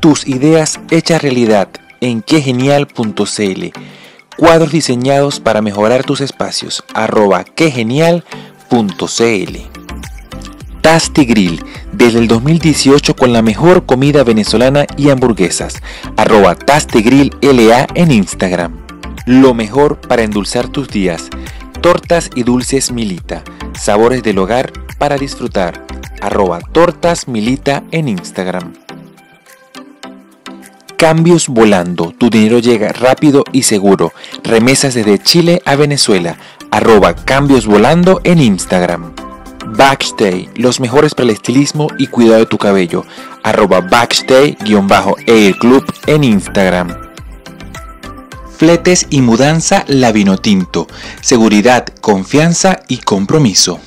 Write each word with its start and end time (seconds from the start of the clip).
Tus 0.00 0.26
ideas 0.26 0.80
hechas 0.90 1.22
realidad 1.22 1.68
en 2.00 2.22
quegenial.cl. 2.22 3.72
Cuadros 4.38 4.70
diseñados 4.70 5.40
para 5.40 5.62
mejorar 5.62 6.04
tus 6.04 6.20
espacios. 6.20 6.84
Arroba 6.94 7.42
quegenial.cl. 7.42 9.56
Tasty 10.80 11.24
Grill, 11.24 11.64
desde 11.92 12.20
el 12.20 12.28
2018 12.28 13.16
con 13.16 13.32
la 13.32 13.42
mejor 13.42 13.84
comida 13.84 14.22
venezolana 14.22 14.86
y 14.96 15.10
hamburguesas. 15.10 15.82
Arroba 16.16 16.54
Tasty 16.54 17.02
Grill 17.02 17.36
LA 17.40 17.88
en 17.96 18.12
Instagram. 18.12 18.76
Lo 19.26 19.54
mejor 19.54 20.00
para 20.00 20.22
endulzar 20.22 20.68
tus 20.68 20.88
días. 20.88 21.30
Tortas 21.80 22.30
y 22.36 22.44
dulces 22.44 22.92
Milita. 22.92 23.42
Sabores 23.76 24.22
del 24.22 24.38
hogar 24.38 24.72
para 24.98 25.18
disfrutar. 25.18 25.84
Arroba 26.20 26.60
Tortas 26.60 27.26
Milita 27.26 27.82
en 27.90 28.06
Instagram. 28.06 28.87
Cambios 30.98 31.46
Volando. 31.46 32.12
Tu 32.18 32.28
dinero 32.28 32.58
llega 32.58 32.92
rápido 32.92 33.44
y 33.52 33.62
seguro. 33.62 34.12
Remesas 34.42 34.94
desde 34.94 35.22
Chile 35.22 35.62
a 35.64 35.76
Venezuela. 35.76 36.36
Arroba 36.72 37.14
Cambios 37.14 37.66
Volando 37.66 38.20
en 38.24 38.40
Instagram. 38.40 39.14
Backstay. 39.76 40.50
Los 40.56 40.80
mejores 40.80 41.14
para 41.14 41.26
el 41.26 41.30
estilismo 41.30 41.86
y 41.98 42.08
cuidado 42.08 42.40
de 42.40 42.46
tu 42.46 42.58
cabello. 42.58 43.04
Arroba 43.44 43.80
Backstay-Air 43.80 45.54
Club 45.58 45.84
en 46.08 46.24
Instagram. 46.24 46.96
Fletes 48.56 49.06
y 49.08 49.20
mudanza 49.20 49.84
La 49.86 50.12
Tinto. 50.12 50.88
Seguridad, 51.20 51.86
confianza 52.00 52.80
y 52.88 52.98
compromiso. 52.98 53.78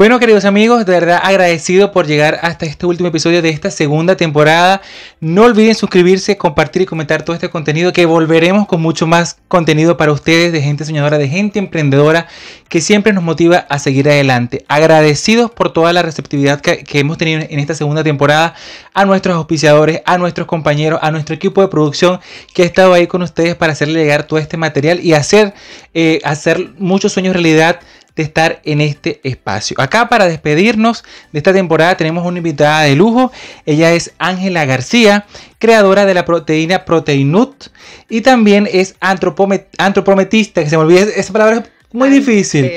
Bueno, 0.00 0.18
queridos 0.18 0.46
amigos, 0.46 0.86
de 0.86 0.92
verdad 0.92 1.20
agradecido 1.22 1.92
por 1.92 2.06
llegar 2.06 2.38
hasta 2.40 2.64
este 2.64 2.86
último 2.86 3.10
episodio 3.10 3.42
de 3.42 3.50
esta 3.50 3.70
segunda 3.70 4.16
temporada. 4.16 4.80
No 5.20 5.42
olviden 5.44 5.74
suscribirse, 5.74 6.38
compartir 6.38 6.80
y 6.80 6.86
comentar 6.86 7.22
todo 7.22 7.34
este 7.34 7.50
contenido 7.50 7.92
que 7.92 8.06
volveremos 8.06 8.66
con 8.66 8.80
mucho 8.80 9.06
más 9.06 9.36
contenido 9.46 9.98
para 9.98 10.12
ustedes 10.12 10.52
de 10.52 10.62
gente 10.62 10.86
soñadora, 10.86 11.18
de 11.18 11.28
gente 11.28 11.58
emprendedora 11.58 12.28
que 12.70 12.80
siempre 12.80 13.12
nos 13.12 13.22
motiva 13.22 13.66
a 13.68 13.78
seguir 13.78 14.08
adelante. 14.08 14.64
Agradecidos 14.68 15.50
por 15.50 15.70
toda 15.70 15.92
la 15.92 16.00
receptividad 16.00 16.62
que, 16.62 16.82
hemos 16.98 17.18
tenido 17.18 17.42
en 17.42 17.58
esta 17.58 17.74
segunda 17.74 18.02
temporada, 18.02 18.54
a 18.94 19.04
nuestros 19.04 19.36
auspiciadores, 19.36 20.00
a 20.06 20.16
nuestros 20.16 20.46
compañeros, 20.46 20.98
a 21.02 21.10
nuestro 21.10 21.34
equipo 21.34 21.60
de 21.60 21.68
producción 21.68 22.20
que 22.54 22.62
ha 22.62 22.64
estado 22.64 22.94
ahí 22.94 23.06
con 23.06 23.20
ustedes 23.20 23.54
para 23.54 23.74
hacerle 23.74 24.00
llegar 24.00 24.22
todo 24.22 24.38
este 24.38 24.56
material 24.56 24.98
y 25.04 25.12
hacer, 25.12 25.52
eh, 25.92 26.20
hacer 26.24 26.70
muchos 26.78 27.12
sueños 27.12 27.34
realidad 27.34 27.80
de 28.16 28.22
estar 28.22 28.60
en 28.64 28.80
este 28.80 29.20
espacio. 29.24 29.76
Acá 29.80 30.08
para 30.08 30.26
despedirnos 30.26 31.04
de 31.32 31.38
esta 31.38 31.52
temporada 31.52 31.96
tenemos 31.96 32.26
una 32.26 32.38
invitada 32.38 32.82
de 32.82 32.96
lujo. 32.96 33.32
Ella 33.66 33.92
es 33.92 34.12
Ángela 34.18 34.64
García, 34.64 35.26
creadora 35.58 36.06
de 36.06 36.14
la 36.14 36.24
proteína 36.24 36.84
Proteinut 36.84 37.66
y 38.08 38.20
también 38.22 38.68
es 38.70 38.96
antropometista, 39.00 40.62
que 40.62 40.70
se 40.70 40.76
me 40.76 40.82
olvida, 40.82 41.02
esa 41.02 41.32
palabra 41.32 41.58
es 41.58 41.64
muy 41.92 42.08
difícil. 42.08 42.70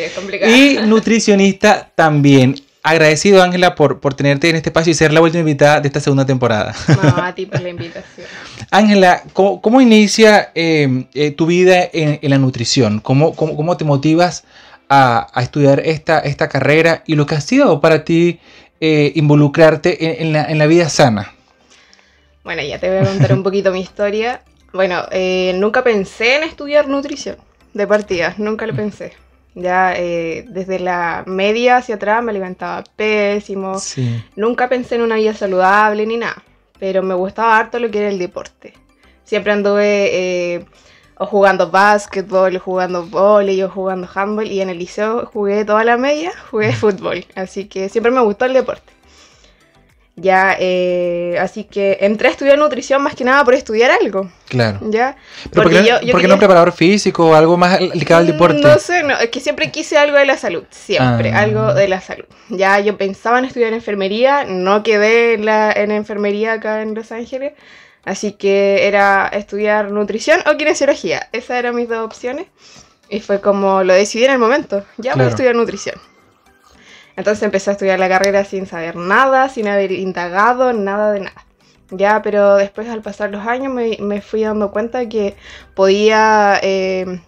y 0.48 0.78
nutricionista 0.86 1.92
también. 1.95 2.56
Agradecido, 2.86 3.42
Ángela, 3.42 3.75
por, 3.75 4.02
por 4.02 4.13
tenerte 4.13 4.50
en 4.50 4.58
este 4.58 4.68
espacio 4.68 4.91
y 4.91 4.94
ser 4.94 5.13
la 5.13 5.22
última 5.22 5.40
invitada 5.40 5.79
de 5.79 5.88
esta 5.88 6.02
segunda 6.02 6.25
temporada. 6.25 6.75
No, 7.02 7.24
a 7.24 7.34
ti 7.35 7.46
por 7.46 7.62
la 7.62 7.69
invitación. 7.69 8.28
Ángela, 8.72 9.24
¿cómo, 9.31 9.79
inicia 9.79 10.52
eh, 10.53 11.06
eh, 11.13 11.31
tu 11.31 11.46
vida 11.46 11.90
en, 11.94 12.19
la 12.24 12.38
nutrición? 12.38 13.00
¿Cómo, 13.00 13.35
cómo, 13.35 13.56
cómo 13.56 13.78
te 13.78 13.85
motivas 13.85 14.44
a, 14.90 15.42
estudiar 15.42 15.82
esta, 15.82 16.20
esta 16.20 16.50
carrera 16.50 17.04
y 17.06 17.16
lo 17.16 17.26
que 17.26 17.36
ha 17.36 17.42
sido 17.42 17.80
para 17.82 18.04
ti 18.04 18.40
eh, 18.80 19.12
involucrarte 19.16 20.22
en, 20.22 20.34
la, 20.34 20.66
vida 20.66 20.90
sana. 20.90 21.34
Bueno, 22.44 22.62
ya 22.62 22.80
te 22.80 22.90
voy 22.90 22.98
a 22.98 23.10
contar 23.10 23.34
un 23.34 23.44
poquito 23.44 23.72
mi 23.72 23.82
historia. 23.82 24.42
Bueno, 24.74 25.04
eh, 25.12 25.54
nunca 25.56 25.84
pensé 25.84 26.38
en 26.38 26.44
estudiar 26.44 26.88
nutrición 26.88 27.38
de 27.74 27.88
partida, 27.88 28.34
nunca 28.38 28.66
lo 28.66 28.76
pensé. 28.76 29.14
Ya 29.56 29.94
eh, 29.96 30.46
desde 30.50 30.80
la 30.80 31.24
media 31.28 31.78
hacia 31.78 31.96
atrás 31.96 32.24
me 32.24 32.32
alimentaba 32.32 32.84
pésimo. 32.96 33.78
Nunca 34.36 34.68
pensé 34.68 34.96
en 34.96 35.02
una 35.04 35.16
vida 35.16 35.34
saludable 35.34 36.06
ni 36.06 36.18
nada. 36.18 36.44
Pero 36.80 37.04
me 37.04 37.14
gustaba 37.14 37.58
harto 37.58 37.80
lo 37.80 37.90
que 37.90 38.00
era 38.00 38.10
el 38.10 38.20
deporte. 38.20 38.74
Siempre 39.24 39.54
anduve 39.54 40.66
o 41.23 41.25
jugando 41.25 41.72
básquetbol, 41.72 42.57
jugando 42.57 43.06
volei, 43.06 43.63
o 43.63 43.69
jugando 43.69 44.07
handball, 44.13 44.51
y 44.51 44.59
en 44.59 44.69
el 44.69 44.78
liceo 44.78 45.25
jugué 45.25 45.63
toda 45.63 45.84
la 45.85 45.95
media, 45.95 46.31
jugué 46.51 46.73
fútbol, 46.73 47.25
así 47.35 47.66
que 47.66 47.88
siempre 47.88 48.11
me 48.11 48.22
gustó 48.22 48.45
el 48.45 48.53
deporte. 48.53 48.91
Ya, 50.16 50.56
eh, 50.59 51.38
así 51.39 51.63
que 51.63 51.97
entré 52.01 52.28
a 52.28 52.31
estudiar 52.31 52.57
nutrición 52.59 53.01
más 53.01 53.16
que 53.16 53.23
nada 53.23 53.44
por 53.44 53.56
estudiar 53.56 53.89
algo. 53.89 54.29
Claro. 54.47 54.79
¿Ya? 54.91 55.16
¿Pero 55.50 55.63
porque, 55.63 55.84
yo, 55.84 56.11
¿por 56.11 56.22
qué 56.22 56.28
no 56.28 56.38
preparador 56.38 56.72
físico 56.72 57.29
o 57.29 57.34
algo 57.34 57.57
más 57.57 57.81
ligado 57.81 58.19
al 58.19 58.28
deporte? 58.28 58.61
No 58.61 58.78
sé, 58.78 59.01
no, 59.01 59.17
es 59.17 59.29
que 59.29 59.40
siempre 59.40 59.72
quise 59.72 59.97
algo 59.97 60.17
de 60.17 60.25
la 60.25 60.38
salud, 60.38 60.66
siempre, 60.69 61.31
ah. 61.31 61.40
algo 61.40 61.73
de 61.73 61.88
la 61.88 62.00
salud. 62.00 62.25
Ya 62.50 62.79
yo 62.81 62.95
pensaba 62.97 63.40
en 63.40 63.45
estudiar 63.45 63.73
enfermería, 63.73 64.44
no 64.44 64.84
quedé 64.84 65.34
en, 65.34 65.45
la, 65.45 65.72
en 65.72 65.90
enfermería 65.90 66.53
acá 66.53 66.84
en 66.84 66.94
Los 66.94 67.11
Ángeles, 67.11 67.53
Así 68.06 68.34
que 68.34 68.88
era 68.88 69.28
estudiar 69.28 69.91
nutrición 69.91 70.41
o 70.46 70.58
kinesiología. 70.58 71.30
Esas 71.31 71.58
eran 71.58 71.75
mis 71.75 71.88
dos 71.88 72.06
opciones. 72.06 72.47
Y 73.09 73.19
fue 73.19 73.40
como 73.41 73.84
lo 73.84 73.94
decidí 73.94 74.25
en 74.25 74.31
el 74.31 74.40
momento. 74.40 74.84
Ya 74.97 75.16
voy 75.16 75.25
a 75.25 75.30
estudiar 75.30 75.56
nutrición. 75.56 75.96
Entonces 77.16 77.44
empecé 77.44 77.69
a 77.69 77.74
estudiar 77.74 78.00
la 78.00 78.09
carrera 78.09 78.44
sin 78.44 78.66
saber 78.66 78.96
nada, 78.96 79.47
sin 79.50 79.68
haber 79.68 79.91
indagado, 79.91 80.74
nada 80.74 81.12
de 81.12 81.22
nada. 81.22 81.46
Ya, 81.91 82.22
pero 82.24 82.56
después 82.56 82.90
al 82.90 83.02
pasar 83.02 83.30
los 83.30 83.46
años 83.46 83.72
me, 83.72 84.22
fui 84.22 84.41
dando 84.41 84.72
cuenta 84.72 85.08
que 85.08 85.35
podía 85.75 86.59
eh, 86.64 87.22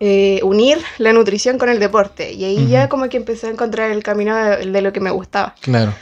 eh, 0.00 0.40
unir 0.42 0.78
la 0.98 1.12
nutrición 1.12 1.58
con 1.58 1.68
el 1.68 1.78
deporte. 1.78 2.32
Y 2.32 2.44
ahí 2.44 2.66
ya 2.66 2.88
como 2.88 3.08
que 3.08 3.16
empecé 3.16 3.46
a 3.46 3.50
encontrar 3.50 3.92
el 3.92 4.02
camino 4.02 4.36
de 4.36 4.82
lo 4.82 4.92
que 4.92 5.00
me 5.00 5.10
gustaba. 5.10 5.54
Claro. 5.60 5.94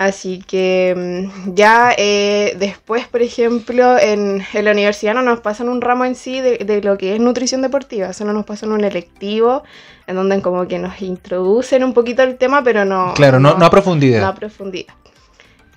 Así 0.00 0.38
que 0.38 0.94
mm, 0.96 1.52
ya 1.54 1.92
eh, 1.98 2.56
después, 2.58 3.06
por 3.06 3.20
ejemplo, 3.20 3.98
en, 3.98 4.42
la 4.54 4.70
universidad 4.70 5.12
no 5.12 5.20
nos 5.20 5.40
pasan 5.40 5.68
un 5.68 5.82
ramo 5.82 6.06
en 6.06 6.14
sí 6.14 6.40
de, 6.40 6.80
lo 6.82 6.96
que 6.96 7.14
es 7.14 7.20
nutrición 7.20 7.60
deportiva, 7.60 8.14
solo 8.14 8.32
nos 8.32 8.46
pasan 8.46 8.72
un 8.72 8.82
electivo 8.82 9.62
en 10.06 10.16
donde 10.16 10.40
como 10.40 10.66
que 10.66 10.78
nos 10.78 11.02
introducen 11.02 11.84
un 11.84 11.92
poquito 11.92 12.22
el 12.22 12.38
tema, 12.38 12.64
pero 12.64 12.86
no... 12.86 13.12
Claro, 13.12 13.40
no, 13.40 13.58
no, 13.58 13.66
a 13.66 13.70
profundidad. 13.70 14.22
No 14.22 14.28
a 14.28 14.34
profundidad. 14.34 14.94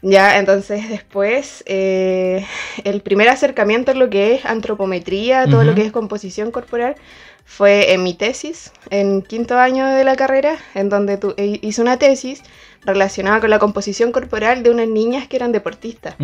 Ya, 0.02 0.40
entonces 0.40 0.88
después, 0.88 1.62
eh, 1.66 2.46
el 2.86 3.02
primer 3.02 3.28
acercamiento 3.28 3.92
en 3.92 4.00
lo 4.00 4.10
que 4.10 4.36
es 4.36 4.46
antropometría, 4.46 5.48
todo 5.48 5.66
lo 5.66 5.76
que 5.76 5.82
es 5.82 5.92
composición 5.92 6.52
corporal, 6.52 6.96
fue 7.46 7.92
en 7.92 8.04
mi 8.04 8.14
tesis, 8.14 8.72
en 8.90 9.22
quinto 9.22 9.58
año 9.58 9.86
de 9.86 10.04
la 10.06 10.16
carrera, 10.16 10.58
en 10.76 10.88
donde 10.88 11.18
tu, 11.18 11.34
eh, 11.36 11.60
hice 11.62 11.82
una 11.82 12.00
tesis 12.00 12.42
relacionada 12.86 13.40
con 13.40 13.50
la 13.50 13.60
composición 13.60 14.12
corporal 14.12 14.64
de 14.64 14.70
unas 14.70 14.88
niñas 14.88 15.28
que 15.28 15.36
eran 15.36 15.52
deportistas. 15.52 16.16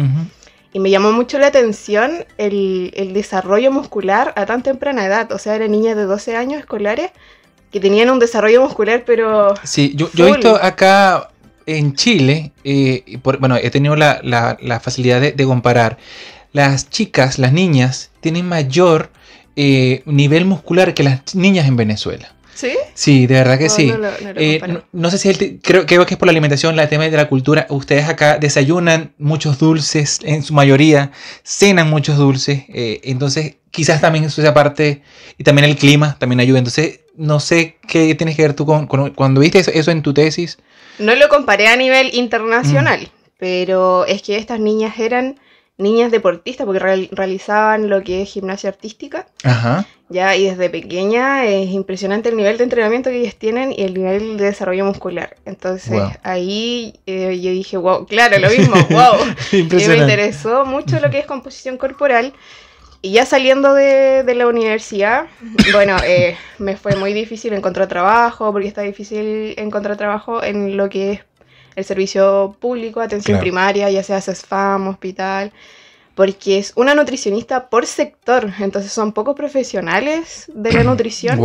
Y 0.72 0.80
me 0.80 0.92
llamó 0.92 1.12
mucho 1.12 1.40
la 1.40 1.48
atención 1.48 2.26
el, 2.38 3.12
desarrollo 3.14 3.72
muscular 3.72 4.34
a 4.36 4.46
tan 4.46 4.62
temprana 4.62 5.06
edad. 5.06 5.32
O 5.32 5.40
sea, 5.40 5.56
eran 5.56 5.72
niñas 5.72 5.96
de 5.96 6.04
12 6.04 6.36
años 6.36 6.60
escolares 6.60 7.12
que 7.72 7.80
tenían 7.80 8.10
un 8.10 8.20
desarrollo 8.20 8.62
muscular, 8.62 9.04
pero... 9.06 9.54
Sí, 9.64 9.94
yo, 9.96 10.10
he 10.18 10.32
visto 10.32 10.56
acá 10.62 11.30
en 11.66 11.94
Chile, 11.94 12.52
eh, 12.64 13.20
bueno, 13.40 13.56
he 13.56 13.70
tenido 13.70 13.96
la, 13.96 14.80
facilidad 14.82 15.22
de, 15.22 15.46
comparar. 15.46 15.98
Las 16.52 16.90
chicas, 16.90 17.38
las 17.38 17.54
niñas, 17.54 18.10
tienen 18.22 18.48
mayor 18.48 19.12
eh, 19.56 20.02
nivel 20.06 20.46
muscular 20.46 20.94
que 20.96 21.04
las 21.04 21.36
niñas 21.36 21.68
en 21.68 21.76
Venezuela. 21.76 22.34
¿Sí? 22.60 22.76
Sí, 22.94 23.26
de 23.26 23.36
verdad 23.36 23.58
que 23.58 23.68
oh, 23.68 23.70
sí. 23.70 23.90
Eh, 24.36 24.60
no, 24.92 25.10
sé 25.10 25.18
si 25.18 25.60
creo, 25.60 25.86
que 25.86 25.96
es 25.96 26.18
por 26.18 26.26
la 26.26 26.32
alimentación, 26.32 26.76
la 26.76 26.90
tema 26.90 27.08
de 27.08 27.16
la 27.16 27.30
cultura. 27.30 27.66
Ustedes 27.70 28.10
acá 28.10 28.38
desayunan 28.38 29.14
muchos 29.18 29.60
dulces, 29.60 30.20
en 30.24 30.44
su 30.44 30.54
mayoría, 30.54 31.14
cenan 31.46 31.90
muchos 31.90 32.18
dulces. 32.18 32.64
Eh, 32.68 33.00
entonces, 33.06 33.56
quizás 33.72 34.02
también 34.02 34.26
eso 34.26 34.42
sea 34.42 34.54
parte, 34.54 35.04
y 35.38 35.46
también 35.46 35.70
el 35.70 35.78
clima 35.78 36.18
también 36.20 36.42
ayuda. 36.42 36.58
Entonces, 36.58 37.00
no 37.16 37.40
sé 37.40 37.78
qué 37.88 38.14
tienes 38.16 38.36
que 38.36 38.42
ver 38.42 38.54
tú 38.56 38.66
con, 38.66 38.88
cuando 38.88 39.40
viste 39.40 39.60
eso, 39.60 39.92
en 39.92 40.02
tu 40.02 40.14
tesis. 40.14 40.58
No 40.98 41.16
lo 41.16 41.30
comparé 41.30 41.70
a 41.70 41.78
nivel 41.78 42.14
internacional, 42.14 43.04
mm. 43.04 43.30
pero 43.38 44.06
es 44.06 44.22
que 44.22 44.36
estas 44.36 44.60
niñas 44.60 45.00
eran 45.00 45.40
niñas 45.78 46.12
deportistas 46.12 46.66
porque 46.66 47.08
realizaban 47.10 47.88
lo 47.88 48.04
que 48.04 48.24
es 48.24 48.30
gimnasia 48.30 48.70
artística. 48.70 49.28
Ajá. 49.46 49.88
Ya, 50.12 50.36
y 50.36 50.46
desde 50.46 50.72
pequeña 50.72 51.46
es 51.46 51.70
impresionante 51.70 52.30
el 52.30 52.36
nivel 52.36 52.58
de 52.58 52.64
entrenamiento 52.64 53.12
que 53.12 53.22
ellas 53.22 53.36
tienen 53.36 53.72
y 53.72 53.84
el 53.84 53.94
nivel 53.94 54.38
de 54.38 54.46
desarrollo 54.46 54.84
muscular. 54.84 55.38
Entonces 55.46 56.02
ahí 56.24 56.96
eh, 57.06 57.40
yo 57.40 57.52
dije, 57.52 57.78
wow, 57.78 58.08
claro, 58.08 58.40
lo 58.40 58.50
mismo, 58.50 58.76
wow. 58.90 59.20
y 59.52 59.88
me 59.88 59.98
interesó 59.98 60.66
mucho 60.66 61.00
lo 61.00 61.12
que 61.12 61.20
es 61.20 61.28
composición 61.28 61.78
corporal. 61.78 62.34
Y 63.02 63.12
ya 63.12 63.26
saliendo 63.26 63.76
de, 63.76 64.24
la 64.36 64.48
universidad, 64.48 65.28
bueno, 65.72 65.96
eh, 66.04 66.36
me 66.58 66.76
fue 66.76 66.96
muy 66.96 67.14
difícil 67.14 67.54
encontrar 67.54 67.88
trabajo, 67.88 68.52
porque 68.52 68.68
está 68.68 68.82
difícil 68.82 69.54
encontrar 69.58 69.96
trabajo 69.96 70.44
en 70.44 70.76
lo 70.76 70.90
que 70.90 71.12
es 71.12 71.20
el 71.76 71.86
servicio 71.86 72.58
público, 72.60 73.00
atención 73.00 73.40
primaria, 73.40 73.90
ya 73.92 74.02
sea 74.04 74.20
CESFAM, 74.20 74.88
hospital, 74.88 75.54
porque 76.20 76.58
es 76.58 76.74
una 76.76 76.96
nutricionista 76.96 77.70
por 77.70 77.86
sector, 77.86 78.52
entonces 78.60 78.92
son 78.92 79.14
pocos 79.14 79.38
profesionales 79.38 80.52
de 80.54 80.74
la 80.74 80.84
nutrición 80.84 81.40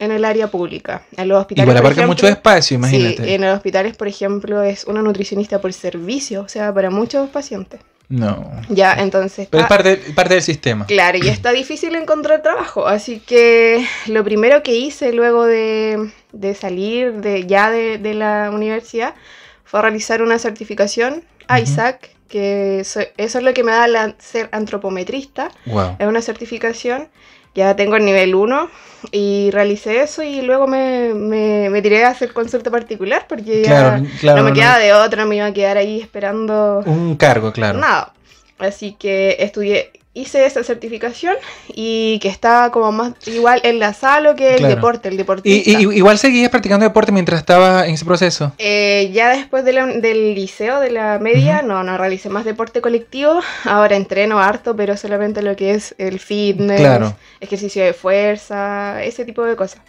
en 0.00 0.10
el 0.10 0.24
área 0.24 0.48
pública. 0.48 1.02
En 1.16 1.28
los 1.28 1.38
hospitales. 1.38 1.68
Igual 1.68 1.76
abarca 1.76 2.08
mucho 2.08 2.26
espacio, 2.26 2.74
imagínate. 2.74 3.22
Sí, 3.22 3.34
en 3.34 3.42
los 3.42 3.54
hospitales, 3.54 3.96
por 3.96 4.08
ejemplo, 4.08 4.64
es 4.64 4.82
una 4.86 5.00
nutricionista 5.00 5.60
por 5.60 5.72
servicio, 5.72 6.42
o 6.42 6.48
sea, 6.48 6.74
para 6.74 6.90
muchos 6.90 7.30
pacientes. 7.30 7.78
No. 8.08 8.50
Ya, 8.68 8.94
entonces. 8.94 9.46
Pero 9.48 9.62
es 9.62 9.68
parte, 9.68 9.96
parte 10.12 10.34
del 10.34 10.42
sistema. 10.42 10.86
Claro, 10.86 11.18
y 11.22 11.28
está 11.28 11.52
difícil 11.52 11.94
encontrar 11.94 12.42
trabajo. 12.42 12.88
Así 12.88 13.20
que 13.20 13.86
lo 14.08 14.24
primero 14.24 14.60
que 14.64 14.74
hice 14.74 15.12
luego 15.12 15.44
de, 15.44 16.10
de 16.32 16.54
salir 16.56 17.12
de, 17.20 17.46
ya 17.46 17.70
de, 17.70 17.98
de, 17.98 18.14
la 18.14 18.50
universidad 18.52 19.14
fue 19.62 19.82
realizar 19.82 20.20
una 20.20 20.40
certificación, 20.40 21.22
ISAC, 21.48 22.15
que 22.28 22.80
eso, 22.80 23.00
es 23.16 23.34
lo 23.34 23.54
que 23.54 23.64
me 23.64 23.72
da 23.72 23.86
la, 23.88 24.14
ser 24.18 24.48
antropometrista. 24.52 25.50
Es 25.98 26.06
una 26.06 26.22
certificación. 26.22 27.08
Ya 27.54 27.74
tengo 27.74 27.96
el 27.96 28.04
nivel 28.04 28.34
1 28.34 28.68
y 29.12 29.50
realicé 29.50 30.02
eso 30.02 30.22
y 30.22 30.42
luego 30.42 30.66
me, 30.66 31.14
me, 31.14 31.80
tiré 31.80 32.04
a 32.04 32.10
hacer 32.10 32.34
consulta 32.34 32.70
particular 32.70 33.24
porque 33.26 33.62
ya 33.64 33.96
no 33.96 34.42
me 34.42 34.52
quedaba 34.52 34.78
de 34.78 34.92
otra, 34.92 35.24
me 35.24 35.36
iba 35.36 35.46
a 35.46 35.52
quedar 35.54 35.78
ahí 35.78 35.98
esperando. 35.98 36.82
Un 36.84 37.16
cargo, 37.16 37.52
claro. 37.52 37.78
Nada. 37.78 38.12
Así 38.58 38.92
que 38.92 39.36
estudié 39.40 39.90
hice 40.16 40.46
esa 40.46 40.64
certificación 40.64 41.36
y 41.68 42.18
que 42.20 42.28
estaba 42.28 42.72
como 42.72 42.90
más 42.90 43.12
igual 43.26 43.60
enlazado 43.64 44.34
que 44.34 44.54
el 44.54 44.62
deporte, 44.62 45.10
el 45.10 45.16
deportista. 45.18 45.70
¿Y, 45.70 45.82
igual 45.94 46.18
seguías 46.18 46.48
practicando 46.50 46.84
deporte 46.84 47.12
mientras 47.12 47.38
estaba 47.38 47.86
en 47.86 47.94
ese 47.94 48.04
proceso? 48.06 48.52
Eh, 48.56 49.10
ya 49.12 49.28
después 49.28 49.64
del 49.64 50.34
liceo, 50.34 50.80
de 50.80 50.90
la 50.90 51.18
media, 51.18 51.60
no, 51.60 51.82
no 51.84 51.98
realicé 51.98 52.30
más 52.30 52.46
deporte 52.46 52.80
colectivo. 52.80 53.40
Ahora 53.64 53.96
entreno 53.96 54.40
harto, 54.40 54.74
pero 54.74 54.96
solamente 54.96 55.42
lo 55.42 55.54
que 55.54 55.72
es 55.72 55.94
el 55.98 56.18
fitness, 56.18 57.12
ejercicio 57.40 57.84
de 57.84 57.92
fuerza, 57.92 59.04
ese 59.04 59.26
tipo 59.26 59.44
de 59.44 59.54
cosas. 59.54 59.82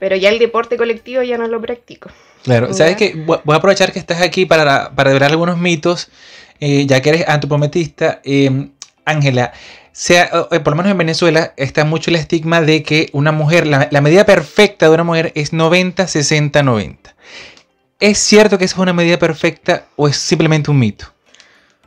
Pero 0.00 0.16
ya 0.16 0.30
el 0.30 0.40
deporte 0.40 0.76
colectivo 0.76 1.22
ya 1.22 1.38
no 1.38 1.46
lo 1.46 1.60
practico. 1.60 2.10
Claro, 2.42 2.72
¿sabes 2.72 2.96
qué? 2.96 3.14
Voy 3.14 3.38
a 3.46 3.56
aprovechar 3.56 3.92
que 3.92 3.98
estás 4.00 4.20
aquí 4.20 4.46
para, 4.46 4.90
para 4.96 5.12
ver 5.12 5.22
algunos 5.22 5.58
mitos, 5.58 6.08
eh, 6.58 6.86
ya 6.86 7.00
que 7.00 7.10
eres 7.10 7.28
antropometrista. 7.28 8.20
Eh, 8.24 8.70
Ángela, 9.04 9.52
sea, 10.00 10.30
por 10.48 10.68
lo 10.68 10.76
menos 10.76 10.92
en 10.92 10.98
Venezuela 10.98 11.52
está 11.58 11.84
mucho 11.84 12.10
el 12.10 12.16
estigma 12.16 12.62
de 12.62 12.82
que 12.82 13.10
una 13.12 13.32
mujer, 13.32 13.66
la, 13.66 14.00
medida 14.00 14.24
perfecta 14.24 14.88
de 14.88 14.94
una 14.94 15.04
mujer 15.04 15.32
es 15.34 15.52
90, 15.52 16.06
60, 16.06 16.62
90. 16.62 17.14
¿Es 17.98 18.18
cierto 18.18 18.56
que 18.56 18.64
esa 18.64 18.76
es 18.76 18.80
una 18.80 18.94
medida 18.94 19.18
perfecta 19.18 19.84
o 19.96 20.08
es 20.08 20.16
simplemente 20.16 20.70
un 20.70 20.78
mito? 20.78 21.06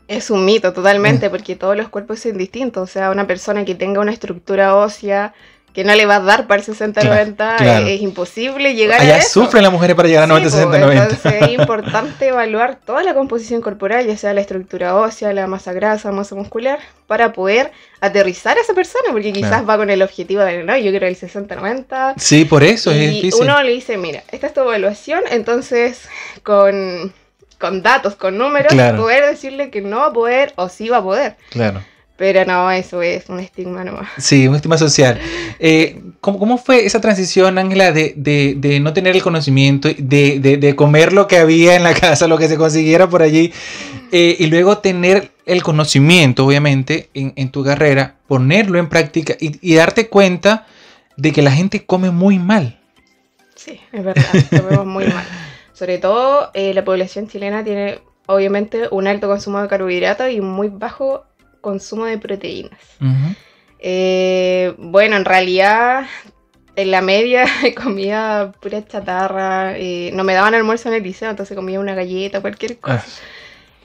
Es 0.07 0.30
un 0.30 0.45
mito 0.45 0.74
totalmente, 0.74 1.27
mm. 1.27 1.31
porque 1.31 1.56
todos 1.56 1.75
los 1.75 1.89
cuerpos 1.89 2.19
son 2.19 2.38
distintos. 2.38 2.88
O 2.88 2.92
sea, 2.92 3.10
una 3.10 3.25
persona 3.25 3.65
que 3.65 3.74
tenga 3.74 4.00
una 4.00 4.12
estructura 4.12 4.75
ósea 4.75 5.33
que 5.73 5.83
no 5.83 5.95
le 5.95 6.05
va 6.05 6.17
a 6.17 6.19
dar 6.19 6.45
para 6.45 6.61
el 6.61 6.67
60-90, 6.67 7.87
es, 7.87 8.01
imposible 8.01 8.75
llegar 8.75 9.01
Allá 9.01 9.15
a 9.15 9.17
eso. 9.17 9.43
sufren 9.43 9.63
las 9.63 9.71
mujeres 9.71 9.95
para 9.95 10.07
llegar 10.07 10.23
a 10.23 10.27
90-60-90. 10.27 11.01
Entonces 11.01 11.33
es 11.41 11.49
importante 11.59 12.27
evaluar 12.27 12.77
toda 12.85 13.01
la 13.01 13.15
composición 13.15 13.61
corporal, 13.61 14.05
ya 14.05 14.15
sea 14.15 14.33
la 14.33 14.41
estructura 14.41 14.95
ósea, 14.95 15.33
la 15.33 15.47
masa 15.47 15.73
grasa, 15.73 16.11
masa 16.11 16.35
muscular, 16.35 16.77
para 17.07 17.33
poder 17.33 17.71
aterrizar 18.01 18.57
a 18.57 18.61
esa 18.61 18.75
persona, 18.75 19.05
porque 19.11 19.33
quizás 19.33 19.67
va 19.67 19.77
con 19.77 19.89
el 19.89 20.03
objetivo 20.03 20.43
de, 20.43 20.63
no, 20.63 20.77
yo 20.77 20.91
quiero 20.91 21.07
el 21.07 21.17
60-90. 21.17 22.13
Sí, 22.17 22.45
por 22.45 22.63
eso 22.63 22.91
es 22.91 23.11
difícil. 23.11 23.41
uno 23.41 23.61
le 23.63 23.71
dice, 23.71 23.97
mira, 23.97 24.23
esta 24.31 24.47
es 24.47 24.53
tu 24.53 24.61
evaluación, 24.61 25.21
entonces 25.31 26.01
con, 26.43 27.11
con 27.57 27.81
datos, 27.81 28.15
con 28.15 28.37
números, 28.37 28.71
poder 28.95 29.25
decirle 29.25 29.71
que 29.71 29.81
no 29.81 29.97
va 29.97 30.07
a 30.07 30.13
poder 30.13 30.53
o 30.55 30.69
sí 30.69 30.89
va 30.89 30.97
a 30.97 31.03
poder. 31.03 31.35
Claro. 31.49 31.81
Pero 32.15 32.45
no, 32.45 32.69
eso 32.69 33.01
es 33.01 33.27
un 33.27 33.39
estigma 33.39 33.83
nomás. 33.83 34.10
Sí, 34.18 34.48
un 34.48 34.56
estigma 34.56 34.77
social. 34.77 35.19
Eh, 35.60 36.00
¿cómo, 36.21 36.57
fue 36.57 36.86
esa 36.86 37.01
transición, 37.01 37.57
Ángela, 37.57 37.92
de, 37.92 38.80
no 38.81 38.94
tener 38.94 39.15
el 39.15 39.24
conocimiento, 39.24 39.89
de, 39.98 40.74
comer 40.77 41.12
lo 41.12 41.27
que 41.27 41.38
había 41.38 41.75
en 41.75 41.83
la 41.83 41.94
casa, 41.94 42.27
lo 42.27 42.38
que 42.38 42.48
se 42.48 42.57
consiguiera 42.57 43.10
por 43.10 43.24
allí, 43.24 43.51
eh, 44.12 44.36
y 44.39 44.45
luego 44.45 44.77
tener 44.77 45.31
el 45.45 45.63
conocimiento, 45.63 46.45
obviamente, 46.45 47.10
en, 47.15 47.50
tu 47.50 47.63
carrera, 47.63 48.15
ponerlo 48.27 48.77
en 48.77 48.89
práctica 48.89 49.36
y, 49.39 49.75
darte 49.75 50.07
cuenta 50.07 50.68
de 51.18 51.31
que 51.31 51.42
la 51.42 51.51
gente 51.51 51.86
come 51.86 52.12
muy 52.12 52.38
mal? 52.38 52.80
Sí, 53.56 53.80
es 53.92 54.04
verdad, 54.04 54.25
comemos 54.50 54.86
muy 54.86 55.06
mal. 55.07 55.25
Sobre 55.74 55.98
todo, 55.98 56.51
eh, 56.54 56.74
la 56.75 56.86
población 56.86 57.27
chilena 57.27 57.63
tiene, 57.63 58.00
obviamente, 58.27 58.83
un 58.92 59.07
alto 59.07 59.27
consumo 59.27 59.62
de 59.62 59.68
carbohidratos 59.68 60.30
y 60.30 60.39
muy 60.39 60.69
bajo 60.69 61.25
consumo 61.63 62.06
de 62.06 62.18
proteínas. 62.19 62.80
Eh, 63.80 64.75
bueno, 64.77 65.15
en 65.15 65.25
realidad 65.25 66.06
en 66.75 66.92
la 66.92 67.01
media 67.01 67.45
comía 67.81 68.51
pura 68.60 68.86
chatarra, 68.86 69.77
eh, 69.77 70.12
no 70.13 70.24
me 70.24 70.33
daban 70.33 70.54
almuerzo 70.54 70.89
en 70.89 70.95
el 70.95 71.04
liceo, 71.04 71.30
entonces 71.30 71.56
comía 71.56 71.80
una 71.80 71.95
galleta, 71.95 72.42
cualquier 72.42 72.77
cosa. 72.77 73.04
Ah. 73.06 73.24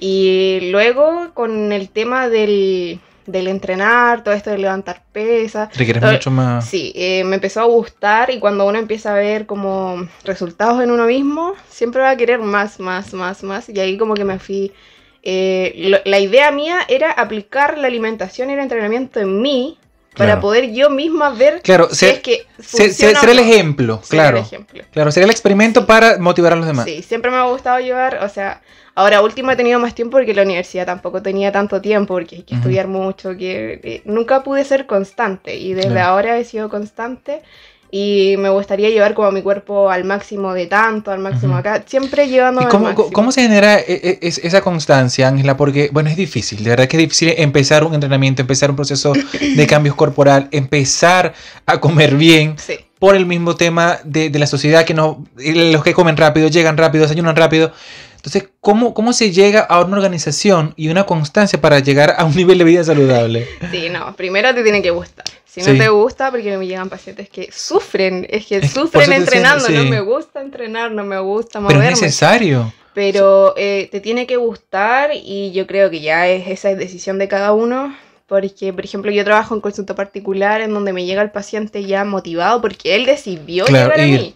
Y 0.00 0.70
luego 0.70 1.30
con 1.34 1.72
el 1.72 1.88
tema 1.88 2.28
del, 2.28 3.00
entrenar, 3.26 4.22
todo 4.22 4.34
esto 4.34 4.50
de 4.50 4.58
levantar 4.58 5.02
pesas. 5.12 5.76
Requiere 5.76 6.00
mucho 6.00 6.30
más. 6.30 6.66
Sí, 6.66 6.92
eh, 6.94 7.24
me 7.24 7.36
empezó 7.36 7.60
a 7.60 7.64
gustar 7.64 8.30
y 8.30 8.38
cuando 8.38 8.66
uno 8.66 8.78
empieza 8.78 9.12
a 9.12 9.18
ver 9.18 9.46
como 9.46 10.08
resultados 10.24 10.82
en 10.82 10.90
uno 10.90 11.06
mismo, 11.06 11.54
siempre 11.68 12.02
va 12.02 12.10
a 12.10 12.16
querer 12.16 12.40
más, 12.40 12.78
más, 12.78 13.12
más, 13.12 13.42
más. 13.42 13.68
Y 13.68 13.80
ahí 13.80 13.98
como 13.98 14.14
que 14.14 14.24
me 14.24 14.38
fui 14.38 14.72
eh, 15.22 16.00
la 16.04 16.18
idea 16.18 16.50
mía 16.50 16.80
era 16.88 17.10
aplicar 17.10 17.78
la 17.78 17.86
alimentación 17.86 18.50
y 18.50 18.54
el 18.54 18.60
entrenamiento 18.60 19.20
en 19.20 19.42
mí 19.42 19.78
para 20.18 20.40
poder 20.40 20.72
yo 20.72 20.90
misma 20.90 21.30
ver 21.30 21.62
claro, 21.62 21.88
ser, 21.90 22.16
es 22.16 22.20
que 22.20 22.46
ser, 22.58 23.28
el 23.28 23.38
ejemplo, 23.38 24.02
claro. 24.08 24.44
Claro, 24.90 25.12
ser 25.12 25.22
el 25.22 25.30
experimento 25.30 25.86
para 25.86 26.18
motivar 26.18 26.52
a 26.52 26.56
los 26.56 26.66
demás. 26.66 26.84
Sí, 26.84 27.02
siempre 27.02 27.30
me 27.30 27.36
ha 27.36 27.44
gustado 27.44 27.78
llevar, 27.78 28.18
o 28.22 28.28
sea, 28.28 28.60
ahora 28.94 29.22
último 29.22 29.50
he 29.52 29.56
tenido 29.56 29.78
más 29.78 29.94
tiempo 29.94 30.16
porque 30.16 30.34
la 30.34 30.42
universidad 30.42 30.86
tampoco 30.86 31.22
tenía 31.22 31.52
tanto 31.52 31.80
tiempo 31.80 32.14
porque 32.14 32.36
hay 32.36 32.42
que 32.42 32.56
estudiar 32.56 32.88
mucho, 32.88 33.36
que 33.36 33.80
eh, 33.82 34.02
nunca 34.04 34.42
pude 34.42 34.64
ser 34.64 34.86
constante 34.86 35.56
y 35.56 35.74
desde 35.74 36.00
ahora 36.00 36.36
he 36.36 36.44
sido 36.44 36.68
constante 36.68 37.42
y 37.90 38.34
me 38.38 38.50
gustaría 38.50 38.90
llevar 38.90 39.14
como 39.14 39.30
mi 39.30 39.42
cuerpo 39.42 39.90
al 39.90 40.04
máximo 40.04 40.52
de 40.52 40.66
tanto, 40.66 41.10
al 41.10 41.20
máximo 41.20 41.56
acá, 41.56 41.82
siempre 41.86 42.28
llevando 42.28 42.62
¿Y 42.62 42.66
cómo, 42.66 42.94
cómo 42.94 43.32
se 43.32 43.42
genera 43.42 43.78
e, 43.78 44.18
e, 44.20 44.28
esa 44.28 44.60
constancia, 44.60 45.28
Ángela? 45.28 45.56
Porque, 45.56 45.88
bueno, 45.92 46.10
es 46.10 46.16
difícil, 46.16 46.62
de 46.62 46.70
verdad 46.70 46.86
que 46.86 46.96
es 46.96 47.02
difícil 47.02 47.34
empezar 47.36 47.84
un 47.84 47.94
entrenamiento, 47.94 48.42
empezar 48.42 48.70
un 48.70 48.76
proceso 48.76 49.12
de 49.12 49.66
cambios 49.68 49.94
corporal, 49.94 50.48
empezar 50.50 51.32
a 51.66 51.80
comer 51.80 52.16
bien. 52.16 52.56
Por 52.98 53.14
el 53.14 53.26
mismo 53.26 53.54
tema 53.54 53.98
de, 54.02 54.28
de 54.28 54.38
la 54.40 54.48
sociedad 54.48 54.84
que 54.84 54.92
no, 54.92 55.24
los 55.36 55.84
que 55.84 55.94
comen 55.94 56.16
rápido, 56.16 56.48
llegan 56.48 56.76
rápido, 56.76 57.04
desayunan 57.04 57.36
rápido. 57.36 57.72
Entonces, 58.18 58.48
¿cómo, 58.60 58.94
¿cómo 58.94 59.12
se 59.12 59.30
llega 59.30 59.60
a 59.60 59.80
una 59.84 59.96
organización 59.96 60.74
y 60.76 60.88
una 60.88 61.06
constancia 61.06 61.60
para 61.60 61.78
llegar 61.78 62.16
a 62.18 62.24
un 62.24 62.34
nivel 62.34 62.58
de 62.58 62.64
vida 62.64 62.82
saludable? 62.82 63.48
Sí, 63.70 63.88
no, 63.88 64.14
primero 64.16 64.52
te 64.54 64.64
tiene 64.64 64.82
que 64.82 64.90
gustar. 64.90 65.24
Si 65.46 65.62
no 65.62 65.78
te 65.78 65.88
gusta, 65.88 66.30
porque 66.30 66.56
me 66.58 66.66
llegan 66.66 66.88
pacientes 66.88 67.28
que 67.28 67.48
sufren, 67.52 68.26
es 68.28 68.46
que 68.46 68.66
sufren 68.68 69.12
entrenando, 69.12 69.68
no 69.68 69.84
me 69.84 70.00
gusta 70.00 70.40
entrenar, 70.40 70.90
no 70.92 71.04
me 71.04 71.18
gusta 71.18 71.60
moverme. 71.60 71.82
Pero 71.82 71.94
es 71.94 72.02
necesario. 72.02 72.72
Pero 72.92 73.54
eh, 73.56 73.88
te 73.90 74.00
tiene 74.00 74.26
que 74.26 74.36
gustar 74.36 75.10
y 75.14 75.52
yo 75.52 75.66
creo 75.66 75.90
que 75.90 76.00
ya 76.00 76.28
es 76.28 76.48
esa 76.48 76.74
decisión 76.74 77.18
de 77.18 77.28
cada 77.28 77.52
uno. 77.52 77.96
Porque, 78.26 78.74
por 78.74 78.84
ejemplo, 78.84 79.10
yo 79.10 79.24
trabajo 79.24 79.54
en 79.54 79.62
consulta 79.62 79.94
particular 79.94 80.60
en 80.60 80.74
donde 80.74 80.92
me 80.92 81.06
llega 81.06 81.22
el 81.22 81.30
paciente 81.30 81.84
ya 81.84 82.04
motivado 82.04 82.60
porque 82.60 82.94
él 82.94 83.06
decidió 83.06 83.64
llegar 83.64 83.98
a 83.98 84.04
mí. 84.04 84.34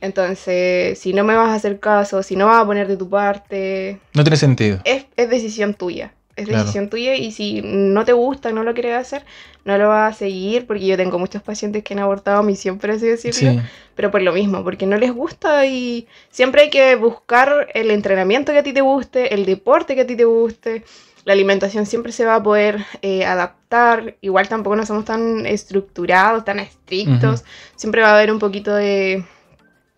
Entonces, 0.00 0.98
si 0.98 1.12
no 1.12 1.24
me 1.24 1.34
vas 1.34 1.50
a 1.50 1.54
hacer 1.54 1.80
caso, 1.80 2.22
si 2.22 2.36
no 2.36 2.46
vas 2.46 2.62
a 2.62 2.66
poner 2.66 2.88
de 2.88 2.96
tu 2.96 3.08
parte... 3.08 4.00
No 4.14 4.22
tiene 4.22 4.36
sentido. 4.36 4.78
Es, 4.84 5.06
decisión 5.16 5.74
tuya. 5.74 6.12
Es 6.36 6.46
decisión 6.46 6.88
tuya 6.88 7.16
y 7.16 7.32
si 7.32 7.62
no 7.64 8.04
te 8.04 8.12
gusta, 8.12 8.52
no 8.52 8.62
lo 8.62 8.72
quieres 8.72 8.94
hacer, 8.94 9.24
no 9.64 9.76
lo 9.76 9.88
vas 9.88 10.14
a 10.14 10.18
seguir 10.18 10.68
porque 10.68 10.86
yo 10.86 10.96
tengo 10.96 11.18
muchos 11.18 11.42
pacientes 11.42 11.82
que 11.82 11.94
han 11.94 11.98
abortado 11.98 12.38
a 12.38 12.42
mí 12.44 12.54
siempre, 12.54 12.92
así 12.92 13.08
decirlo, 13.08 13.60
pero 13.96 14.12
por 14.12 14.22
lo 14.22 14.32
mismo, 14.32 14.62
porque 14.62 14.86
no 14.86 14.96
les 14.98 15.12
gusta 15.12 15.66
y 15.66 16.06
siempre 16.30 16.62
hay 16.62 16.70
que 16.70 16.94
buscar 16.94 17.66
el 17.74 17.90
entrenamiento 17.90 18.52
que 18.52 18.58
a 18.58 18.62
ti 18.62 18.72
te 18.72 18.82
guste, 18.82 19.34
el 19.34 19.46
deporte 19.46 19.96
que 19.96 20.02
a 20.02 20.06
ti 20.06 20.14
te 20.14 20.26
guste, 20.26 20.84
la 21.24 21.32
alimentación 21.34 21.86
siempre 21.86 22.12
se 22.12 22.24
va 22.24 22.36
a 22.36 22.42
poder 22.42 22.86
eh, 23.02 23.26
adaptar. 23.26 24.14
Igual 24.22 24.48
tampoco 24.48 24.76
no 24.76 24.86
somos 24.86 25.04
tan 25.04 25.44
estructurados, 25.44 26.42
tan 26.42 26.58
estrictos. 26.58 27.44
Siempre 27.76 28.00
va 28.00 28.12
a 28.12 28.14
haber 28.14 28.32
un 28.32 28.38
poquito 28.38 28.74
de, 28.74 29.26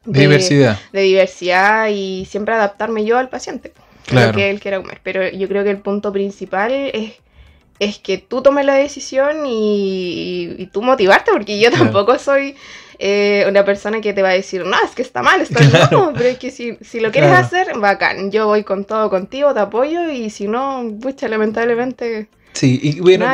diversidad. 0.04 0.78
De 0.92 1.02
diversidad 1.02 1.88
y 1.88 2.26
siempre 2.26 2.54
adaptarme 2.54 3.04
yo 3.04 3.19
al 3.19 3.28
paciente. 3.28 3.73
Lo 4.12 4.33
que 4.33 4.50
él 4.50 4.61
quiera 4.61 4.80
comer. 4.80 5.00
Pero 5.02 5.28
yo 5.28 5.47
creo 5.47 5.62
que 5.62 5.71
el 5.71 5.78
punto 5.78 6.12
principal 6.12 6.73
es 6.73 7.12
es 7.80 7.99
que 7.99 8.19
tú 8.19 8.42
tomes 8.42 8.66
la 8.66 8.75
decisión 8.75 9.45
y, 9.47 10.69
tú 10.71 10.83
motivarte, 10.83 11.33
porque 11.33 11.59
yo 11.59 11.71
tampoco 11.73 12.19
soy 12.19 12.54
eh, 12.99 13.47
una 13.49 13.64
persona 13.64 14.02
que 14.02 14.12
te 14.12 14.23
va 14.23 14.28
a 14.28 14.35
decir, 14.35 14.64
no, 14.66 14.76
es 14.85 14.90
que 14.95 15.00
está 15.00 15.23
mal, 15.23 15.40
está 15.40 15.64
mal, 15.64 16.12
pero 16.14 16.28
es 16.28 16.38
que 16.38 16.50
si, 16.50 17.00
lo 17.00 17.11
quieres 17.11 17.33
hacer, 17.33 17.78
bacán, 17.78 18.30
yo 18.30 18.47
voy 18.47 18.64
con 18.64 18.85
todo 18.85 19.09
contigo, 19.09 19.54
te 19.54 19.61
apoyo, 19.61 20.11
y 20.11 20.30
si 20.30 20.47
no, 20.47 20.85
pucha, 21.00 21.26
lamentablemente... 21.26 22.28
Sí, 22.52 22.80
y 22.83 23.00
bueno, 23.00 23.26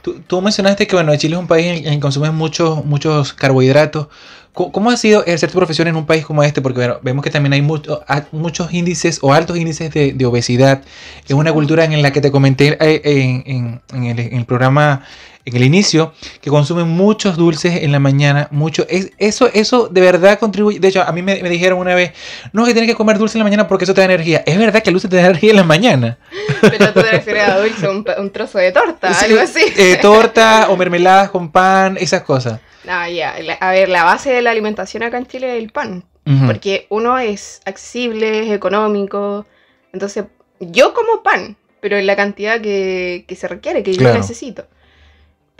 tú, 0.00 0.20
tú, 0.26 0.40
mencionaste 0.40 0.86
que 0.86 0.96
bueno, 0.96 1.14
Chile 1.16 1.34
es 1.34 1.40
un 1.40 1.46
país 1.46 1.66
en, 1.66 1.86
el 1.86 1.94
que 1.94 2.00
consumen 2.00 2.34
muchos, 2.34 2.84
muchos 2.84 3.32
carbohidratos. 3.32 4.08
¿Cómo 4.52 4.90
ha 4.90 4.98
sido 4.98 5.22
ejercer 5.22 5.50
tu 5.50 5.56
profesión 5.56 5.88
en 5.88 5.96
un 5.96 6.04
país 6.04 6.26
como 6.26 6.42
este? 6.42 6.60
Porque 6.60 6.80
bueno, 6.80 6.98
vemos 7.02 7.24
que 7.24 7.30
también 7.30 7.54
hay 7.54 7.62
muchos 7.62 8.72
índices 8.72 9.18
o 9.22 9.32
altos 9.32 9.56
índices 9.56 9.90
de, 9.90 10.26
obesidad. 10.26 10.82
Es 11.26 11.32
una 11.32 11.54
cultura 11.54 11.84
en 11.84 12.02
la 12.02 12.12
que 12.12 12.20
te 12.20 12.30
comenté 12.30 12.76
eh, 12.78 13.42
en, 13.46 13.80
el, 14.06 14.44
programa, 14.44 15.06
en 15.44 15.56
el 15.56 15.64
inicio, 15.64 16.12
que 16.40 16.50
consumen 16.50 16.88
muchos 16.88 17.36
dulces 17.36 17.82
en 17.82 17.92
la 17.92 17.98
mañana. 17.98 18.48
Mucho, 18.50 18.86
es, 18.88 19.10
eso, 19.18 19.50
eso 19.52 19.88
de 19.88 20.00
verdad 20.00 20.38
contribuye. 20.38 20.78
De 20.78 20.88
hecho, 20.88 21.02
a 21.02 21.12
mí 21.12 21.22
me, 21.22 21.36
dijeron 21.48 21.78
una 21.78 21.94
vez, 21.94 22.12
no, 22.52 22.64
que 22.64 22.72
tienes 22.72 22.90
que 22.90 22.96
comer 22.96 23.18
dulce 23.18 23.36
en 23.36 23.40
la 23.40 23.44
mañana 23.44 23.68
porque 23.68 23.84
eso 23.84 23.94
te 23.94 24.00
da 24.00 24.04
energía. 24.04 24.42
Es 24.46 24.58
verdad 24.58 24.82
que 24.82 24.90
el 24.90 24.94
dulce 24.94 25.08
te 25.08 25.16
da 25.16 25.22
energía 25.22 25.50
en 25.50 25.56
la 25.56 25.64
mañana. 25.64 26.18
Pero 26.60 26.92
tú 26.92 27.00
te 27.00 27.10
refieres 27.10 27.48
a 27.48 27.58
dulce, 27.58 27.88
un, 27.88 28.30
trozo 28.30 28.58
de 28.58 28.72
torta, 28.72 29.08
algo 29.18 29.40
así. 29.40 29.62
Eh, 29.76 29.98
torta 30.00 30.66
o 30.70 30.76
mermeladas 30.76 31.30
con 31.30 31.50
pan, 31.50 31.96
esas 31.98 32.22
cosas. 32.22 32.60
Ah, 32.86 33.08
ya. 33.08 33.34
A 33.60 33.70
ver, 33.70 33.88
la 33.88 34.04
base 34.04 34.30
de 34.30 34.42
la 34.42 34.50
alimentación 34.50 35.02
acá 35.02 35.18
en 35.18 35.26
Chile 35.26 35.56
es 35.56 35.62
el 35.62 35.70
pan. 35.70 36.04
Porque 36.46 36.86
uno 36.88 37.18
es 37.18 37.60
accesible, 37.64 38.46
es 38.46 38.52
económico. 38.52 39.44
Entonces, 39.92 40.24
yo 40.60 40.94
como 40.94 41.22
pan, 41.24 41.56
pero 41.80 41.96
en 41.96 42.06
la 42.06 42.14
cantidad 42.14 42.60
que, 42.60 43.24
se 43.36 43.48
requiere, 43.48 43.82
que 43.82 43.92
yo 43.92 44.14
necesito. 44.14 44.66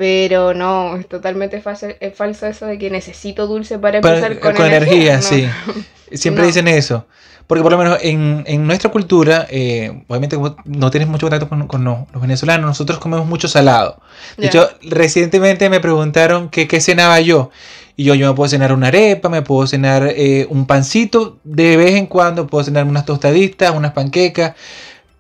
Pero 0.03 0.53
no, 0.53 0.97
es 0.97 1.07
totalmente 1.07 1.61
falso, 1.61 1.87
es 2.01 2.17
falso 2.17 2.49
eso 2.49 2.67
de 2.67 2.77
que 2.77 2.91
necesito 2.91 3.47
dulce 3.47 3.79
para 3.79 3.99
empezar 3.99 4.41
con, 4.41 4.53
con 4.57 4.67
energía. 4.67 5.23
sí. 5.23 5.49
Siempre 6.13 6.45
dicen 6.45 6.67
eso. 6.67 7.07
Porque 7.47 7.63
por 7.63 7.71
lo 7.71 7.79
menos 7.79 7.99
en, 8.03 8.43
en 8.49 8.67
nuestra 8.67 8.91
cultura, 8.91 9.47
eh, 9.49 10.03
obviamente 10.09 10.37
no 10.65 10.91
tienes 10.91 11.09
mucho 11.09 11.29
contacto 11.29 11.49
con, 11.69 11.85
los, 11.85 11.99
venezolanos, 12.21 12.67
nosotros 12.67 12.99
comemos 12.99 13.29
mucho 13.29 13.47
salado. 13.47 14.01
De 14.37 14.49
hecho, 14.49 14.69
recientemente 14.83 15.71
me 15.71 15.79
preguntaron 15.79 16.49
que 16.49 16.67
qué 16.67 16.81
cenaba 16.81 17.21
yo. 17.21 17.53
Y 17.95 18.03
yo, 18.03 18.17
yo 18.17 18.27
me 18.29 18.35
puedo 18.35 18.49
cenar 18.49 18.73
una 18.73 18.89
arepa, 18.89 19.29
me 19.29 19.43
puedo 19.43 19.69
cenar 19.69 20.13
eh, 20.17 20.49
un 20.51 20.67
pancito 20.67 21.39
de 21.45 21.77
vez 21.77 21.93
en 21.93 22.07
cuando, 22.07 22.49
puedo 22.49 22.65
cenar 22.65 22.87
unas 22.87 23.05
tostaditas, 23.05 23.71
unas 23.73 23.93
panquecas. 23.93 24.57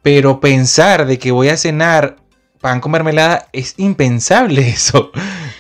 Pero 0.02 0.40
pensar 0.40 1.06
de 1.06 1.20
que 1.20 1.30
voy 1.30 1.50
a 1.50 1.56
cenar 1.56 2.16
pan 2.62 2.80
con 2.80 2.92
mermelada 2.92 3.48
es 3.52 3.74
impensable 3.76 4.66
eso. 4.68 5.12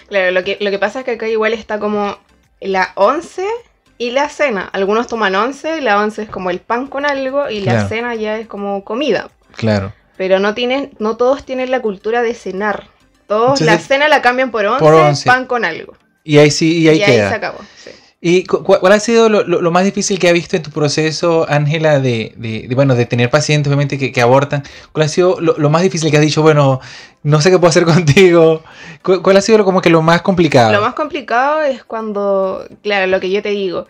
Claro, 0.08 0.30
lo 0.30 0.42
que, 0.42 0.56
lo 0.60 0.70
que 0.70 0.78
pasa 0.78 1.00
es 1.00 1.04
que 1.04 1.10
acá 1.12 1.28
igual 1.28 1.52
está 1.52 1.78
como 1.78 2.16
la 2.60 2.92
11 2.94 3.46
y 3.98 4.10
la 4.10 4.30
cena. 4.30 4.70
Algunos 4.72 5.08
toman 5.08 5.34
once, 5.34 5.82
la 5.82 6.00
once 6.00 6.22
es 6.22 6.30
como 6.30 6.48
el 6.48 6.60
pan 6.60 6.86
con 6.86 7.04
algo 7.04 7.50
y 7.50 7.60
la 7.60 7.88
cena 7.88 8.14
ya 8.14 8.38
es 8.38 8.46
como 8.46 8.84
comida. 8.84 9.30
Claro. 9.54 9.92
Pero 10.16 10.38
no 10.38 10.54
tienen, 10.54 10.92
no 10.98 11.16
todos 11.16 11.44
tienen 11.44 11.70
la 11.70 11.80
cultura 11.80 12.22
de 12.22 12.34
cenar. 12.34 12.88
Todos 13.26 13.60
la 13.60 13.78
cena 13.78 14.08
la 14.08 14.22
cambian 14.22 14.50
por 14.50 14.64
once, 14.64 15.26
pan 15.26 15.46
con 15.46 15.64
algo. 15.64 15.94
Y 16.24 16.38
ahí 16.38 16.50
sí, 16.50 16.78
y 16.78 16.88
ahí 16.88 17.02
queda. 17.04 17.28
se 17.28 17.34
acabó. 17.34 17.58
¿Y 18.24 18.44
cuál 18.44 18.92
ha 18.92 19.00
sido 19.00 19.28
lo, 19.28 19.70
más 19.72 19.84
difícil 19.84 20.20
que 20.20 20.28
ha 20.28 20.32
visto 20.32 20.54
en 20.54 20.62
tu 20.62 20.70
proceso, 20.70 21.44
Ángela, 21.48 21.98
de, 21.98 22.68
bueno, 22.72 22.94
de 22.94 23.04
tener 23.04 23.30
pacientes, 23.30 23.66
obviamente, 23.68 24.12
que, 24.12 24.22
abortan? 24.22 24.62
¿Cuál 24.92 25.06
ha 25.06 25.08
sido 25.08 25.40
lo, 25.40 25.70
más 25.70 25.82
difícil 25.82 26.08
que 26.08 26.18
has 26.18 26.22
dicho, 26.22 26.40
bueno, 26.40 26.78
no 27.24 27.40
sé 27.40 27.50
qué 27.50 27.58
puedo 27.58 27.70
hacer 27.70 27.84
contigo? 27.84 28.62
¿Cuál, 29.02 29.36
ha 29.36 29.40
sido 29.40 29.64
como 29.64 29.82
que 29.82 29.90
lo 29.90 30.02
más 30.02 30.22
complicado? 30.22 30.70
Lo 30.70 30.80
más 30.80 30.94
complicado 30.94 31.62
es 31.62 31.82
cuando, 31.82 32.64
claro, 32.84 33.08
lo 33.08 33.18
que 33.18 33.28
yo 33.28 33.42
te 33.42 33.48
digo, 33.48 33.88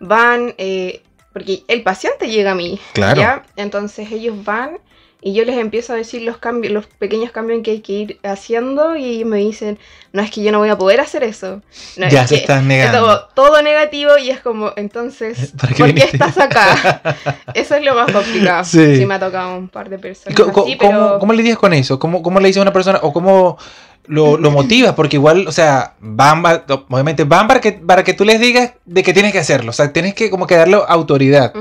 van, 0.00 0.54
eh, 0.56 1.02
porque 1.34 1.64
el 1.68 1.82
paciente 1.82 2.30
llega 2.30 2.52
a 2.52 2.54
mí, 2.54 2.80
claro. 2.94 3.20
¿ya? 3.20 3.42
Entonces 3.56 4.10
ellos 4.10 4.42
van 4.46 4.78
y 5.26 5.32
yo 5.32 5.46
les 5.46 5.56
empiezo 5.56 5.94
a 5.94 5.96
decir 5.96 6.20
los 6.20 6.36
cambios, 6.36 6.70
los 6.70 6.84
pequeños 6.86 7.30
cambios 7.30 7.62
que 7.62 7.70
hay 7.70 7.80
que 7.80 7.92
ir 7.94 8.20
haciendo 8.24 8.94
y 8.94 9.24
me 9.24 9.38
dicen, 9.38 9.78
no 10.12 10.20
es 10.20 10.30
que 10.30 10.42
yo 10.42 10.52
no 10.52 10.58
voy 10.58 10.68
a 10.68 10.76
poder 10.76 11.00
hacer 11.00 11.24
eso. 11.24 11.62
ya 11.96 12.26
se 12.26 12.36
están 12.36 12.68
negando. 12.68 13.26
Todo, 13.34 13.62
negativo 13.62 14.18
y 14.18 14.28
es 14.28 14.40
como, 14.40 14.72
entonces, 14.76 15.54
¿por 15.78 15.94
qué 15.94 16.10
estás 16.12 16.36
acá? 16.36 17.00
eso 17.54 17.74
es 17.74 17.82
lo 17.82 17.94
más 17.94 18.12
complicado. 18.12 18.64
Sí. 18.64 19.06
me 19.06 19.14
ha 19.14 19.18
tocado 19.18 19.56
un 19.56 19.68
par 19.68 19.88
de 19.88 19.98
personas. 19.98 20.38
¿Cómo, 20.38 21.32
le 21.32 21.42
dices 21.42 21.56
con 21.56 21.72
eso? 21.72 21.98
¿Cómo, 21.98 22.22
¿Cómo 22.22 22.38
le 22.38 22.48
dices 22.48 22.58
a 22.58 22.62
una 22.62 22.74
persona 22.74 22.98
o 23.00 23.10
cómo 23.14 23.56
lo, 24.04 24.36
lo 24.36 24.50
motivas? 24.50 24.92
Porque 24.92 25.16
igual, 25.16 25.48
o 25.48 25.52
sea, 25.52 25.94
van, 26.00 26.44
obviamente 26.90 27.24
van 27.24 27.48
para 27.48 27.62
que, 27.62 27.72
para 27.72 28.04
que 28.04 28.12
tú 28.12 28.26
les 28.26 28.38
digas 28.40 28.74
de 28.84 29.02
que 29.02 29.14
tienes 29.14 29.32
que 29.32 29.38
hacerlo. 29.38 29.70
O 29.70 29.72
sea, 29.72 29.90
tienes 29.90 30.12
que 30.12 30.28
como 30.28 30.46
que 30.46 30.56
darle 30.56 30.76
autoridad. 30.86 31.54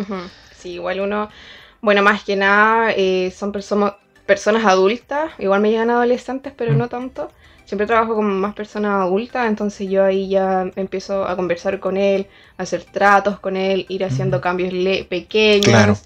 Sí, 0.60 0.72
igual 0.72 1.00
uno 1.00 1.30
bueno, 1.84 2.02
más 2.02 2.24
que 2.24 2.38
nada 2.38 2.94
eh, 2.96 3.32
son 3.36 3.52
personas 3.52 4.66
adultas, 4.66 5.32
igual 5.38 5.60
me 5.60 5.70
llegan 5.70 5.90
adolescentes, 5.90 6.54
pero 6.56 6.72
mm. 6.72 6.78
no 6.78 6.88
tanto. 6.88 7.30
Siempre 7.66 7.86
trabajo 7.88 8.16
con 8.16 8.26
más 8.40 8.54
personas 8.56 9.02
adultas, 9.02 9.48
entonces 9.50 9.90
yo 9.90 10.06
ahí 10.06 10.30
ya 10.30 10.72
empiezo 10.78 11.26
a 11.26 11.36
conversar 11.36 11.82
con 11.82 11.98
él, 11.98 12.28
a 12.58 12.64
hacer 12.64 12.86
tratos 12.86 13.38
con 13.40 13.58
él, 13.58 13.86
ir 13.90 14.06
haciendo 14.06 14.38
mm. 14.38 14.42
cambios 14.42 14.74
pequeños. 15.08 16.04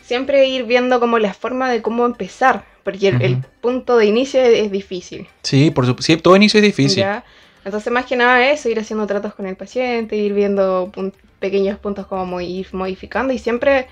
Siempre 0.00 0.46
ir 0.46 0.64
viendo 0.64 1.00
como 1.00 1.18
la 1.18 1.34
forma 1.34 1.68
de 1.68 1.82
cómo 1.82 2.06
empezar, 2.06 2.64
porque 2.84 3.08
el, 3.08 3.38
punto 3.60 3.96
de 3.96 4.06
inicio 4.06 4.40
es, 4.40 4.70
difícil. 4.70 5.26
Sí, 5.42 5.72
por 5.72 5.86
supuesto, 5.86 6.12
sí, 6.12 6.18
todo 6.18 6.36
inicio 6.36 6.58
es 6.58 6.64
difícil. 6.64 7.04
Entonces, 7.64 7.92
más 7.92 8.06
que 8.06 8.14
nada 8.14 8.48
eso, 8.48 8.68
ir 8.68 8.78
haciendo 8.78 9.08
tratos 9.08 9.34
con 9.34 9.46
el 9.46 9.56
paciente, 9.56 10.14
ir 10.14 10.34
viendo 10.34 10.92
pequeños 11.40 11.78
puntos 11.80 12.06
como 12.06 12.40
ir 12.40 12.68
modificando 12.72 13.32
y 13.32 13.38
siempre 13.38 13.88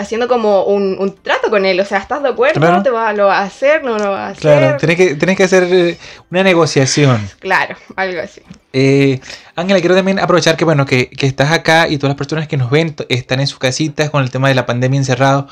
haciendo 0.00 0.28
como 0.28 0.64
un, 0.64 1.14
trato 1.22 1.50
con 1.50 1.64
él. 1.64 1.78
O 1.80 1.84
sea, 1.84 1.98
¿estás 1.98 2.22
de 2.22 2.30
acuerdo? 2.30 2.82
¿Te 2.82 2.90
va, 2.90 3.12
¿Lo 3.12 3.26
va 3.26 3.38
a 3.38 3.42
hacer? 3.42 3.84
¿No 3.84 3.98
lo 3.98 4.10
va 4.10 4.26
a 4.26 4.28
hacer? 4.30 4.58
Claro, 4.58 4.76
tenés 4.78 4.96
que, 4.96 5.14
tenés 5.14 5.36
que 5.36 5.44
hacer 5.44 5.64
eh, 5.64 5.98
una 6.30 6.42
negociación. 6.42 7.28
Claro, 7.38 7.76
algo 7.96 8.20
así. 8.20 8.42
Eh, 8.72 9.20
Ángela, 9.56 9.80
quiero 9.80 9.94
también 9.94 10.18
aprovechar 10.18 10.56
que, 10.56 10.64
bueno, 10.64 10.86
que, 10.86 11.10
estás 11.20 11.52
acá 11.52 11.88
y 11.88 11.98
todas 11.98 12.10
las 12.10 12.16
personas 12.16 12.48
que 12.48 12.56
nos 12.56 12.70
ven 12.70 12.94
están 13.08 13.40
en 13.40 13.46
sus 13.46 13.58
casitas 13.58 14.10
con 14.10 14.22
el 14.22 14.30
tema 14.30 14.48
de 14.48 14.54
la 14.54 14.66
pandemia 14.66 14.98
encerrado. 14.98 15.48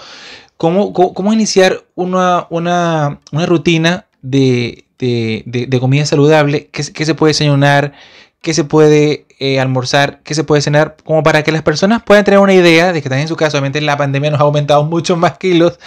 ¿Cómo, 0.57 0.93
cómo, 0.93 1.33
iniciar 1.33 1.85
una, 1.95 2.47
una, 2.50 3.21
una 3.31 3.47
rutina 3.47 4.07
de, 4.23 4.87
de, 4.99 5.45
de, 5.47 5.81
comida 5.81 6.05
saludable? 6.05 6.69
¿Qué, 6.73 6.83
¿Qué, 6.93 7.05
se 7.05 7.14
puede 7.14 7.31
desayunar? 7.31 7.93
Qué 8.42 8.54
se 8.54 8.64
puede 8.64 9.26
eh, 9.38 9.61
almorzar, 9.61 10.21
qué 10.23 10.35
se 10.35 10.45
puede 10.45 10.62
cenar, 10.62 10.97
como 11.04 11.23
para 11.23 11.42
que 11.42 11.52
las 11.52 11.62
personas 11.62 12.02
puedan 12.02 12.25
tener 12.25 12.40
una 12.40 12.54
idea 12.54 12.92
de 12.92 13.02
que 13.02 13.09
también 13.09 13.23
en 13.23 13.28
su 13.28 13.37
caso, 13.37 13.57
obviamente 13.57 13.80
la 13.80 13.97
pandemia 13.97 14.30
nos 14.30 14.40
ha 14.40 14.45
aumentado 14.45 14.85
muchos 14.85 15.18
más 15.18 15.38
kilos. 15.38 15.78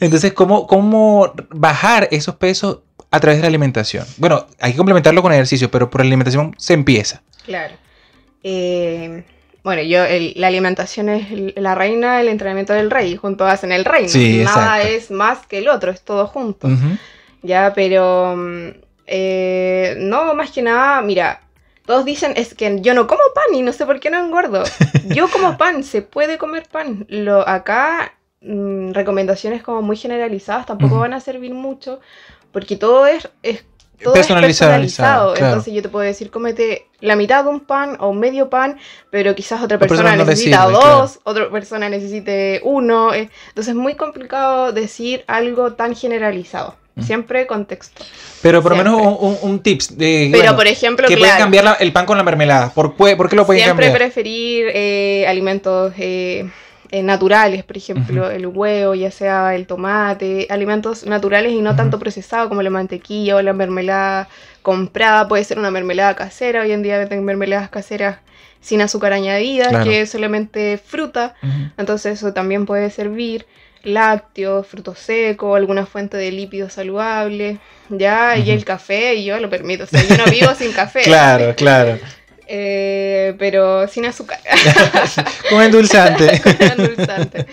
Entonces, 0.00 0.32
¿cómo, 0.32 0.66
cómo 0.66 1.32
bajar 1.50 2.08
esos 2.10 2.36
pesos 2.36 2.80
a 3.10 3.20
través 3.20 3.38
de 3.38 3.42
la 3.42 3.48
alimentación? 3.48 4.06
Bueno, 4.16 4.46
hay 4.60 4.72
que 4.72 4.76
complementarlo 4.76 5.22
con 5.22 5.32
ejercicio, 5.32 5.70
pero 5.70 5.90
por 5.90 6.00
la 6.00 6.06
alimentación 6.06 6.54
se 6.58 6.74
empieza. 6.74 7.22
Claro. 7.44 7.74
Eh, 8.42 9.24
bueno, 9.62 9.82
yo, 9.82 10.04
la 10.36 10.46
alimentación 10.46 11.10
es 11.10 11.26
la 11.56 11.74
reina, 11.74 12.20
el 12.20 12.28
entrenamiento 12.28 12.72
del 12.72 12.90
rey, 12.90 13.16
juntos 13.16 13.48
hacen 13.48 13.72
el 13.72 13.84
reino. 13.84 14.10
Nada 14.44 14.82
es 14.82 15.10
más 15.10 15.46
que 15.46 15.58
el 15.58 15.68
otro, 15.68 15.90
es 15.90 16.02
todo 16.02 16.26
junto. 16.26 16.68
Ya, 17.42 17.72
pero 17.74 18.36
mm, 18.36 18.68
eh, 19.06 19.96
no, 19.98 20.34
más 20.34 20.50
que 20.50 20.62
nada, 20.62 21.02
mira, 21.02 21.42
todos 21.90 22.04
dicen, 22.04 22.34
es 22.36 22.54
que 22.54 22.80
yo 22.82 22.94
no 22.94 23.08
como 23.08 23.20
pan 23.34 23.52
y 23.52 23.62
no 23.62 23.72
sé 23.72 23.84
por 23.84 23.98
qué 23.98 24.10
no 24.10 24.24
engordo. 24.24 24.62
Yo 25.08 25.28
como 25.28 25.58
pan, 25.58 25.82
se 25.82 26.02
puede 26.02 26.38
comer 26.38 26.68
pan. 26.70 27.04
Lo, 27.08 27.48
acá, 27.48 28.14
mm, 28.42 28.92
recomendaciones 28.92 29.64
como 29.64 29.82
muy 29.82 29.96
generalizadas 29.96 30.66
tampoco 30.66 31.00
van 31.00 31.14
a 31.14 31.20
servir 31.20 31.52
mucho, 31.52 31.98
porque 32.52 32.76
todo 32.76 33.08
es, 33.08 33.28
es 33.42 33.64
personalizado. 33.98 35.34
Entonces 35.34 35.74
yo 35.74 35.82
te 35.82 35.88
puedo 35.88 36.04
decir, 36.04 36.30
cómete 36.30 36.86
la 37.00 37.16
mitad 37.16 37.42
de 37.42 37.50
un 37.50 37.58
pan 37.58 37.96
o 37.98 38.12
medio 38.12 38.48
pan, 38.50 38.78
pero 39.10 39.34
quizás 39.34 39.60
otra 39.60 39.76
persona, 39.80 40.14
necesita 40.14 40.66
dos, 40.66 41.18
otra 41.24 41.50
persona 41.50 41.88
necesite 41.88 42.60
uno. 42.62 43.12
Eh. 43.12 43.30
Entonces 43.48 43.70
es 43.70 43.74
muy 43.74 43.96
complicado 43.96 44.70
decir 44.70 45.24
algo 45.26 45.72
tan 45.72 45.96
generalizado. 45.96 46.76
Siempre 47.00 47.46
contexto. 47.46 48.04
Pero 48.42 48.62
por 48.62 48.72
lo 48.72 48.78
menos 48.78 49.18
un, 49.42 49.60
tips 49.60 49.96
de. 49.96 50.30
Pero 50.32 50.56
por 50.56 50.66
ejemplo, 50.66 51.08
que 51.08 51.16
pueden 51.16 51.36
cambiar 51.38 51.76
el 51.80 51.92
pan 51.92 52.06
con 52.06 52.16
la 52.16 52.22
mermelada. 52.22 52.70
¿Por, 52.72 52.94
¿Por, 52.94 53.28
qué 53.28 53.36
lo 53.36 53.46
pueden 53.46 53.64
cambiar? 53.64 53.90
Siempre 53.90 54.06
preferir 54.06 54.66
eh, 54.74 55.24
alimentos 55.26 55.92
eh, 55.98 56.48
eh, 56.92 57.02
naturales, 57.04 57.62
por 57.62 57.76
ejemplo, 57.76 58.30
el 58.30 58.48
huevo, 58.48 58.96
ya 58.96 59.12
sea 59.12 59.54
el 59.54 59.68
tomate, 59.68 60.48
alimentos 60.50 61.06
naturales 61.06 61.52
y 61.52 61.62
no 61.62 61.76
tanto 61.76 62.00
procesados 62.00 62.48
como 62.48 62.62
la 62.62 62.70
mantequilla 62.70 63.36
o 63.36 63.42
la 63.42 63.52
mermelada 63.52 64.28
comprada, 64.62 65.28
puede 65.28 65.44
ser 65.44 65.60
una 65.60 65.70
mermelada 65.70 66.16
casera, 66.16 66.62
hoy 66.62 66.72
en 66.72 66.82
día 66.82 66.98
venden 66.98 67.24
mermeladas 67.24 67.70
caseras 67.70 68.18
sin 68.60 68.80
azúcar 68.80 69.12
añadida, 69.12 69.84
que 69.84 70.00
es 70.00 70.10
solamente 70.10 70.78
fruta, 70.78 71.34
entonces 71.78 72.18
eso 72.18 72.32
también 72.32 72.66
puede 72.66 72.90
servir 72.90 73.46
lácteos, 73.82 74.66
frutos 74.66 74.98
secos, 74.98 75.56
alguna 75.56 75.86
fuente 75.86 76.16
de 76.16 76.30
lípidos 76.30 76.74
saludables, 76.74 77.58
ya, 77.88 78.36
y 78.36 78.50
el 78.50 78.64
café, 78.64 79.22
yo 79.22 79.38
lo 79.40 79.50
permito, 79.50 79.84
o 79.84 79.86
sea, 79.86 80.02
yo 80.02 80.16
no 80.16 80.30
vivo 80.30 80.54
sin 80.54 80.72
café. 80.72 81.02
Claro, 81.02 81.54
claro. 81.56 81.98
Eh, 82.52 83.34
pero 83.38 83.86
sin 83.86 84.06
azúcar. 84.06 84.40
Con 85.50 85.62
endulzante. 85.62 86.42
endulzante. 86.58 87.46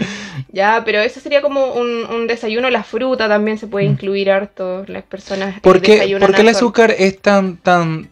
Ya, 0.52 0.82
pero 0.84 1.02
eso 1.02 1.20
sería 1.20 1.44
como 1.44 1.74
un, 1.74 2.26
desayuno. 2.26 2.72
La 2.72 2.84
fruta 2.84 3.28
también 3.28 3.60
se 3.60 3.68
puede 3.68 3.88
mm. 3.88 3.92
incluir 3.92 4.32
harto. 4.32 4.86
Las 4.88 5.04
personas. 5.04 5.60
¿Por 5.62 5.82
qué, 5.82 6.18
¿por 6.20 6.34
qué 6.34 6.42
el 6.42 6.50
azúcar 6.50 6.96
es 6.98 7.20
tan, 7.22 7.58
tan, 7.58 8.10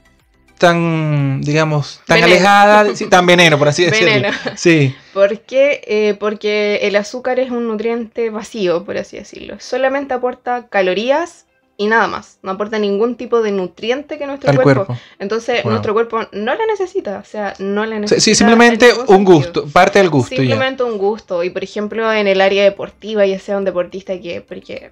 tan, 0.66 1.42
digamos, 1.42 2.02
tan 2.08 2.24
alejada, 2.24 2.88
tan 3.08 3.26
veneno, 3.28 3.60
por 3.60 3.68
así 3.68 3.86
decirlo. 3.86 4.14
Veneno. 4.14 4.34
Sí. 4.56 4.96
¿Por 5.14 5.42
qué? 5.42 5.82
Eh, 5.86 6.16
porque 6.20 6.80
el 6.82 6.96
azúcar 6.96 7.40
es 7.40 7.52
un 7.52 7.68
nutriente 7.68 8.32
vacío, 8.32 8.84
por 8.84 8.98
así 8.98 9.18
decirlo. 9.18 9.58
Solamente 9.60 10.16
aporta 10.16 10.68
calorías 10.68 11.46
y 11.78 11.86
nada 11.86 12.08
más. 12.08 12.40
No 12.42 12.52
aporta 12.52 12.80
ningún 12.80 13.16
tipo 13.16 13.44
de 13.44 13.52
nutriente 13.52 14.18
que 14.18 14.26
nuestro 14.26 14.60
cuerpo. 14.60 14.98
Entonces, 15.20 15.64
nuestro 15.66 15.94
cuerpo 15.94 16.22
no 16.32 16.56
la 16.56 16.66
necesita. 16.66 17.20
O 17.20 17.26
sea, 17.26 17.54
no 17.60 17.86
la 17.86 18.00
necesita. 18.00 18.22
Sí, 18.22 18.34
simplemente 18.34 18.92
un 19.08 19.24
gusto, 19.24 19.68
parte 19.68 20.00
del 20.00 20.10
gusto. 20.10 20.36
Simplemente 20.36 20.84
un 20.84 20.98
gusto. 20.98 21.44
Y 21.44 21.52
por 21.52 21.64
ejemplo, 21.64 22.12
en 22.12 22.26
el 22.26 22.42
área 22.42 22.64
deportiva, 22.64 23.24
ya 23.28 23.38
sea 23.38 23.58
un 23.58 23.66
deportista 23.66 24.20
que. 24.20 24.42
Porque 24.42 24.92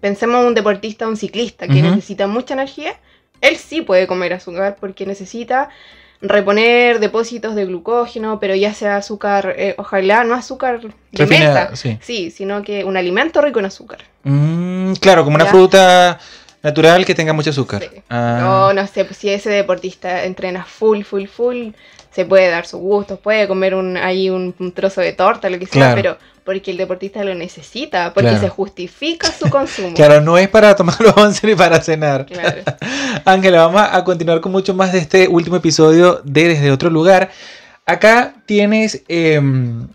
pensemos 0.00 0.40
en 0.40 0.46
un 0.46 0.54
deportista, 0.54 1.08
un 1.08 1.16
ciclista 1.16 1.66
que 1.66 1.82
necesita 1.82 2.28
mucha 2.28 2.54
energía, 2.54 2.94
él 3.48 3.56
sí 3.56 3.82
puede 3.82 4.06
comer 4.06 4.32
azúcar 4.32 4.76
porque 4.80 5.06
necesita 5.06 5.68
reponer 6.20 7.00
depósitos 7.00 7.54
de 7.54 7.66
glucógeno, 7.66 8.40
pero 8.40 8.54
ya 8.54 8.72
sea 8.72 8.96
azúcar, 8.96 9.54
eh, 9.58 9.74
ojalá 9.78 10.24
no 10.24 10.34
azúcar 10.34 10.80
de 11.12 11.26
mesa, 11.26 11.70
sí. 11.76 12.30
sino 12.30 12.62
que 12.62 12.84
un 12.84 12.96
alimento 12.96 13.40
rico 13.40 13.58
en 13.58 13.66
azúcar. 13.66 14.00
Mm, 14.22 14.94
claro, 14.94 15.24
como 15.24 15.36
una 15.36 15.46
fruta 15.46 16.18
natural 16.64 17.04
que 17.04 17.14
tenga 17.14 17.32
mucho 17.32 17.50
azúcar. 17.50 17.82
Ah. 18.08 18.38
No, 18.40 18.72
no 18.72 18.86
sé, 18.86 19.04
pues 19.04 19.18
si 19.18 19.28
ese 19.28 19.50
deportista 19.50 20.24
entrena 20.24 20.64
full, 20.64 21.02
full, 21.02 21.26
full, 21.26 21.68
se 22.10 22.24
puede 22.24 22.48
dar 22.48 22.66
sus 22.66 22.80
gustos, 22.80 23.18
puede 23.18 23.46
comer 23.46 23.74
un, 23.74 23.98
ahí 23.98 24.30
un, 24.30 24.54
trozo 24.74 25.02
de 25.02 25.12
torta, 25.12 25.50
lo 25.50 25.58
que 25.58 25.66
sea, 25.66 25.94
pero 25.94 26.16
porque 26.42 26.70
el 26.70 26.78
deportista 26.78 27.22
lo 27.22 27.34
necesita, 27.34 28.14
porque 28.14 28.38
se 28.38 28.48
justifica 28.48 29.30
su 29.30 29.50
consumo. 29.50 29.94
Claro, 29.94 30.20
no 30.20 30.38
es 30.38 30.48
para 30.48 30.74
tomar 30.74 31.00
los 31.00 31.14
once 31.16 31.46
ni 31.46 31.54
para 31.54 31.80
cenar. 31.82 32.26
Ángela, 33.24 33.66
vamos 33.66 33.82
a 33.90 34.02
continuar 34.02 34.40
con 34.40 34.52
mucho 34.52 34.72
más 34.74 34.92
de 34.92 34.98
este 34.98 35.28
último 35.28 35.56
episodio 35.56 36.20
de 36.24 36.48
Desde 36.48 36.70
otro 36.70 36.88
lugar. 36.88 37.30
Acá 37.84 38.34
tienes 38.46 39.02
10 39.06 39.08
em, 39.08 39.88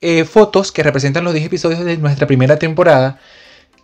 eh, 0.00 0.24
fotos 0.24 0.72
que 0.72 0.82
representan 0.82 1.24
los 1.24 1.34
10 1.34 1.46
episodios 1.46 1.84
de 1.84 1.98
nuestra 1.98 2.26
primera 2.26 2.58
temporada. 2.58 3.18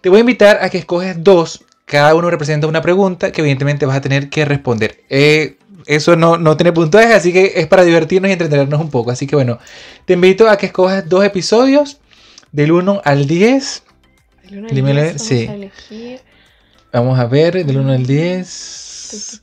Te 0.07 0.11
voy 0.11 0.19
a 0.19 0.21
invitar 0.21 0.59
a 0.63 0.71
que 0.71 0.79
escoges 0.79 1.17
dos. 1.25 1.65
Cada 1.85 2.15
uno 2.15 2.31
representa 2.31 2.69
una 2.69 2.81
pregunta 2.81 3.33
que 3.33 3.41
evidentemente 3.41 3.87
vas 3.87 3.97
a 3.97 4.01
tener 4.01 4.31
que 4.31 4.45
responder. 4.45 5.03
Eh, 5.11 5.57
eso 5.85 6.15
no, 6.15 6.39
no 6.39 6.57
tiene 6.57 6.73
puntaje, 6.73 7.13
así 7.13 7.33
que 7.33 7.55
es 7.57 7.67
para 7.67 7.83
divertirnos 7.83 8.29
y 8.29 8.33
entretenernos 8.35 8.81
un 8.81 8.89
poco. 8.89 9.11
Así 9.11 9.27
que 9.27 9.35
bueno, 9.35 9.59
te 10.05 10.13
invito 10.13 10.49
a 10.49 10.59
que 10.59 10.67
escojas 10.67 11.09
dos 11.09 11.25
episodios 11.25 11.99
del 12.53 12.71
1 12.71 13.03
al 13.05 13.27
10. 13.27 13.83
Del 14.45 14.59
1 14.59 14.69
al 14.69 15.17
10. 15.17 15.21
Sí. 15.21 16.21
Vamos 16.93 17.19
a 17.19 17.27
ver, 17.27 17.67
del 17.67 17.77
1 17.77 17.93
al 17.93 18.07
10. 18.07 19.43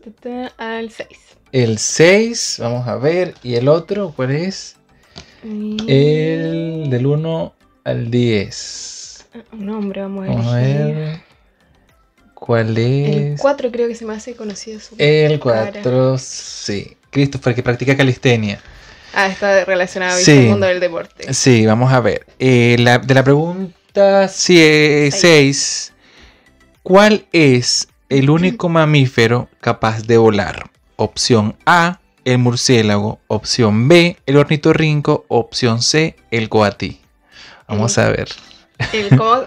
Al 0.56 0.92
6. 0.92 1.08
El 1.52 1.78
6, 1.78 2.58
vamos 2.62 2.88
a 2.88 2.96
ver. 2.96 3.34
¿Y 3.44 3.56
el 3.56 3.68
otro 3.68 4.14
cuál 4.16 4.32
es? 4.32 4.78
El 5.44 6.86
del 6.90 7.06
1 7.06 7.54
al 7.84 8.10
10. 8.10 8.93
Un 9.52 9.66
nombre, 9.66 10.02
vamos 10.02 10.28
a, 10.28 10.30
vamos 10.30 10.48
a 10.48 10.56
ver. 10.58 11.22
¿Cuál 12.34 12.78
es? 12.78 13.16
El 13.16 13.38
4 13.40 13.72
creo 13.72 13.88
que 13.88 13.96
se 13.96 14.06
me 14.06 14.14
hace 14.14 14.36
conocido. 14.36 14.80
Su 14.80 14.96
el 14.98 15.40
4, 15.40 16.18
sí. 16.18 16.98
Christopher, 17.10 17.56
que 17.56 17.64
practica 17.64 17.96
calistenia. 17.96 18.60
Ah, 19.14 19.28
está 19.28 19.64
relacionado 19.66 20.20
con 20.24 20.34
el 20.34 20.50
mundo 20.50 20.66
del 20.66 20.80
deporte. 20.80 21.34
Sí, 21.34 21.66
vamos 21.66 21.94
a 21.94 22.00
ver. 22.00 22.26
Eh, 22.40 22.76
de 22.78 23.14
la 23.14 23.24
pregunta 23.24 24.28
6, 24.28 25.94
¿Cuál 26.82 27.26
es 27.32 27.88
el 28.10 28.30
único 28.30 28.68
mamífero 28.68 29.48
capaz 29.62 30.02
de 30.02 30.18
volar? 30.18 30.70
Opción 30.98 31.56
A, 31.66 32.02
el 32.26 32.40
murciélago. 32.40 33.20
Opción 33.28 33.88
B, 33.88 34.18
el 34.26 34.38
ornitorrinco. 34.38 35.26
Opción 35.30 35.82
C, 35.82 36.18
el 36.30 36.50
coatí. 36.50 37.00
Vamos 37.68 37.98
a 37.98 38.10
ver. 38.10 38.28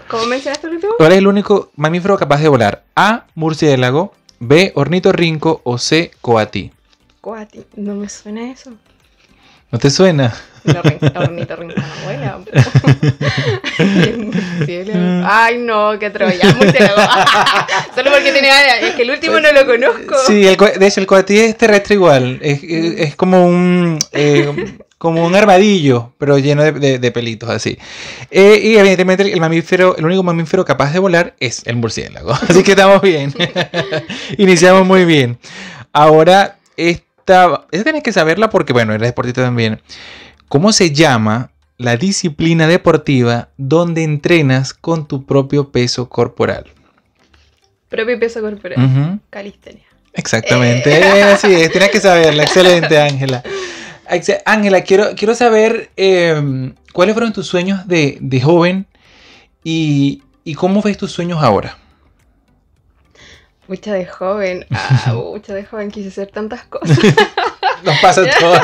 ¿Cómo, 0.09 0.25
mencionaste 0.25 0.67
el 0.67 0.75
último? 0.75 0.93
¿Cuál 0.97 1.11
es 1.11 1.17
el 1.17 1.27
único 1.27 1.71
mamífero 1.75 2.17
capaz 2.17 2.41
de 2.41 2.47
volar? 2.47 2.83
A, 2.95 3.25
murciélago. 3.35 4.13
B, 4.39 4.71
ornitorrinco. 4.75 5.61
O 5.63 5.77
C, 5.77 6.11
coatí. 6.21 6.71
Coatí, 7.21 7.65
no 7.75 7.95
me 7.95 8.09
suena 8.09 8.51
eso. 8.51 8.71
¿No 9.71 9.79
te 9.79 9.89
suena? 9.89 10.33
Ornitorrinco 11.15 11.79
no 11.79 12.05
vuela. 12.05 12.39
Ay, 15.25 15.57
no, 15.59 15.97
qué 15.99 16.09
troya. 16.09 16.41
Solo 17.95 18.11
porque 18.11 18.31
tiene 18.31 18.49
Es 18.81 18.95
que 18.95 19.03
el 19.03 19.11
último 19.11 19.39
no 19.39 19.51
lo 19.51 19.65
conozco. 19.65 20.15
Sí, 20.25 20.41
de 20.41 20.87
hecho, 20.87 20.99
el 20.99 21.07
coatí 21.07 21.39
es 21.39 21.57
terrestre 21.57 21.95
igual. 21.95 22.39
Es, 22.41 22.61
es 22.63 23.15
como 23.15 23.45
un. 23.45 23.99
Eh, 24.11 24.77
como 24.97 25.25
un 25.25 25.35
armadillo, 25.35 26.13
pero 26.17 26.39
lleno 26.39 26.63
de, 26.63 27.11
pelitos 27.11 27.49
así. 27.49 27.77
Eh, 28.31 28.59
y 28.63 28.77
evidentemente 28.77 29.31
el 29.31 29.39
mamífero, 29.39 29.95
el 29.95 30.05
único 30.05 30.23
mamífero 30.23 30.65
capaz 30.65 30.91
de 30.91 30.99
volar 30.99 31.35
es 31.39 31.61
el 31.65 31.75
murciélago. 31.75 32.31
Así 32.49 32.63
que 32.63 32.71
estamos 32.71 33.01
bien. 33.01 33.33
Iniciamos 34.37 34.85
muy 34.85 35.05
bien. 35.05 35.37
Ahora, 35.93 36.57
esta, 36.77 37.65
esta 37.71 37.83
tenés 37.83 38.03
que 38.03 38.11
saberla 38.11 38.49
porque, 38.49 38.73
bueno, 38.73 38.93
eres 38.93 39.09
deportista 39.09 39.43
también. 39.43 39.81
¿Cómo 40.47 40.71
se 40.71 40.91
llama 40.91 41.51
la 41.77 41.95
disciplina 41.95 42.67
deportiva 42.67 43.49
donde 43.57 44.03
entrenas 44.03 44.73
con 44.73 45.07
tu 45.07 45.25
propio 45.25 45.71
peso 45.71 46.09
corporal? 46.09 46.65
Propio 47.89 48.19
peso 48.19 48.41
corporal. 48.41 49.19
Calistenia. 49.29 49.83
Exactamente, 50.13 50.99
eh. 50.99 51.23
así 51.23 51.53
es, 51.53 51.71
tienes 51.71 51.91
que 51.91 51.99
saberla. 51.99 52.43
Excelente, 52.43 52.99
Ángela. 52.99 53.43
Ángela, 54.45 54.81
quiero, 54.81 55.15
quiero 55.15 55.35
saber 55.35 55.89
em, 55.95 56.73
cuáles 56.93 57.13
fueron 57.13 57.33
tus 57.33 57.47
sueños 57.47 57.87
de, 57.87 58.41
joven 58.43 58.87
y, 59.63 60.23
cómo 60.55 60.81
ves 60.81 60.97
tus 60.97 61.11
sueños 61.11 61.43
ahora. 61.43 61.77
Mucha 63.67 63.93
de 63.93 64.05
joven, 64.05 64.65
ah, 64.71 65.13
mucha 65.13 65.53
de 65.53 65.65
joven 65.65 65.91
quise 65.91 66.07
hacer 66.07 66.27
tantas 66.27 66.63
cosas. 66.65 66.97
Nos 67.83 67.99
pasa 67.99 68.23
todo. 68.39 68.59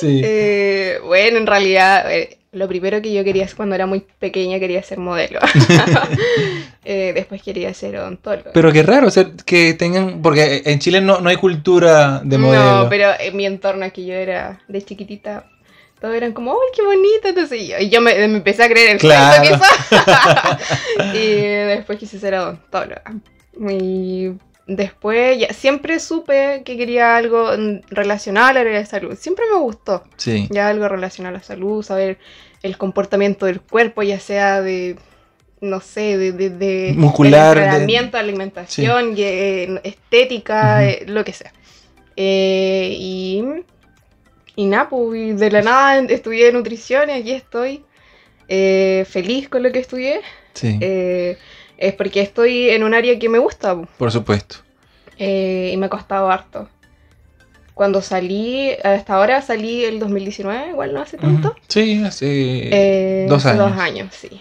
sí. 0.00 0.20
Eh, 0.24 0.98
bueno, 1.04 1.38
en 1.38 1.46
realidad, 1.46 2.12
eh, 2.12 2.38
lo 2.52 2.68
primero 2.68 3.00
que 3.00 3.12
yo 3.12 3.24
quería 3.24 3.48
cuando 3.56 3.74
era 3.74 3.86
muy 3.86 4.04
pequeña 4.18 4.58
quería 4.58 4.82
ser 4.82 4.98
modelo. 4.98 5.40
Eh, 6.84 7.12
después 7.14 7.40
quería 7.40 7.72
ser 7.74 7.96
odontólogo. 7.96 8.50
Pero 8.52 8.72
qué 8.72 8.82
raro, 8.82 9.06
o 9.06 9.44
que 9.46 9.74
tengan, 9.74 10.20
porque 10.20 10.62
en 10.64 10.80
Chile 10.80 11.00
no, 11.00 11.16
hay 11.24 11.36
cultura 11.36 12.20
de 12.24 12.38
modelo. 12.38 12.82
No, 12.82 12.88
pero 12.88 13.10
en 13.20 13.36
mi 13.36 13.46
entorno 13.46 13.88
que 13.92 14.04
yo 14.04 14.14
era 14.14 14.60
de 14.66 14.82
chiquitita, 14.82 15.46
todos 16.00 16.16
eran 16.16 16.32
como, 16.32 16.50
¡ay, 16.50 16.58
qué 16.74 16.82
bonito! 16.82 17.28
Entonces 17.28 17.68
yo, 17.68 17.78
y 17.78 17.88
yo 17.88 18.00
me, 18.00 18.24
empecé 18.24 18.64
a 18.64 18.68
creer 18.68 18.90
en 18.90 18.98
claro. 18.98 19.60
y 21.14 21.36
después 21.36 22.00
quise 22.00 22.18
ser 22.18 22.34
odontóloga. 22.34 23.04
Y 23.70 24.30
después 24.76 25.38
ya, 25.38 25.52
siempre 25.52 26.00
supe 26.00 26.62
que 26.64 26.76
quería 26.76 27.16
algo 27.16 27.50
relacionado 27.90 28.48
a 28.48 28.52
la 28.52 28.60
área 28.60 28.78
de 28.78 28.86
salud. 28.86 29.16
Siempre 29.16 29.44
me 29.52 29.58
gustó. 29.58 30.04
Sí. 30.16 30.48
Ya 30.50 30.68
algo 30.68 30.88
relacionado 30.88 31.36
a 31.36 31.38
la 31.38 31.44
salud, 31.44 31.82
saber 31.82 32.18
el 32.62 32.78
comportamiento 32.78 33.46
del 33.46 33.60
cuerpo, 33.60 34.02
ya 34.02 34.20
sea 34.20 34.62
de, 34.62 34.96
no 35.60 35.80
sé, 35.80 36.16
de... 36.18 36.32
de, 36.50 36.94
Muscular. 36.96 37.56
entrenamiento, 37.58 38.18
alimentación, 38.18 39.14
eh, 39.16 39.80
estética, 39.84 40.84
eh, 40.84 41.04
lo 41.06 41.24
que 41.24 41.32
sea. 41.32 41.52
Eh, 42.16 42.94
y... 42.98 43.44
Y 44.54 44.66
nada, 44.66 44.90
pues, 44.90 45.40
de 45.40 45.50
la 45.50 45.62
nada 45.62 45.98
estudié 46.10 46.52
nutrición 46.52 47.08
y 47.08 47.12
aquí 47.14 47.32
estoy 47.32 47.84
feliz 48.46 49.48
con 49.48 49.62
lo 49.62 49.72
que 49.72 49.78
estudié. 49.78 50.20
Sí 50.52 50.78
es 51.82 51.94
porque 51.94 52.20
estoy 52.20 52.70
en 52.70 52.84
un 52.84 52.94
área 52.94 53.18
que 53.18 53.28
me 53.28 53.38
gusta. 53.38 53.76
Por 53.98 54.12
supuesto. 54.12 54.56
Eh, 55.18 55.70
y 55.72 55.76
me 55.76 55.86
ha 55.86 55.88
costado 55.88 56.30
harto. 56.30 56.68
cuando 57.74 58.00
salí, 58.02 58.70
hasta 58.84 59.14
ahora 59.14 59.42
salí 59.42 59.84
el 59.84 59.98
2019, 59.98 60.70
igual 60.70 60.94
no 60.94 61.00
hace 61.00 61.16
tanto. 61.16 61.56
Sí, 61.68 62.02
hace 62.04 62.68
eh, 62.70 63.26
dos 63.28 63.44
años. 63.46 63.58
Dos 63.58 63.78
años, 63.78 64.14
sí. 64.14 64.40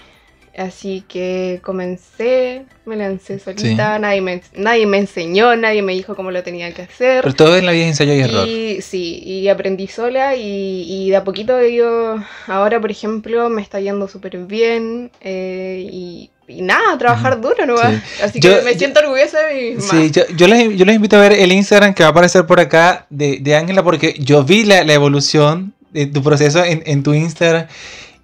Así 0.57 1.03
que 1.07 1.59
comencé, 1.63 2.65
me 2.85 2.97
lancé 2.97 3.39
solita, 3.39 3.97
nadie, 3.99 4.19
me, 4.19 4.41
nadie 4.53 4.85
me 4.85 4.97
enseñó, 4.97 5.55
nadie 5.55 5.81
me 5.81 5.93
dijo 5.93 6.13
cómo 6.13 6.29
lo 6.29 6.43
tenía 6.43 6.73
que 6.73 6.81
hacer. 6.81 7.23
Pero 7.23 7.33
todo 7.33 7.57
en 7.57 7.65
la 7.65 7.71
vida 7.71 7.85
es 7.85 7.89
ensayo 7.91 8.13
y 8.13 8.19
error. 8.19 8.47
Y, 8.47 8.81
sí, 8.81 9.23
y 9.23 9.47
aprendí 9.47 9.87
sola 9.87 10.35
y, 10.35 10.85
y 10.89 11.09
de 11.09 11.15
a 11.15 11.23
poquito 11.23 11.59
ido, 11.63 12.21
ahora 12.47 12.81
por 12.81 12.91
ejemplo 12.91 13.49
me 13.49 13.61
está 13.61 13.79
yendo 13.79 14.09
súper 14.09 14.37
bien 14.39 15.09
eh, 15.21 15.87
y, 15.89 16.30
nada, 16.47 16.97
trabajar 16.97 17.39
duro 17.39 17.65
¿no? 17.65 17.75
Así 18.23 18.39
que 18.39 18.61
me 18.63 18.73
siento 18.73 18.99
orgullosa 18.99 19.39
de 19.39 19.75
mi 19.75 19.81
Sí, 19.81 20.11
yo, 20.11 20.23
yo, 20.35 20.47
les, 20.47 20.75
yo, 20.75 20.85
les, 20.85 20.95
invito 20.95 21.15
a 21.15 21.21
ver 21.21 21.33
el 21.33 21.51
Instagram 21.51 21.93
que 21.93 22.03
va 22.03 22.09
a 22.09 22.11
aparecer 22.11 22.45
por 22.45 22.59
acá 22.59 23.05
de 23.09 23.55
Ángela 23.55 23.83
porque 23.83 24.15
yo 24.19 24.43
vi 24.43 24.63
la, 24.63 24.83
la 24.83 24.93
evolución 24.93 25.73
de 25.91 26.07
tu 26.07 26.23
proceso 26.23 26.63
en, 26.63 26.83
en 26.85 27.03
tu 27.03 27.13
Instagram 27.13 27.67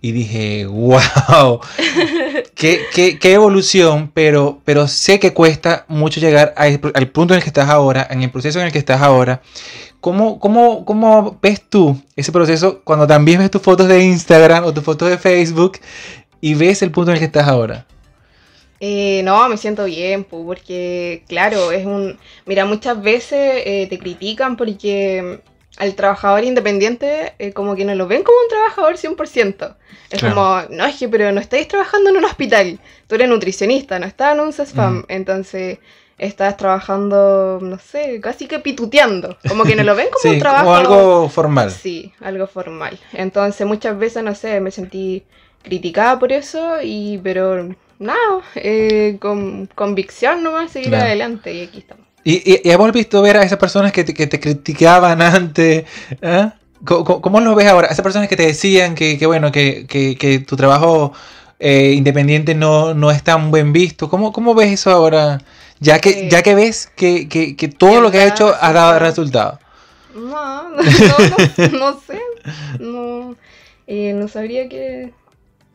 y 0.02 0.12
dije, 0.12 0.66
wow, 0.68 1.60
qué, 2.56 2.82
qué, 2.94 3.18
qué, 3.18 3.34
evolución, 3.34 4.12
pero, 4.14 4.62
pero 4.64 4.88
sé 4.88 5.20
que 5.20 5.34
cuesta 5.34 5.86
mucho 5.88 6.20
llegar 6.20 6.54
al 6.56 7.08
punto 7.10 7.34
en 7.34 7.40
el 7.40 7.44
que 7.44 7.50
estás 7.50 7.70
ahora, 7.70 8.08
en 8.10 8.22
el 8.22 8.30
proceso 8.30 8.60
en 8.60 8.68
el 8.68 8.72
que 8.72 8.78
estás 8.78 9.02
ahora. 9.02 9.42
¿Cómo, 10.00 10.40
cómo, 10.40 10.86
cómo 10.86 11.40
ves 11.42 11.62
tú 11.68 12.00
ese 12.16 12.32
proceso 12.32 12.82
cuando 12.84 13.08
también 13.08 13.40
ves 13.40 13.50
tus 13.50 13.62
fotos 13.62 13.88
de 13.88 14.04
Instagram 14.04 14.66
o 14.66 14.74
tus 14.74 14.84
fotos 14.84 15.10
de 15.10 15.18
Facebook 15.18 15.80
y 16.40 16.54
ves 16.54 16.84
el 16.84 16.92
punto 16.92 17.12
en 17.12 17.16
el 17.16 17.20
que 17.20 17.26
estás 17.26 17.48
ahora? 17.48 17.86
Eh, 18.80 19.22
no, 19.24 19.48
me 19.50 19.58
siento 19.58 19.86
bien, 19.86 20.24
porque 20.24 21.24
claro, 21.28 21.72
es 21.72 21.86
un... 21.86 22.18
Mira, 22.46 22.66
muchas 22.66 23.02
veces 23.02 23.64
eh, 23.66 23.88
te 23.90 23.98
critican 23.98 24.56
porque 24.56 25.40
al 25.78 25.94
trabajador 25.94 26.44
independiente 26.44 27.34
eh, 27.40 27.54
como 27.54 27.76
que 27.76 27.86
no 27.86 27.96
lo 27.96 28.08
ven 28.08 28.24
como 28.24 28.38
un 28.40 28.50
trabajador 28.50 28.98
100%. 28.98 29.76
Es 30.10 30.22
como, 30.22 30.62
no, 30.70 30.86
es 30.86 30.96
que 30.96 31.08
pero 31.08 31.32
no 31.32 31.40
estáis 31.40 31.68
trabajando 31.68 32.10
en 32.10 32.18
un 32.18 32.26
hospital, 32.26 32.80
tú 33.08 33.16
eres 33.16 33.30
nutricionista, 33.30 34.00
no 34.00 34.06
estás 34.06 34.34
en 34.34 34.40
un 34.40 34.54
CESFAM, 34.54 35.06
entonces 35.10 35.80
estás 36.18 36.58
trabajando, 36.58 37.60
no 37.62 37.78
sé, 37.78 38.20
casi 38.22 38.48
que 38.48 38.60
pituteando, 38.60 39.38
como 39.48 39.66
que 39.66 39.76
no 39.76 39.84
lo 39.84 39.96
ven 39.96 40.08
como 40.12 40.34
un 40.34 40.40
trabajo. 40.40 40.66
Como 40.66 40.76
algo 40.76 41.30
formal. 41.30 41.72
Sí, 41.72 42.14
algo 42.22 42.48
formal. 42.48 42.98
Entonces 43.14 43.68
muchas 43.68 43.98
veces, 43.98 44.24
no 44.24 44.34
sé, 44.34 44.60
me 44.62 44.72
sentí 44.72 45.24
criticada 45.62 46.18
por 46.18 46.32
eso, 46.32 46.78
y 46.82 47.20
pero 47.22 47.76
nada, 48.00 48.42
eh, 48.56 49.18
con 49.20 49.68
convicción 49.68 50.44
nomás 50.44 50.72
seguir 50.72 50.96
adelante 50.96 51.54
y 51.54 51.62
aquí 51.62 51.80
estamos. 51.80 52.06
¿Y, 52.24 52.52
y, 52.52 52.70
hemos 52.70 52.92
visto 52.92 53.22
ver 53.22 53.38
a 53.38 53.44
esas 53.44 53.58
personas 53.58 53.92
que 53.92 54.04
te, 54.04 54.14
que 54.14 54.28
te 54.28 54.40
criticaban 54.40 55.22
antes? 55.22 55.86
¿eh? 56.22 56.50
¿Cómo, 56.84 57.22
¿Cómo, 57.22 57.40
lo 57.40 57.56
ves 57.56 57.68
ahora? 57.68 57.88
Esas 57.88 58.04
personas 58.04 58.28
que 58.28 58.36
te 58.36 58.46
decían 58.46 58.96
que, 58.96 59.18
que 59.18 59.26
bueno, 59.26 59.52
que, 59.52 59.88
que, 59.88 60.40
tu 60.40 60.56
trabajo 60.56 61.14
eh, 61.60 61.94
independiente 61.94 62.54
no, 62.54 62.94
no 62.94 63.12
es 63.12 63.24
tan 63.24 63.50
buen 63.50 63.74
visto. 63.74 64.10
¿Cómo, 64.10 64.32
cómo 64.32 64.54
ves 64.54 64.74
eso 64.74 64.92
ahora? 64.92 65.40
Ya 65.80 66.00
que, 66.00 66.10
eh, 66.10 66.30
ya 66.30 66.44
que 66.44 66.54
ves 66.54 66.92
que, 66.96 67.28
que, 67.30 67.56
que 67.56 67.68
todo 67.68 68.02
lo 68.02 68.12
que 68.12 68.22
has 68.22 68.32
hecho 68.32 68.54
ha 68.60 68.74
dado 68.74 69.00
resultado. 69.00 69.60
No, 70.14 70.70
no, 70.70 70.82
no, 70.82 71.80
no 71.80 72.00
sé. 72.02 72.20
No, 72.80 73.36
eh, 73.88 74.14
no 74.14 74.28
sabría 74.28 74.68
qué 74.68 75.14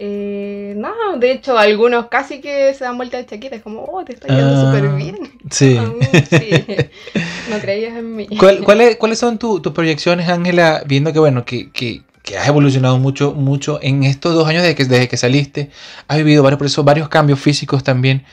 eh, 0.04 0.74
no, 0.76 1.16
de 1.16 1.30
hecho, 1.30 1.56
algunos 1.56 2.08
casi 2.08 2.40
que 2.40 2.74
se 2.74 2.82
dan 2.82 2.96
vuelta 2.96 3.18
de 3.18 3.26
chaqueta, 3.26 3.54
es 3.54 3.62
como, 3.62 3.84
oh, 3.84 4.04
te 4.04 4.14
está 4.14 4.26
yendo 4.26 4.56
ah, 4.56 4.64
súper 4.64 4.88
bien. 4.96 5.16
Sí. 5.48 5.78
No 7.50 7.58
creías 7.60 7.96
en 7.96 8.16
mí. 8.16 8.26
¿Cuáles 8.36 9.18
son 9.18 9.38
tus 9.38 9.60
proyecciones, 9.72 10.28
Ángela, 10.28 10.82
viendo 10.86 11.12
que, 11.12 11.20
bueno, 11.20 11.44
que, 11.44 11.70
que, 11.70 12.02
que, 12.24 12.36
has 12.36 12.48
evolucionado 12.48 12.98
mucho, 12.98 13.32
mucho 13.32 13.78
en 13.80 14.02
estos 14.02 14.34
dos 14.34 14.48
años 14.48 14.62
desde 14.62 14.74
que, 14.74 14.84
desde 14.86 15.08
que 15.08 15.16
saliste? 15.16 15.70
Has 16.08 16.18
vivido 16.18 16.42
varios 16.42 16.58
procesos, 16.58 16.84
varios 16.84 17.08
cambios 17.08 17.38
físicos 17.38 17.84
también. 17.84 18.24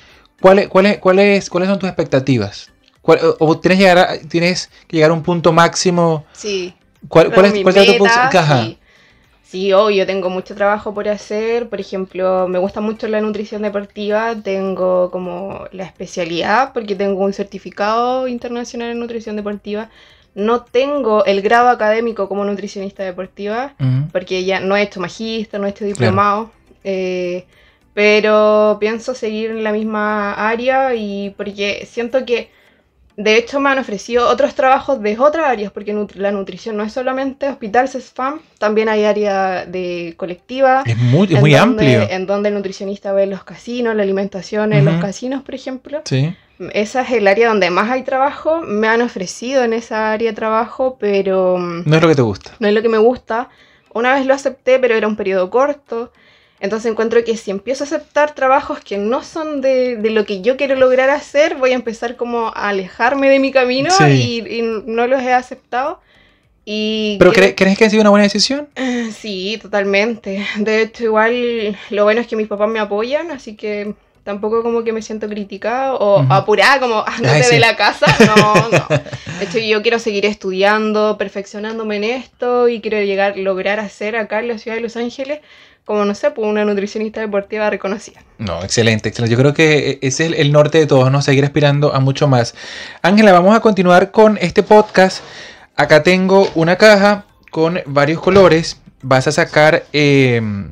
¿Cuáles, 0.41 0.69
cuáles, 0.69 0.97
cuáles, 0.97 1.51
cuáles 1.51 1.69
son 1.69 1.77
tus 1.77 1.87
expectativas? 1.87 2.71
¿O 3.03 3.59
tienes, 3.59 3.77
llegar 3.77 4.19
tienes 4.27 4.71
que 4.87 4.97
llegar 4.97 5.11
a 5.11 5.13
un 5.13 5.21
punto 5.21 5.51
máximo? 5.53 6.25
Sí. 6.33 6.73
¿Cuál, 7.07 7.31
cuál 7.31 7.45
es, 7.45 7.61
cuál 7.61 7.75
tu 7.75 7.97
punto? 7.97 8.13
Sí. 8.63 8.78
Sí, 9.49 9.69
yo 9.69 10.05
tengo 10.05 10.29
mucho 10.29 10.53
trabajo 10.53 10.93
por 10.93 11.07
hacer. 11.09 11.69
Por 11.69 11.79
ejemplo, 11.79 12.47
me 12.47 12.59
gusta 12.59 12.81
mucho 12.81 13.07
la 13.07 13.19
nutrición 13.19 13.63
deportiva. 13.63 14.35
Tengo 14.43 15.09
como 15.09 15.65
la 15.71 15.85
especialidad 15.85 16.71
porque 16.71 16.95
tengo 16.95 17.23
un 17.23 17.33
certificado 17.33 18.27
internacional 18.27 18.91
en 18.91 18.99
nutrición 18.99 19.35
deportiva. 19.35 19.89
No 20.35 20.61
tengo 20.65 21.25
el 21.25 21.41
grado 21.41 21.69
académico 21.69 22.29
como 22.29 22.45
nutricionista 22.45 23.01
deportiva 23.01 23.73
porque 24.11 24.45
ya 24.45 24.59
no 24.59 24.77
he 24.77 24.83
hecho 24.83 24.99
magíster, 24.99 25.59
no 25.59 25.65
he 25.65 25.71
hecho 25.71 25.83
diplomado. 25.83 26.51
Eh, 26.83 27.47
pero 27.95 28.77
pienso 28.79 29.15
seguir 29.15 29.49
en 29.49 29.63
la 29.63 29.71
misma 29.71 30.33
área 30.33 30.93
y 30.93 31.31
porque 31.31 31.87
siento 31.89 32.23
que 32.23 32.51
de 33.19 33.35
hecho, 33.35 33.59
me 33.59 33.69
han 33.69 33.79
ofrecido 33.79 34.29
otros 34.29 34.55
trabajos 34.55 35.01
de 35.01 35.19
otras 35.19 35.47
áreas, 35.47 35.73
porque 35.73 35.93
la 36.15 36.31
nutrición 36.31 36.77
no 36.77 36.83
es 36.83 36.93
solamente 36.93 37.49
hospital 37.49 37.89
spam, 37.89 38.39
también 38.59 38.87
hay 38.87 39.03
área 39.03 39.65
de 39.65 40.13
colectiva. 40.15 40.83
Es 40.85 40.95
muy, 40.95 41.27
muy 41.27 41.53
amplio. 41.53 42.07
En 42.09 42.25
donde 42.25 42.47
el 42.47 42.55
nutricionista 42.55 43.11
ve 43.11 43.25
los 43.25 43.43
casinos, 43.43 43.93
la 43.93 44.03
alimentación 44.03 44.71
en 44.71 44.85
los 44.85 45.01
casinos, 45.01 45.43
por 45.43 45.53
ejemplo. 45.53 46.01
Sí. 46.05 46.33
Esa 46.71 47.01
es 47.01 47.11
el 47.11 47.27
área 47.27 47.49
donde 47.49 47.69
más 47.69 47.91
hay 47.91 48.03
trabajo. 48.03 48.61
Me 48.61 48.87
han 48.87 49.01
ofrecido 49.01 49.65
en 49.65 49.73
esa 49.73 50.13
área 50.13 50.31
de 50.31 50.35
trabajo, 50.35 50.95
pero... 50.97 51.57
Mm, 51.57 51.89
no 51.89 51.95
es 51.97 52.01
lo 52.01 52.07
que 52.07 52.15
te 52.15 52.21
gusta. 52.21 52.51
No 52.59 52.69
es 52.69 52.73
lo 52.73 52.81
que 52.81 52.89
me 52.89 52.99
gusta. 52.99 53.49
Una 53.93 54.13
vez 54.13 54.25
lo 54.25 54.33
acepté, 54.33 54.79
pero 54.79 54.95
era 54.95 55.09
un 55.09 55.17
periodo 55.17 55.49
corto. 55.49 56.13
Entonces 56.59 56.91
encuentro 56.91 57.23
que 57.23 57.37
si 57.37 57.51
empiezo 57.51 57.83
a 57.83 57.87
aceptar 57.87 58.35
trabajos 58.35 58.79
que 58.81 58.97
no 58.97 59.23
son 59.23 59.61
de, 59.61 59.97
lo 60.03 60.25
que 60.25 60.41
yo 60.41 60.57
quiero 60.57 60.75
lograr 60.75 61.09
hacer, 61.09 61.55
voy 61.55 61.71
a 61.71 61.75
empezar 61.75 62.17
como 62.17 62.47
a 62.47 62.69
alejarme 62.69 63.29
de 63.29 63.39
mi 63.39 63.51
camino 63.51 63.89
y, 64.09 64.61
no 64.85 65.07
los 65.07 65.21
he 65.21 65.33
aceptado. 65.33 66.01
Y 66.65 67.17
¿Pero 67.17 67.31
crees 67.31 67.77
que 67.77 67.85
ha 67.85 67.89
sido 67.89 68.01
una 68.01 68.09
buena 68.09 68.23
decisión? 68.23 68.67
Sí, 69.13 69.57
totalmente. 69.61 70.45
De 70.57 70.81
hecho, 70.81 71.05
igual 71.05 71.77
lo 71.89 72.03
bueno 72.03 72.21
es 72.21 72.27
que 72.27 72.35
mis 72.35 72.47
papás 72.47 72.69
me 72.69 72.79
apoyan, 72.79 73.31
así 73.31 73.55
que 73.55 73.95
tampoco 74.23 74.63
como 74.63 74.83
que 74.83 74.93
me 74.93 75.01
siento 75.01 75.27
criticada 75.27 75.93
o 75.95 76.25
apurada 76.29 76.79
como 76.79 77.03
andate 77.05 77.43
ah, 77.45 77.49
de 77.49 77.59
la 77.59 77.75
casa. 77.75 78.05
No, 78.25 78.53
no. 78.69 78.87
De 79.39 79.45
hecho, 79.45 79.59
yo 79.59 79.81
quiero 79.81 79.99
seguir 79.99 80.25
estudiando, 80.25 81.17
perfeccionándome 81.17 81.95
en 81.97 82.03
esto 82.03 82.67
y 82.67 82.81
quiero 82.81 83.01
llegar, 83.01 83.37
lograr 83.37 83.79
hacer 83.79 84.15
acá 84.15 84.39
en 84.39 84.49
la 84.49 84.57
ciudad 84.57 84.75
de 84.75 84.81
Los 84.81 84.97
Ángeles 84.97 85.39
como 85.89 86.05
no 86.05 86.13
sé, 86.13 86.29
pues 86.29 86.47
una 86.47 86.63
nutricionista 86.65 87.19
deportiva 87.19 87.67
reconocida. 87.67 88.21
No, 88.37 88.61
excelente, 88.63 89.09
excelente. 89.09 89.35
Yo 89.35 89.39
creo 89.41 89.55
que 89.55 89.97
ese 90.03 90.27
es 90.27 90.33
el 90.33 90.51
norte 90.51 90.77
de 90.77 90.85
todos, 90.85 91.11
¿no? 91.11 91.23
Seguir 91.23 91.43
aspirando 91.43 91.95
a 91.95 91.99
mucho 91.99 92.27
más. 92.27 92.53
Ángela, 93.01 93.31
vamos 93.31 93.55
a 93.55 93.59
continuar 93.59 94.11
con 94.11 94.37
este 94.39 94.61
podcast. 94.61 95.23
Acá 95.75 96.03
tengo 96.03 96.47
una 96.53 96.75
caja 96.75 97.25
con 97.49 97.79
varios 97.87 98.21
colores. 98.21 98.79
Vas 99.01 99.25
a 99.25 99.31
sacar 99.31 99.83
em, 99.91 100.69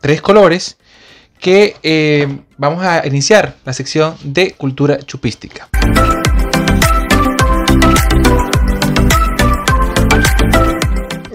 tres 0.00 0.22
colores 0.22 0.76
que 1.44 1.76
em, 1.82 2.40
vamos 2.56 2.82
a 2.82 3.06
iniciar 3.06 3.56
la 3.66 3.74
sección 3.74 4.16
de 4.22 4.52
cultura 4.52 4.96
chupística. 5.00 5.68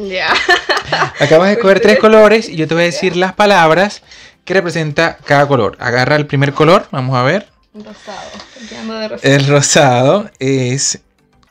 Ya. 0.01 0.33
Acabas 1.19 1.49
de 1.49 1.53
escoger 1.53 1.79
tres 1.79 1.99
colores 1.99 2.49
y 2.49 2.55
yo 2.55 2.67
te 2.67 2.73
voy 2.73 2.81
a 2.81 2.85
decir 2.87 3.15
las 3.17 3.33
palabras 3.33 4.01
que 4.45 4.55
representa 4.55 5.15
cada 5.25 5.47
color. 5.47 5.77
Agarra 5.79 6.15
el 6.15 6.25
primer 6.25 6.53
color, 6.53 6.87
vamos 6.89 7.15
a 7.15 7.21
ver. 7.21 7.47
Rosado. 7.75 9.19
El 9.21 9.47
rosado 9.47 10.31
es 10.39 11.01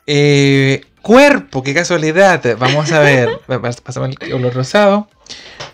eh, 0.05 0.81
cuerpo, 1.01 1.63
qué 1.63 1.73
casualidad. 1.73 2.43
Vamos 2.57 2.91
a 2.91 2.99
ver. 2.99 3.39
Pasamos 3.85 4.09
el 4.09 4.19
color 4.19 4.53
rosado. 4.53 5.07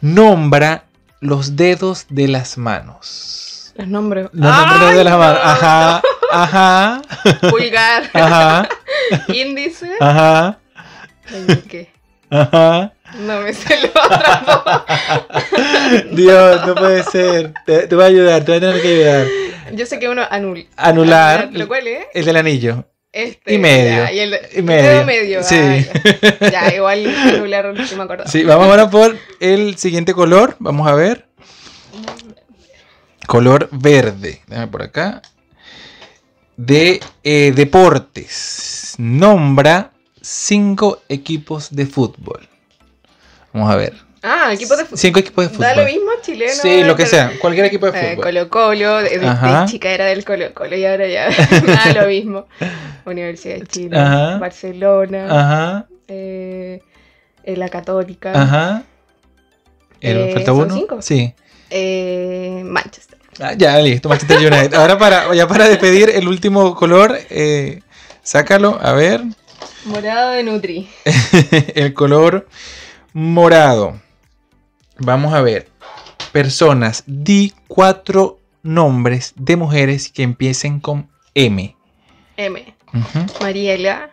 Nombra 0.01 0.84
los 1.21 1.55
dedos 1.55 2.05
de 2.09 2.27
las 2.27 2.57
manos. 2.57 3.73
Los 3.75 3.87
nombres. 3.87 4.29
Los 4.31 4.55
nombres 4.55 4.95
de 4.95 5.03
las 5.03 5.17
manos. 5.17 5.39
Ajá. 5.43 6.01
Ajá. 6.31 7.01
Pulgar. 7.49 8.09
Ajá. 8.13 8.69
Índice. 9.27 9.91
Ajá. 9.99 10.59
¿Qué? 11.69 11.91
Ajá. 12.29 12.93
No 13.19 13.41
me 13.41 13.53
sé 13.53 13.77
lo 13.81 13.89
otro. 13.89 14.85
Dios, 16.11 16.67
no 16.67 16.75
puede 16.75 17.03
ser. 17.03 17.53
Te, 17.65 17.87
voy 17.87 18.03
a 18.03 18.07
ayudar, 18.07 18.43
te 18.43 18.51
voy 18.51 18.57
a 18.57 18.59
tener 18.61 18.81
que 18.81 18.87
ayudar. 18.87 19.27
Yo 19.73 19.85
sé 19.85 19.99
que 19.99 20.09
uno 20.09 20.23
anul 20.29 20.67
anular. 20.75 21.49
¿Lo 21.51 21.67
cuál 21.67 21.87
es? 21.87 22.05
El 22.13 22.25
del 22.25 22.37
anillo. 22.37 22.85
Este, 23.15 23.53
y 23.53 23.57
medio. 23.57 24.03
Ya, 24.03 24.11
y 24.11 24.19
el, 24.19 24.39
y 24.57 24.61
medio. 24.61 25.05
medio. 25.05 25.41
Sí. 25.41 25.55
Ya. 25.55 26.51
ya. 26.51 26.75
igual 26.75 27.07
anular, 27.07 27.73
no 27.73 27.97
me 27.97 28.03
acuerdo. 28.03 28.27
Sí, 28.27 28.43
vamos 28.43 28.67
ahora 28.67 28.89
por 28.89 29.17
el 29.39 29.77
siguiente 29.77 30.13
color. 30.13 30.57
Vamos 30.59 30.85
a 30.85 30.95
ver. 30.95 31.25
Color 33.25 33.69
verde. 33.71 34.41
Déjame 34.47 34.67
por 34.67 34.83
acá. 34.83 35.21
De 36.57 36.99
eh, 37.23 37.53
deportes. 37.55 38.95
Nombra 38.97 39.91
cinco 40.19 41.01
equipos 41.07 41.73
de 41.73 41.85
fútbol. 41.85 42.49
Vamos 43.53 43.71
a 43.71 43.77
ver. 43.77 44.04
Ah, 44.27 44.51
equipos 44.53 44.77
de 44.77 44.85
fútbol. 44.85 44.97
Cinco 44.99 45.19
equipos 45.19 45.45
de 45.45 45.49
fútbol. 45.49 45.65
Da 45.67 45.75
lo 45.75 45.85
mismo 45.85 46.09
chileno. 46.21 46.51
Sí, 46.53 46.83
lo 46.83 46.95
que 46.95 47.05
sea. 47.05 47.31
Cualquier 47.39 47.65
equipo 47.67 47.91
de 47.91 47.97
Eh, 47.99 48.09
fútbol. 48.15 48.23
Colo 48.23 48.49
Colo, 48.49 48.97
de, 49.03 49.63
chica 49.67 49.89
era 49.91 50.05
del 50.05 50.25
Colo 50.25 50.53
Colo 50.53 50.75
y 50.75 50.85
ahora 50.85 51.07
ya 51.07 51.29
da 51.93 52.01
lo 52.01 52.07
mismo. 52.07 52.47
Universidad 53.05 53.57
de 53.59 53.67
Chile, 53.67 53.97
Ajá. 53.99 54.37
Barcelona, 54.39 55.27
Ajá, 55.29 55.85
eh, 56.07 56.79
eh, 57.43 57.55
la 57.57 57.69
Católica, 57.69 58.31
ajá. 58.33 58.83
¿El- 60.01 60.17
Eh, 60.17 60.33
¿Falta 60.33 60.51
¿son 60.51 60.61
uno? 60.61 60.75
cinco? 60.75 61.01
Sí. 61.03 61.33
Manchester. 62.63 63.19
Ah, 63.39 63.53
ya, 63.55 63.77
listo, 63.79 64.09
Manchester 64.09 64.37
United. 64.39 64.73
Ahora 64.79 64.97
para, 64.97 65.33
ya 65.35 65.47
para 65.47 65.67
despedir 65.67 66.09
el 66.09 66.27
último 66.27 66.73
color, 66.75 67.17
sácalo, 68.23 68.79
a 68.81 68.93
ver. 68.93 69.21
Morado 69.85 70.31
de 70.31 70.43
Nutri. 70.43 70.89
el 71.75 71.93
color 71.93 72.47
morado. 73.13 73.99
Vamos 74.99 75.33
a 75.33 75.41
ver. 75.41 75.69
Personas, 76.31 77.03
di 77.05 77.53
cuatro 77.67 78.39
nombres 78.63 79.33
de 79.37 79.55
mujeres 79.55 80.09
que 80.09 80.23
empiecen 80.23 80.79
con 80.79 81.09
M. 81.33 81.75
M. 82.37 82.75
Mariela, 83.41 84.09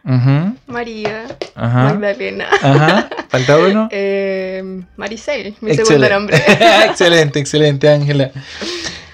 María, 0.67 1.27
ajá, 1.55 1.85
Magdalena. 1.85 2.47
ajá. 2.61 3.09
¿Falta 3.29 3.59
uno? 3.59 3.89
Eh, 3.93 4.83
Maricel, 4.97 5.55
mi 5.61 5.71
Excelente. 5.71 5.85
segundo 5.85 6.09
nombre. 6.11 6.37
excelente, 6.87 7.39
excelente, 7.39 7.89
Ángela. 7.89 8.31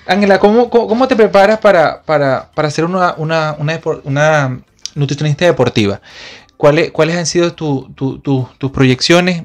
Ángela, 0.07 0.38
¿cómo, 0.38 0.70
cómo, 0.70 0.88
cómo 0.88 1.07
te 1.07 1.16
preparas 1.16 1.59
para, 1.59 2.02
para, 2.02 2.50
para 2.54 2.70
ser 2.70 2.85
una, 2.87 3.14
una, 3.18 3.57
una, 3.59 4.61
nutricionista 4.94 5.44
deportiva? 5.44 6.00
¿Cuáles, 6.57 6.90
cuáles 6.90 7.16
han 7.16 7.26
sido 7.26 7.52
tu- 7.52 7.92
tu- 7.94 8.18
tu- 8.20 8.48
tus 8.57 8.70
proyecciones? 8.70 9.42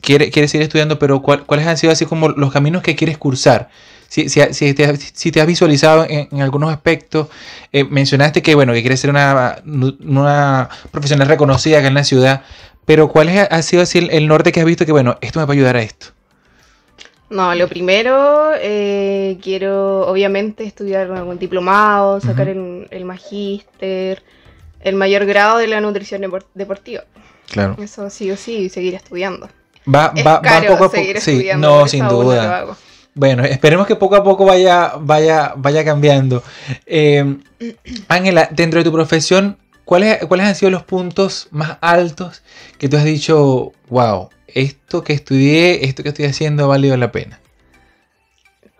Quiere- 0.00 0.30
¿Quieres 0.30 0.50
seguir 0.50 0.64
estudiando, 0.64 0.98
pero 0.98 1.20
cuál- 1.22 1.44
cuáles 1.44 1.66
han 1.66 1.76
sido 1.76 1.92
así 1.92 2.06
como 2.06 2.28
los 2.30 2.52
caminos 2.52 2.82
que 2.82 2.96
quieres 2.96 3.18
cursar? 3.18 3.68
Si, 4.08 4.28
si, 4.28 4.40
si 4.54 4.74
te, 4.74 4.96
si 4.96 5.30
te 5.30 5.40
has 5.40 5.46
visualizado 5.46 6.04
en, 6.08 6.28
en 6.32 6.40
algunos 6.42 6.72
aspectos, 6.72 7.28
eh, 7.72 7.84
mencionaste 7.84 8.42
que 8.42 8.54
bueno 8.56 8.72
que 8.72 8.80
quieres 8.80 8.98
ser 9.00 9.10
una, 9.10 9.62
una 9.64 10.68
profesional 10.90 11.28
reconocida 11.28 11.78
acá 11.78 11.88
en 11.88 11.94
la 11.94 12.02
ciudad, 12.04 12.42
pero 12.84 13.08
¿cuál 13.08 13.28
ha 13.28 13.62
sido 13.62 13.82
así 13.82 13.98
el, 13.98 14.10
el 14.10 14.26
norte 14.26 14.50
que 14.50 14.58
has 14.60 14.66
visto 14.66 14.84
que 14.84 14.90
bueno, 14.92 15.16
esto 15.20 15.38
me 15.38 15.46
va 15.46 15.52
a 15.52 15.54
ayudar 15.54 15.76
a 15.76 15.82
esto? 15.82 16.06
No, 17.28 17.54
lo 17.54 17.68
primero, 17.68 18.50
eh, 18.60 19.38
quiero 19.40 20.08
obviamente 20.08 20.64
estudiar 20.64 21.08
algún 21.12 21.38
diplomado, 21.38 22.20
sacar 22.20 22.48
el, 22.48 22.88
el 22.90 23.04
magíster, 23.04 24.24
el 24.80 24.96
mayor 24.96 25.24
grado 25.26 25.58
de 25.58 25.68
la 25.68 25.80
nutrición 25.80 26.22
depor- 26.22 26.46
deportiva. 26.54 27.04
Claro. 27.48 27.76
Eso 27.80 28.10
sí 28.10 28.28
o 28.32 28.36
sí, 28.36 28.68
seguir 28.68 28.94
estudiando. 28.96 29.48
Va, 29.86 30.12
Es 30.14 30.26
va, 30.26 30.40
va 30.40 30.60
poco 30.62 30.84
a 30.84 30.90
poco. 30.90 31.20
Sí, 31.20 31.48
no, 31.56 31.88
sin 31.88 32.04
no 32.04 32.12
duda. 32.12 32.76
Bueno, 33.14 33.44
esperemos 33.44 33.86
que 33.86 33.96
poco 33.96 34.16
a 34.16 34.22
poco 34.22 34.44
vaya, 34.44 34.92
vaya, 35.00 35.54
vaya 35.56 35.84
cambiando. 35.84 36.42
Eh, 36.86 37.38
Ángela, 38.08 38.48
dentro 38.52 38.80
de 38.80 38.84
tu 38.84 38.92
profesión, 38.92 39.58
¿cuáles, 39.84 40.24
¿cuáles 40.26 40.46
han 40.46 40.54
sido 40.54 40.70
los 40.70 40.84
puntos 40.84 41.48
más 41.50 41.78
altos 41.80 42.42
que 42.78 42.88
tú 42.88 42.96
has 42.96 43.04
dicho, 43.04 43.72
wow, 43.88 44.30
esto 44.46 45.02
que 45.02 45.12
estudié, 45.12 45.84
esto 45.84 46.02
que 46.02 46.10
estoy 46.10 46.26
haciendo 46.26 46.64
ha 46.64 46.68
valido 46.68 46.96
la 46.96 47.10
pena? 47.10 47.40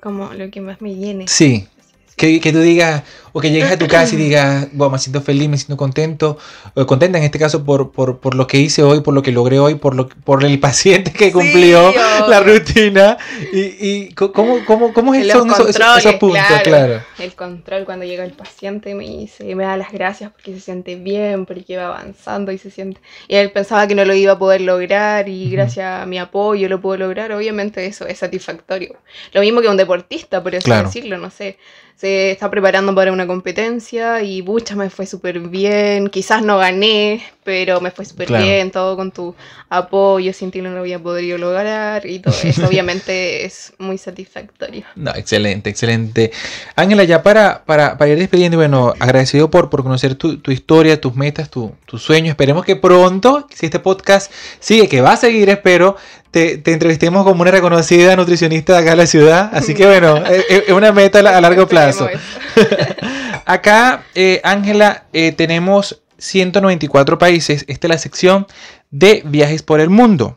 Como 0.01 0.33
lo 0.33 0.51
que 0.51 0.61
más 0.61 0.81
me 0.81 0.95
llene. 0.95 1.27
Sí, 1.29 1.69
que, 2.17 2.41
que 2.41 2.53
tú 2.53 2.61
digas, 2.61 3.03
o 3.33 3.41
que 3.41 3.51
llegues 3.51 3.71
a 3.73 3.79
tu 3.79 3.87
casa 3.87 4.15
y 4.15 4.19
digas, 4.25 4.69
wow, 4.73 4.91
me 4.91 4.99
siento 4.99 5.21
feliz, 5.21 5.49
me 5.49 5.57
siento 5.57 5.77
contento, 5.77 6.39
o 6.75 6.87
contenta 6.87 7.19
en 7.19 7.25
este 7.25 7.39
caso 7.39 7.65
por, 7.65 7.91
por, 7.93 8.19
por 8.19 8.35
lo 8.35 8.47
que 8.47 8.59
hice 8.59 8.83
hoy, 8.83 9.01
por 9.01 9.15
lo 9.15 9.23
que 9.23 9.33
logré 9.33 9.59
hoy, 9.59 9.75
por, 9.77 9.95
lo, 9.95 10.09
por 10.09 10.45
el 10.45 10.59
paciente 10.59 11.13
que 11.13 11.27
Sí, 11.27 11.33
cumplió 11.33 11.89
obvio. 11.89 12.29
la 12.29 12.41
rutina. 12.41 13.19
¿Y, 13.53 13.61
y 13.61 14.09
cómo, 14.15 14.65
cómo, 14.65 14.93
cómo 14.93 15.15
es 15.15 15.29
son 15.31 15.51
esos, 15.51 15.69
esos- 15.71 16.15
puntos? 16.17 16.41
claro. 16.47 16.63
Claro. 16.65 17.03
El 17.19 17.35
control 17.35 17.85
cuando 17.85 18.05
llega 18.05 18.25
el 18.25 18.33
paciente 18.33 18.95
me 18.95 19.05
dice, 19.05 19.55
me 19.55 19.65
da 19.65 19.77
las 19.77 19.93
gracias 19.93 20.31
porque 20.33 20.55
se 20.55 20.61
siente 20.61 20.97
bien, 20.97 21.47
porque 21.47 21.77
va 21.77 21.87
avanzando 21.89 22.53
y 22.53 22.59
se 22.59 22.71
siente... 22.71 23.01
Y 23.29 23.37
él 23.37 23.51
pensaba 23.51 23.87
que 23.87 23.95
no 23.95 24.05
lo 24.05 24.15
iba 24.15 24.33
a 24.33 24.39
poder 24.39 24.61
lograr 24.63 25.29
y 25.29 25.45
Ujú. 25.47 25.53
gracias 25.53 26.03
a 26.03 26.07
mi 26.07 26.19
apoyo 26.19 26.69
lo 26.69 26.81
puedo 26.81 26.97
lograr. 26.99 27.33
Obviamente 27.33 27.85
eso 27.87 28.07
es 28.07 28.19
satisfactorio. 28.19 28.97
Lo 29.33 29.41
mismo 29.41 29.61
que 29.61 29.69
un 29.69 29.77
deportista, 29.77 30.43
por 30.43 30.55
así 30.55 30.65
Claro. 30.65 30.87
decirlo, 30.89 31.19
no 31.19 31.31
sé. 31.31 31.59
Se 31.97 32.31
está 32.31 32.51
preparando 32.51 32.95
para 32.95 33.13
una 33.13 33.20
competencia 33.27 34.23
y 34.23 34.43
mucha 34.43 34.77
me 34.77 34.91
fue 34.91 35.07
súper 35.07 35.39
bien. 35.41 36.09
Quizás 36.09 36.43
no 36.43 36.59
gané, 36.59 37.23
pero 37.45 37.81
me 37.81 37.91
fue 37.91 38.05
súper 38.05 38.27
Claro. 38.29 38.45
bien. 38.45 38.71
Todo 38.71 38.97
con 38.97 39.11
tu 39.11 39.35
apoyo, 39.69 40.33
sin 40.33 40.51
ti 40.51 40.61
no 40.61 40.71
lo 40.71 40.81
había 40.81 40.99
podido 40.99 41.39
lograr 41.39 42.07
y 42.07 42.19
todo 42.21 42.35
eso. 42.43 42.67
Obviamente 42.69 43.45
es 43.45 43.73
muy 43.79 43.99
satisfactorio. 43.99 44.85
No, 44.97 45.13
excelente, 45.15 45.71
excelente. 45.71 46.31
Ángela, 46.77 47.05
ya 47.05 47.23
para, 47.23 47.65
para, 47.65 47.97
para 47.99 48.11
ir 48.11 48.19
despidiendo, 48.19 48.57
bueno, 48.59 48.95
agradecido 48.99 49.51
por, 49.51 49.71
por 49.71 49.83
conocer 49.83 50.15
tu, 50.15 50.39
tu 50.39 50.51
historia, 50.51 51.01
tus 51.01 51.15
metas, 51.15 51.51
tu, 51.51 51.73
tus 51.87 52.03
sueños. 52.03 52.31
Esperemos 52.31 52.65
que 52.65 52.77
pronto, 52.77 53.47
si 53.55 53.67
este 53.67 53.79
podcast 53.81 54.33
sigue, 54.59 54.89
que 54.89 55.01
va 55.01 55.13
a 55.13 55.17
seguir, 55.17 55.49
espero, 55.49 55.97
te, 56.31 56.59
te 56.59 56.73
entrevistemos 56.73 57.25
como 57.25 57.43
una 57.43 57.51
reconocida 57.51 58.15
nutricionista 58.17 58.75
de 58.75 58.79
acá 58.81 58.93
en 58.93 58.99
la 58.99 59.07
ciudad. 59.07 59.51
Así 59.53 59.75
que 59.75 59.87
bueno, 59.87 60.17
es, 60.27 60.45
es 60.49 60.73
una 60.73 60.93
meta 60.93 61.19
a 61.19 61.41
largo 61.41 61.67
plazo. 61.67 62.09
Acá, 63.51 64.05
eh, 64.15 64.41
Ángela, 64.45 65.07
eh, 65.13 65.33
tenemos 65.33 66.03
194 66.19 67.19
países. 67.19 67.65
Esta 67.67 67.89
es 67.89 67.91
la 67.91 67.99
sección 67.99 68.47
de 68.93 69.25
viajes 69.27 69.65
por 69.65 69.81
el 69.81 69.91
mundo. 69.91 70.37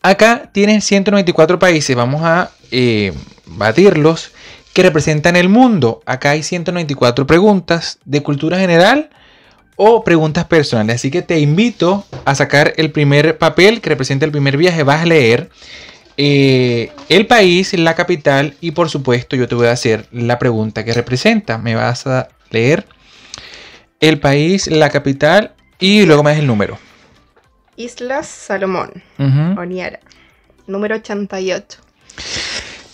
Acá 0.00 0.48
tienen 0.52 0.80
194 0.80 1.58
países. 1.58 1.94
Vamos 1.94 2.22
a 2.24 2.50
eh, 2.70 3.12
batirlos 3.44 4.32
que 4.72 4.84
representan 4.84 5.36
el 5.36 5.50
mundo. 5.50 6.00
Acá 6.06 6.30
hay 6.30 6.42
194 6.42 7.26
preguntas 7.26 7.98
de 8.06 8.22
cultura 8.22 8.58
general 8.58 9.10
o 9.76 10.04
preguntas 10.04 10.44
personales. 10.46 10.96
Así 10.96 11.10
que 11.10 11.22
te 11.22 11.38
invito 11.40 12.04
a 12.24 12.34
sacar 12.34 12.72
el 12.76 12.90
primer 12.90 13.38
papel 13.38 13.80
que 13.80 13.90
representa 13.90 14.24
el 14.24 14.30
primer 14.32 14.56
viaje. 14.56 14.82
Vas 14.82 15.02
a 15.02 15.06
leer 15.06 15.50
eh, 16.16 16.92
el 17.08 17.26
país, 17.26 17.72
la 17.74 17.94
capital 17.94 18.54
y 18.60 18.70
por 18.70 18.88
supuesto 18.90 19.34
yo 19.36 19.48
te 19.48 19.54
voy 19.54 19.66
a 19.66 19.72
hacer 19.72 20.06
la 20.12 20.38
pregunta 20.38 20.84
que 20.84 20.92
representa. 20.92 21.58
Me 21.58 21.74
vas 21.74 22.06
a 22.06 22.28
leer 22.50 22.86
el 24.00 24.20
país, 24.20 24.66
la 24.68 24.90
capital 24.90 25.54
y 25.80 26.04
luego 26.06 26.22
me 26.22 26.30
das 26.30 26.38
el 26.40 26.46
número. 26.46 26.78
Islas 27.76 28.28
Salomón, 28.28 29.02
Ujú. 29.18 29.60
Oniara, 29.60 29.98
número 30.68 30.94
88. 30.94 31.78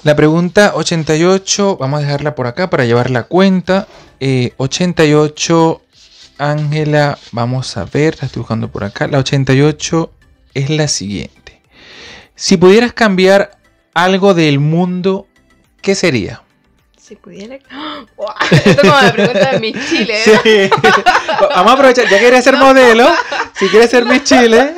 La 0.03 0.17
pregunta 0.17 0.73
88, 0.77 1.77
vamos 1.79 1.99
a 1.99 2.03
dejarla 2.05 2.35
por 2.35 2.47
acá 2.47 2.71
para 2.71 2.87
llevar 2.87 3.11
la 3.11 3.25
cuenta. 3.25 3.87
Eh, 4.19 4.55
88, 4.57 5.83
Ángela, 6.41 7.19
vamos 7.33 7.77
a 7.77 7.85
ver, 7.85 8.17
la 8.21 8.27
estoy 8.27 8.41
buscando 8.41 8.71
por 8.71 8.83
acá. 8.83 9.07
La 9.07 9.19
88 9.19 10.11
es 10.55 10.71
la 10.71 10.89
siguiente. 10.89 11.61
Si 12.35 12.57
pudieras 12.57 12.95
cambiar 12.95 13.59
algo 13.93 14.33
del 14.33 14.59
mundo, 14.59 15.27
¿qué 15.83 15.95
sería? 15.95 16.43
Si 16.99 17.15
pudiera. 17.17 17.59
¡Guau! 18.17 18.35
Esto 18.51 18.71
es 18.71 18.77
como 18.79 18.93
la 18.93 19.13
pregunta 19.13 19.51
de 19.53 19.61
mi 19.61 19.73
Chile. 19.73 20.15
Sí. 20.25 20.31
Vamos 21.41 21.73
a 21.73 21.75
aprovechar, 21.75 22.09
ya 22.09 22.19
quieres 22.19 22.43
ser 22.43 22.57
modelo, 22.57 23.07
si 23.59 23.69
quieres 23.69 23.91
ser 23.91 24.07
Miss 24.07 24.25
Chile. 24.25 24.75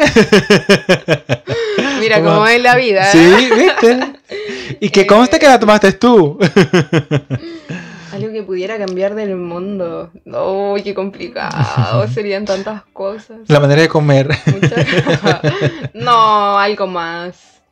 Mira 2.00 2.18
Vamos. 2.18 2.34
cómo 2.34 2.46
es 2.48 2.60
la 2.60 2.74
vida. 2.74 3.08
¿eh? 3.08 3.12
Sí, 3.12 3.50
¿viste? 3.54 4.00
Y 4.80 4.90
que 4.90 5.06
conste 5.06 5.38
que 5.38 5.46
la 5.46 5.60
tomaste 5.60 5.92
tú. 5.92 6.38
Algo 8.12 8.30
que 8.32 8.42
pudiera 8.42 8.78
cambiar 8.78 9.14
del 9.14 9.36
mundo. 9.36 10.10
Uy, 10.26 10.82
qué 10.82 10.94
complicado. 10.94 12.06
Serían 12.14 12.44
tantas 12.44 12.82
cosas. 12.92 13.38
La 13.48 13.58
manera 13.60 13.82
de 13.82 13.88
comer. 13.88 14.28
Muchas- 14.46 14.86
No, 15.94 16.58
algo 16.58 16.86
más. 16.86 17.62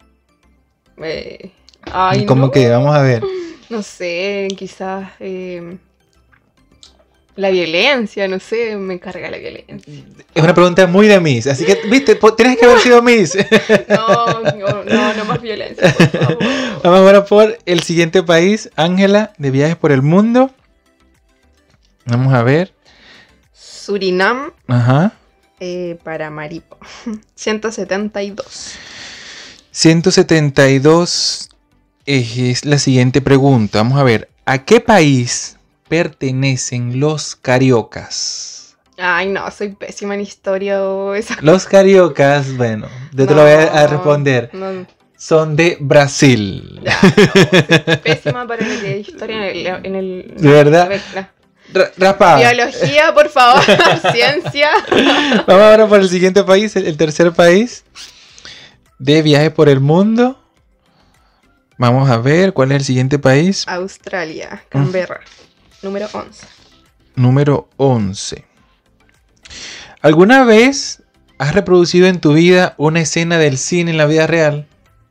Eh, 1.03 1.51
Ay, 1.93 2.27
¿Cómo 2.27 2.47
no. 2.47 2.51
que? 2.51 2.69
Vamos 2.69 2.95
a 2.95 3.03
ver. 3.03 3.23
No 3.69 3.83
sé, 3.83 4.49
quizás 4.57 5.09
eh, 5.21 5.79
la 7.41 7.51
violencia, 7.51 8.29
no 8.29 8.39
sé, 8.39 8.77
me 8.77 9.01
carga 9.01 9.31
la 9.31 9.39
violencia. 9.39 9.77
Es 10.35 10.43
una 10.43 10.55
pregunta 10.55 10.87
muy 10.87 11.07
de 11.09 11.19
Miss, 11.21 11.47
así 11.47 11.65
que, 11.65 11.79
viste, 11.91 12.19
tienes 12.37 12.59
que 12.59 12.67
haber 12.67 12.79
sido 12.83 13.03
Miss. 13.03 13.37
No, 13.89 14.43
no, 14.43 14.85
no, 14.85 15.15
no 15.15 15.25
más 15.25 15.41
violencia, 15.41 15.95
por 15.97 16.09
favor. 16.09 16.39
Vamos 16.85 17.01
ahora 17.01 17.25
por 17.25 17.59
el 17.65 17.83
siguiente 17.83 18.23
país, 18.23 18.71
Ángela, 18.77 19.33
de 19.39 19.51
viajes 19.51 19.77
por 19.77 19.91
el 19.91 20.03
mundo. 20.03 20.51
Vamos 22.05 22.35
a 22.35 22.43
ver. 22.43 22.75
Surinam 23.53 24.53
Ajá. 24.69 25.13
eh, 25.61 25.99
para 26.05 26.31
Maripo. 26.31 26.79
172. 27.35 28.75
172 29.73 31.49
es 32.07 32.65
la 32.65 32.79
siguiente 32.79 33.23
pregunta. 33.23 33.79
Vamos 33.79 33.99
a 33.99 34.03
ver, 34.03 34.29
¿a 34.45 34.65
qué 34.65 34.81
país 34.81 35.57
pertenecen 35.91 37.01
los 37.01 37.37
cariocas? 37.37 38.77
Ay, 38.97 39.29
no, 39.29 39.51
soy 39.51 39.71
pésima 39.71 40.15
en 40.15 40.21
historia 40.23 40.83
o 40.83 41.15
esa. 41.15 41.37
Los 41.43 41.65
cariocas, 41.67 42.57
bueno, 42.57 42.87
yo 43.13 43.27
te 43.27 43.35
lo 43.35 43.43
voy 43.43 43.51
a, 43.53 43.87
responder. 43.87 44.51
No, 44.53 44.87
Son 45.17 45.57
de 45.57 45.77
Brasil. 45.81 46.81
ya, 46.83 46.99
no, 47.03 47.85
soy 47.85 47.97
pésima 47.97 48.47
para 48.47 48.67
la 48.67 48.89
historia 48.97 49.51
en 49.51 49.57
el. 49.57 49.87
En 49.87 49.95
el 49.97 50.35
¿De 50.37 50.49
verdad? 50.49 50.83
a 50.83 50.89
ver, 50.89 51.01
la- 51.15 51.31
Ra- 51.73 51.91
Raspada. 51.97 52.51
Biología, 52.53 53.15
por 53.15 53.29
favor, 53.29 53.63
ciencia. 54.13 54.71
Vamos 55.47 55.63
ahora 55.63 55.87
por 55.87 56.01
el 56.01 56.09
siguiente 56.09 56.43
país, 56.45 56.75
el, 56.77 56.85
el 56.87 56.97
tercer 56.97 57.33
país 57.33 57.85
de 58.99 59.23
viaje 59.23 59.51
por 59.51 59.69
el 59.69 59.81
mundo. 59.81 60.37
Vamos 61.79 62.11
a 62.11 62.19
ver 62.19 62.53
cuál 62.53 62.73
es 62.73 62.77
el 62.79 62.85
siguiente 62.85 63.19
país. 63.19 63.65
Australia, 63.67 64.63
Canberra, 64.69 65.21
número 65.83 66.09
11. 66.13 66.47
Número 67.17 67.69
11. 67.77 68.45
¿Alguna 70.03 70.45
vez 70.45 71.03
has 71.39 71.55
reproducido 71.55 72.07
en 72.07 72.21
tu 72.21 72.33
vida 72.35 72.75
una 72.79 73.01
escena 73.01 73.39
del 73.39 73.59
cine 73.59 73.91
en 73.91 73.97
la 73.99 74.07
vida 74.07 74.27
real? 74.27 74.67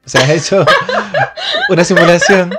O 0.06 0.10
sea, 0.10 0.22
has 0.22 0.30
hecho 0.30 0.66
una 1.70 1.84
simulación. 1.84 2.50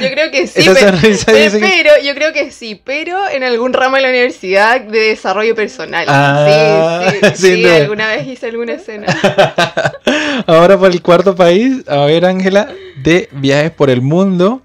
Yo 0.00 0.10
creo 0.12 0.30
que 0.30 0.46
sí, 0.46 0.60
Esa 0.60 0.74
pe- 0.74 0.80
sonrisa 0.80 1.32
pe- 1.32 1.44
dice 1.44 1.58
que- 1.60 1.66
pero 1.66 1.90
yo 2.04 2.14
creo 2.14 2.32
que 2.32 2.52
sí, 2.52 2.80
pero 2.84 3.28
en 3.28 3.42
algún 3.42 3.72
ramo 3.72 3.96
de 3.96 4.02
la 4.02 4.08
universidad 4.10 4.80
de 4.82 4.98
desarrollo 5.00 5.56
personal. 5.56 6.04
Ah, 6.08 7.10
sí, 7.10 7.18
sí, 7.20 7.26
sin 7.36 7.54
sí, 7.56 7.62
duda. 7.62 7.76
alguna 7.76 8.08
vez 8.08 8.26
hice 8.28 8.46
alguna 8.46 8.74
escena. 8.74 9.06
Ahora 10.46 10.78
por 10.78 10.90
el 10.92 11.02
cuarto 11.02 11.34
país. 11.34 11.82
A 11.88 12.04
ver, 12.04 12.24
Ángela, 12.26 12.72
de 13.02 13.28
viajes 13.32 13.72
por 13.72 13.90
el 13.90 14.02
mundo. 14.02 14.62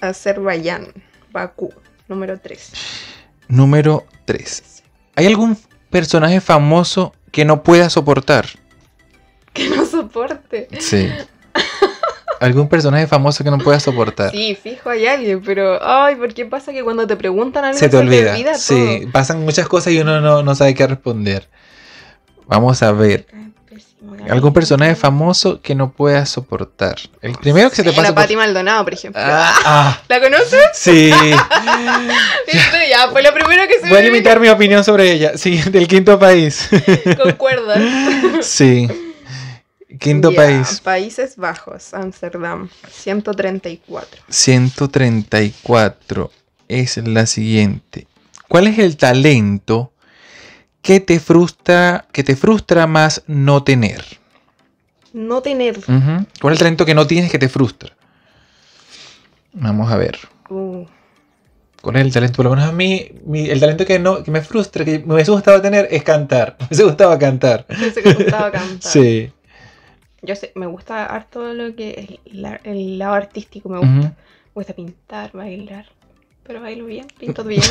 Azerbaiyán, 0.00 0.92
Bakú, 1.32 1.72
número 2.08 2.38
3. 2.38 2.72
Número 3.48 4.06
3. 4.26 4.82
¿Hay 5.16 5.26
algún 5.26 5.56
personaje 5.90 6.40
famoso 6.40 7.14
que 7.30 7.44
no 7.44 7.62
pueda 7.62 7.90
soportar? 7.90 8.46
Que 9.52 9.68
no 9.68 9.84
soporte. 9.84 10.66
Sí. 10.80 11.10
¿Algún 12.40 12.70
personaje 12.70 13.06
famoso 13.06 13.44
que 13.44 13.50
no 13.50 13.58
pueda 13.58 13.78
soportar? 13.78 14.30
Sí, 14.30 14.54
fijo, 14.54 14.88
hay 14.88 15.06
alguien, 15.06 15.42
pero 15.42 15.78
ay, 15.86 16.16
¿por 16.16 16.32
qué 16.32 16.46
pasa 16.46 16.72
que 16.72 16.82
cuando 16.82 17.06
te 17.06 17.16
preguntan 17.16 17.66
algo 17.66 17.78
se 17.78 17.90
te 17.90 17.98
olvida. 17.98 18.34
todo? 18.34 18.54
sí, 18.56 19.06
pasan 19.12 19.44
muchas 19.44 19.68
cosas 19.68 19.92
y 19.92 20.00
uno 20.00 20.22
no, 20.22 20.42
no 20.42 20.54
sabe 20.54 20.74
qué 20.74 20.86
responder. 20.86 21.50
Vamos 22.46 22.82
a 22.82 22.92
ver. 22.92 23.26
¿Algún 24.28 24.52
personaje 24.52 24.94
famoso 24.94 25.60
que 25.60 25.74
no 25.74 25.92
puedas 25.92 26.28
soportar? 26.28 26.96
El 27.20 27.34
primero 27.34 27.70
que 27.70 27.76
se 27.76 27.82
te 27.82 27.90
pasa 27.90 28.02
La 28.02 28.08
por... 28.14 28.22
Pati 28.22 28.36
Maldonado, 28.36 28.84
por 28.84 28.94
ejemplo. 28.94 29.20
Ah, 29.24 29.52
ah, 29.64 30.00
¿La 30.08 30.20
conoces? 30.20 30.60
sí. 30.74 31.10
¿Viste? 32.52 32.88
Ya, 32.88 33.08
fue 33.10 33.22
lo 33.22 33.34
primero 33.34 33.66
que 33.66 33.80
se 33.80 33.88
Voy 33.88 33.98
a 33.98 34.02
limitar 34.02 34.38
mi 34.40 34.48
opinión 34.48 34.84
sobre 34.84 35.12
ella. 35.12 35.32
Sí, 35.36 35.60
del 35.70 35.88
quinto 35.88 36.18
país. 36.18 36.68
Concuerdas. 37.22 37.80
Sí. 38.42 38.88
Quinto 39.98 40.30
Ya, 40.30 40.36
país. 40.36 40.80
Países 40.80 41.36
Bajos, 41.36 41.94
Ámsterdam, 41.94 42.68
134. 42.90 44.22
134 44.28 46.30
es 46.68 46.96
la 46.96 47.26
siguiente. 47.26 48.06
¿Cuál 48.48 48.66
es 48.66 48.78
el 48.78 48.96
talento 48.96 49.91
que 50.82 51.00
te 51.00 51.20
frustra, 51.20 52.06
que 52.12 52.22
te 52.24 52.36
frustra 52.36 52.86
más 52.86 53.22
no 53.26 53.62
tener? 53.62 54.04
No 55.12 55.40
tener. 55.42 55.78
Ujú. 55.78 56.26
¿Cuál 56.40 56.54
es 56.54 56.58
el 56.58 56.58
talento 56.58 56.84
que 56.84 56.94
no 56.94 57.06
tienes 57.06 57.30
que 57.30 57.38
te 57.38 57.48
frustra? 57.48 57.92
Vamos 59.52 59.90
a 59.90 59.96
ver. 59.96 60.18
Uh, 60.48 60.84
¿Cuál 61.80 61.96
es 61.96 62.02
el 62.02 62.12
talento? 62.12 62.36
Por 62.36 62.44
lo 62.46 62.50
menos 62.50 62.66
a 62.68 62.72
mí, 62.72 63.10
mi- 63.26 63.48
el 63.50 63.60
talento 63.60 63.84
que, 63.84 63.98
no, 63.98 64.22
que 64.22 64.30
me 64.30 64.40
frustra, 64.40 64.84
que 64.84 65.00
me 65.00 65.14
hubiese 65.14 65.30
gustado 65.30 65.60
tener, 65.60 65.88
es 65.90 66.02
cantar. 66.02 66.56
Me 66.60 66.66
hubiese 66.66 66.84
gustado 66.84 67.18
cantar. 67.18 67.66
me 67.68 68.14
gustaba 68.14 68.50
cantar. 68.50 68.92
Sí. 68.92 69.30
Yo 70.22 70.36
sé, 70.36 70.52
me 70.54 70.66
gusta 70.66 71.04
harto 71.06 71.52
lo 71.52 71.74
que 71.74 72.20
es 72.30 72.60
el 72.64 72.98
lado 72.98 73.14
artístico, 73.14 73.68
me 73.68 73.78
gusta. 73.78 73.92
Me 74.08 74.14
gusta 74.54 74.72
pintar, 74.74 75.32
bailar. 75.32 75.86
Pero 76.44 76.60
bailo 76.60 76.86
bien, 76.86 77.06
pinto 77.18 77.44
bien. 77.44 77.62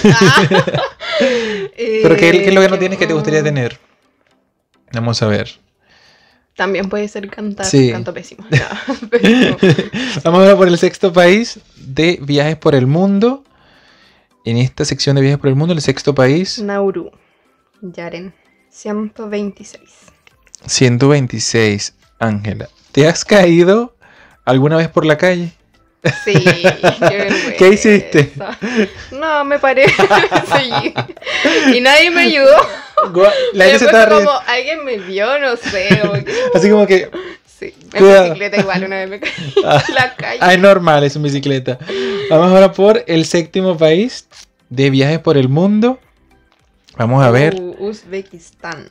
Pero 1.20 2.16
¿qué, 2.16 2.32
qué 2.32 2.44
que 2.44 2.52
no 2.70 2.76
Eh, 2.76 2.78
tienes 2.78 2.98
que 2.98 3.08
te 3.08 3.14
gustaría 3.14 3.42
mm, 3.42 3.44
tener? 3.44 3.80
Vamos 4.94 5.22
a 5.22 5.28
ver. 5.28 5.50
También 6.56 6.90
puede 6.90 7.08
ser 7.08 7.30
cantar. 7.30 7.66
Sí. 7.66 7.92
Canto 7.92 8.14
pésimo. 8.14 8.46
No. 8.50 8.58
Vamos 10.24 10.42
ahora 10.42 10.56
por 10.56 10.68
el 10.68 10.78
sexto 10.78 11.12
país 11.12 11.60
de 11.78 12.20
viajes 12.22 12.58
por 12.58 12.76
el 12.76 12.88
mundo. 12.88 13.44
En 14.44 14.58
esta 14.58 14.86
sección 14.86 15.16
de 15.16 15.22
viajes 15.22 15.40
por 15.40 15.50
el 15.50 15.56
mundo, 15.56 15.74
el 15.74 15.82
sexto 15.82 16.16
país, 16.16 16.60
Nauru, 16.60 17.12
Yaren, 17.82 18.34
126. 18.70 19.80
126. 20.66 21.94
Ángela, 22.20 22.68
¿te 22.92 23.08
has 23.08 23.24
caído 23.24 23.96
alguna 24.46 24.78
vez 24.78 24.88
por 24.90 25.06
la 25.06 25.18
calle? 25.18 25.54
Sí, 26.26 26.34
qué. 26.34 27.56
¿Qué 27.58 27.70
hiciste? 27.70 28.32
No, 29.12 29.44
me 29.46 29.60
paré. 29.60 29.86
Y 31.74 31.80
nadie 31.82 32.10
me 32.12 32.22
ayudó. 32.24 32.56
La 33.54 33.66
gente 33.66 33.80
se 33.86 33.92
como, 34.10 34.32
alguien 34.48 34.84
me 34.86 34.98
vio, 34.98 35.40
no 35.40 35.56
sé. 35.58 36.02
o 36.08 36.14
qué. 36.14 36.26
Así 36.56 36.70
como 36.70 36.86
que, 36.88 37.10
Sí, 37.60 37.74
en 37.94 38.00
Cuidado. 38.00 38.24
bicicleta 38.26 38.58
igual 38.58 38.84
una 38.84 38.96
vez 38.98 39.10
me 39.10 39.20
caí 39.20 39.32
Ah. 39.64 39.84
en 39.88 39.94
la 39.96 40.16
calle. 40.16 40.40
ah, 40.42 40.54
es 40.54 40.60
normal, 40.60 41.04
es 41.04 41.16
en 41.16 41.22
bicicleta. 41.24 41.78
Vamos 42.30 42.52
ahora 42.52 42.72
por 42.72 43.04
el 43.08 43.26
séptimo 43.26 43.78
país 43.78 44.28
de 44.70 44.90
viajes 44.90 45.20
por 45.20 45.38
el 45.38 45.50
mundo. 45.50 46.00
Vamos 46.98 47.24
a 47.24 47.30
ver 47.32 47.56
U- 47.56 47.76
Uzbekistán, 47.80 48.90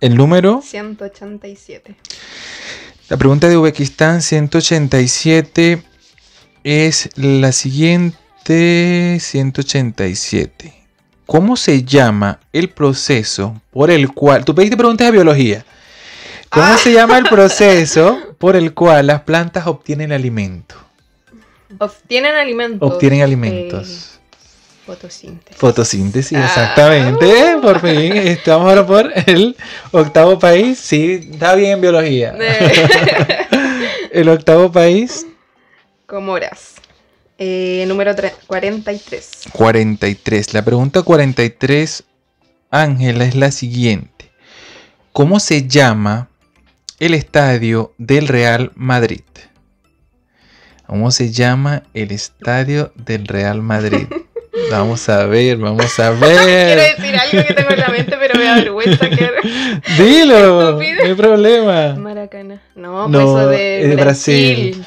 el 0.00 0.16
número. 0.16 0.62
187. 0.64 1.94
La 3.10 3.16
pregunta 3.18 3.48
de 3.48 3.56
Uzbekistán 3.58 4.22
187 4.22 5.82
es 6.64 7.10
la 7.16 7.52
siguiente 7.52 9.18
187. 9.20 10.74
¿Cómo 11.26 11.56
se 11.56 11.84
llama 11.84 12.40
el 12.52 12.70
proceso 12.70 13.60
por 13.70 13.90
el 13.90 14.12
cual... 14.12 14.44
Tú 14.44 14.54
pediste 14.54 14.76
preguntas 14.76 15.06
de 15.06 15.12
biología. 15.12 15.64
¿Cómo 16.48 16.66
Ah. 16.66 16.76
se 16.76 16.92
llama 16.92 17.18
el 17.18 17.24
proceso 17.24 18.18
por 18.38 18.56
el 18.56 18.74
cual 18.74 19.06
las 19.06 19.20
plantas 19.22 19.66
obtienen 19.68 20.10
alimento? 20.10 20.74
Obtienen 21.78 22.34
alimentos. 22.34 22.90
Obtienen 22.92 23.22
alimentos. 23.22 23.88
eh, 23.88 24.18
fotosíntesis. 24.86 25.56
Fotosíntesis, 25.56 26.38
Ah. 26.38 26.46
exactamente. 26.46 27.56
Por 27.62 27.80
fin, 27.80 28.16
estamos 28.16 28.68
ahora 28.68 28.84
por 28.84 29.12
el 29.26 29.56
octavo 29.92 30.36
país. 30.40 30.80
Sí, 30.80 31.28
está 31.32 31.54
bien 31.54 31.72
en 31.74 31.80
biología. 31.80 32.34
Eh, 32.40 33.46
El 34.12 34.28
octavo 34.28 34.72
país 34.72 35.24
Comoras. 36.10 36.74
Eh, 37.38 37.84
número 37.86 38.16
tre- 38.16 38.32
43. 38.48 39.30
43. 39.52 40.52
La 40.54 40.64
pregunta 40.64 41.02
43, 41.02 42.02
Ángela, 42.68 43.24
es 43.24 43.36
la 43.36 43.52
siguiente. 43.52 44.32
¿Cómo 45.12 45.38
se 45.38 45.68
llama 45.68 46.28
el 46.98 47.14
estadio 47.14 47.94
del 47.96 48.26
Real 48.26 48.72
Madrid? 48.74 49.20
¿Cómo 50.86 51.12
se 51.12 51.30
llama 51.30 51.84
el 51.94 52.10
estadio 52.10 52.92
del 52.96 53.28
Real 53.28 53.62
Madrid? 53.62 54.08
Vamos 54.70 55.08
a 55.08 55.24
ver, 55.26 55.56
vamos 55.58 55.98
a 56.00 56.12
Quiero 56.12 56.26
ver. 56.36 56.96
decir 56.96 57.16
algo 57.16 57.46
que 57.46 57.54
tengo 57.54 57.70
en 57.70 57.78
la 57.80 57.88
mente, 57.88 58.16
pero 58.18 58.38
me 58.38 58.44
da 58.44 58.54
vergüenza 58.56 59.08
que. 59.08 59.30
Dilo, 60.02 60.72
no 60.72 60.80
hay 60.80 61.14
problema. 61.14 61.94
Maracana. 61.94 62.60
No, 62.74 63.08
No, 63.08 63.18
pues 63.20 63.42
eso 63.42 63.48
de, 63.48 63.82
es 63.82 63.88
de 63.88 63.96
Brasil. 63.96 64.70
Brasil. 64.76 64.84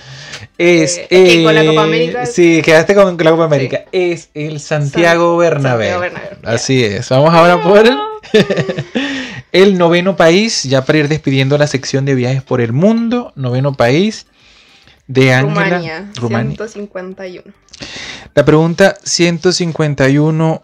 Es, 0.58 0.98
Eh, 0.98 1.08
es 1.10 1.30
que 1.34 1.44
con 1.44 1.56
la 1.56 1.66
Copa 1.66 1.82
eh, 1.82 1.84
América- 1.86 2.26
Sí, 2.26 2.62
quedaste 2.64 2.94
con 2.96 3.18
la 3.18 3.32
Copa 3.32 3.46
América. 3.46 3.86
Es 3.92 4.30
el 4.34 4.60
Santiago 4.60 5.42
San- 5.42 5.62
ya. 5.64 6.10
Así 6.44 6.84
es. 6.84 7.10
Vamos 7.10 7.34
ahora 7.34 7.62
por 7.62 7.84
el 9.52 9.78
noveno 9.78 10.16
país, 10.16 10.64
ya 10.64 10.84
para 10.86 11.00
ir 11.00 11.08
despidiendo 11.08 11.58
la 11.58 11.68
sección 11.68 12.06
de 12.06 12.16
viajes 12.16 12.44
por 12.44 12.62
el 12.62 12.74
mundo. 12.74 13.34
Noveno 13.36 13.74
país 13.74 14.28
de 15.08 15.34
Ángela. 15.34 15.66
Rumania, 15.66 16.12
Rumania. 16.16 16.56
151. 16.56 17.44
La 18.36 18.46
pregunta 18.46 18.96
151, 19.04 20.64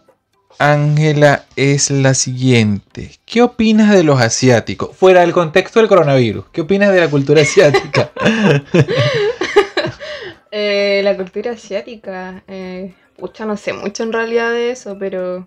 Ángela, 0.60 1.46
es 1.56 1.90
la 1.92 2.14
siguiente. 2.14 3.12
¿Qué 3.26 3.42
opinas 3.42 3.92
de 3.94 4.04
los 4.04 4.20
asiáticos? 4.22 4.90
Fuera 4.96 5.22
del 5.22 5.32
contexto 5.34 5.80
del 5.80 5.88
coronavirus. 5.90 6.46
¿Qué 6.52 6.62
opinas 6.62 6.92
de 6.92 7.00
la 7.02 7.08
cultura 7.10 7.42
asiática? 7.42 8.12
Eh, 10.52 11.02
la 11.04 11.16
cultura 11.16 11.52
asiática. 11.52 12.44
Eh, 12.48 12.94
pucha, 13.18 13.46
no 13.46 13.58
sé 13.58 13.74
mucho 13.74 14.04
en 14.04 14.14
realidad 14.14 14.52
de 14.52 14.72
eso, 14.72 14.98
pero. 15.00 15.46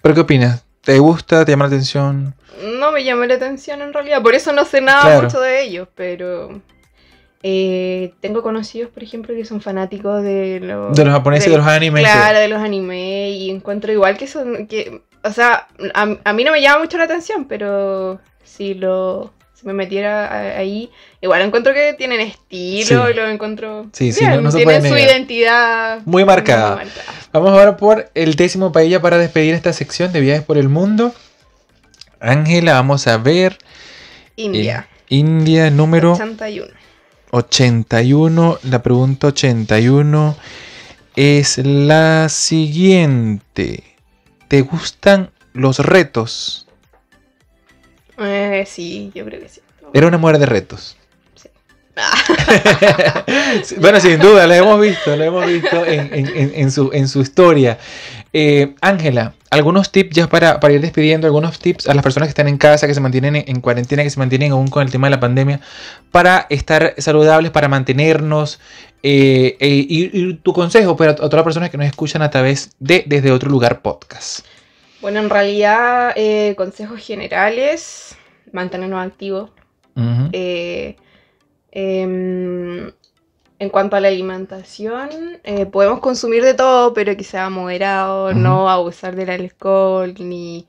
¿Pero 0.00 0.14
qué 0.14 0.20
opinas? 0.20 0.64
¿Te 0.82 0.98
gusta? 0.98 1.44
¿Te 1.44 1.52
llama 1.52 1.66
la 1.66 1.74
atención? 1.74 2.34
No 2.78 2.92
me 2.92 3.04
llama 3.04 3.26
la 3.26 3.34
atención 3.34 3.82
en 3.82 3.92
realidad, 3.92 4.22
por 4.22 4.34
eso 4.34 4.52
no 4.52 4.64
sé 4.64 4.80
nada 4.80 5.20
mucho 5.20 5.40
de 5.40 5.62
ellos, 5.62 5.88
pero 5.94 6.60
eh, 7.42 8.14
tengo 8.20 8.42
conocidos, 8.42 8.90
por 8.90 9.02
ejemplo, 9.02 9.34
que 9.34 9.44
son 9.44 9.60
fanáticos 9.60 10.22
de 10.22 10.60
los... 10.60 10.96
De 10.96 11.04
los 11.04 11.12
japoneses 11.12 11.48
y 11.48 11.50
de 11.50 11.56
los 11.56 11.66
animes. 11.66 12.04
Claro, 12.04 12.38
de 12.38 12.48
los 12.48 12.60
animes, 12.60 13.34
y 13.34 13.50
encuentro 13.50 13.92
igual 13.92 14.16
que 14.16 14.26
son... 14.26 14.66
que 14.66 15.02
O 15.24 15.30
sea, 15.30 15.66
a, 15.94 16.32
mí 16.32 16.44
no 16.44 16.52
me 16.52 16.62
llama 16.62 16.80
mucho 16.80 16.98
la 16.98 17.04
atención, 17.04 17.46
pero 17.46 18.20
si 18.44 18.74
lo... 18.74 19.32
Me 19.62 19.72
metiera 19.72 20.56
ahí, 20.58 20.90
igual 21.20 21.42
encuentro 21.42 21.72
que 21.72 21.94
tienen 21.94 22.20
estilo 22.20 23.08
lo 23.10 23.28
encuentro... 23.28 23.86
Sí, 23.92 24.12
sí, 24.12 24.24
no, 24.24 24.50
tienen 24.50 24.82
su 24.82 24.96
identidad 24.96 26.00
muy 26.04 26.24
marcada. 26.24 26.82
Vamos 27.32 27.50
ahora 27.50 27.76
por 27.76 28.10
el 28.14 28.34
décimo 28.34 28.72
país 28.72 28.98
para 28.98 29.18
despedir 29.18 29.54
esta 29.54 29.72
sección 29.72 30.12
de 30.12 30.20
viajes 30.20 30.42
por 30.42 30.58
el 30.58 30.68
mundo. 30.68 31.14
Ángela, 32.20 32.74
vamos 32.74 33.06
a 33.06 33.18
ver. 33.18 33.58
India. 34.36 34.88
Eh, 34.90 35.16
India 35.16 35.70
número 35.70 36.12
81. 36.12 36.72
81. 37.30 38.58
La 38.62 38.82
pregunta 38.82 39.28
81 39.28 40.36
es 41.16 41.58
la 41.58 42.28
siguiente. 42.28 43.84
¿Te 44.48 44.60
gustan 44.62 45.30
los 45.52 45.78
retos? 45.78 46.66
Eh, 48.18 48.64
sí, 48.66 49.10
yo 49.14 49.24
creo 49.24 49.40
que 49.40 49.48
sí. 49.48 49.60
Era 49.92 50.06
una 50.06 50.18
mujer 50.18 50.38
de 50.38 50.46
retos. 50.46 50.96
bueno, 53.78 54.00
sin 54.00 54.18
duda, 54.18 54.46
lo 54.46 54.54
hemos 54.54 54.80
visto, 54.80 55.14
lo 55.14 55.24
hemos 55.24 55.46
visto 55.46 55.84
en, 55.84 56.70
su, 56.70 56.90
en 56.92 57.06
su, 57.06 57.20
historia. 57.20 57.78
Eh, 58.32 58.74
Ángela, 58.80 59.34
algunos 59.50 59.92
tips 59.92 60.16
ya 60.16 60.26
para, 60.26 60.58
ir 60.72 60.80
despidiendo, 60.80 61.26
algunos 61.26 61.58
tips 61.58 61.88
a 61.88 61.94
las 61.94 62.02
personas 62.02 62.28
que 62.28 62.30
están 62.30 62.48
en 62.48 62.56
casa, 62.56 62.86
que 62.86 62.94
se 62.94 63.00
mantienen 63.00 63.44
en, 63.46 63.60
cuarentena, 63.60 64.02
que 64.02 64.10
se 64.10 64.18
mantienen 64.18 64.52
aún 64.52 64.68
con 64.68 64.82
el 64.82 64.90
tema 64.90 65.08
de 65.08 65.10
la 65.10 65.20
pandemia, 65.20 65.60
para 66.10 66.46
estar 66.48 66.94
saludables, 66.96 67.50
para 67.50 67.68
mantenernos. 67.68 68.58
Eh, 69.02 69.56
eh, 69.60 69.86
y, 69.88 70.34
tu 70.34 70.52
consejo 70.52 70.96
para 70.96 71.14
todas 71.16 71.32
las 71.32 71.44
personas 71.44 71.70
que 71.70 71.76
nos 71.76 71.86
escuchan 71.86 72.22
a 72.22 72.30
través 72.30 72.70
de 72.78 73.04
Desde 73.06 73.32
Otro 73.32 73.50
Lugar 73.50 73.82
Podcast. 73.82 74.46
Bueno, 75.02 75.20
en 75.20 75.28
realidad, 75.28 76.14
consejos 76.56 77.04
generales, 77.04 78.16
mantenernos 78.52 79.04
activos. 79.04 79.50
Em, 81.74 82.92
en 83.58 83.70
cuanto 83.70 83.96
a 83.96 84.00
la 84.00 84.08
alimentación, 84.08 85.40
eh, 85.44 85.66
podemos 85.66 86.00
consumir 86.00 86.42
de 86.42 86.54
todo, 86.54 86.92
pero 86.92 87.16
que 87.16 87.24
sea 87.24 87.48
moderado, 87.48 88.34
no 88.34 88.68
abusar 88.68 89.14
del 89.14 89.30
alcohol 89.30 90.14
ni 90.18 90.66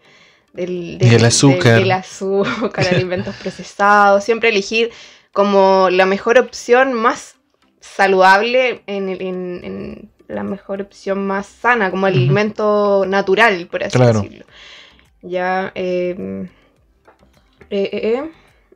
del, 0.53 0.99
azúcar, 1.25 1.79
del 1.79 1.91
azúcar 1.91 2.87
alimentos 2.87 3.35
procesados. 3.41 4.23
Siempre 4.23 4.49
elegir 4.49 4.91
como 5.31 5.89
la 5.89 6.05
mejor 6.05 6.37
opción 6.37 6.93
más 6.93 7.35
saludable, 7.81 8.83
en, 8.87 10.09
la 10.33 10.43
mejor 10.43 10.81
opción 10.81 11.25
más 11.25 11.45
sana, 11.45 11.91
como 11.91 12.07
el 12.07 12.15
alimento 12.15 13.05
natural, 13.07 13.67
por 13.67 13.83
así 13.83 13.97
decirlo. 13.97 14.45
Ya. 15.21 15.71
Em, 15.75 16.43
eh, 16.43 16.49
eh, 17.69 17.89
eh 17.91 18.31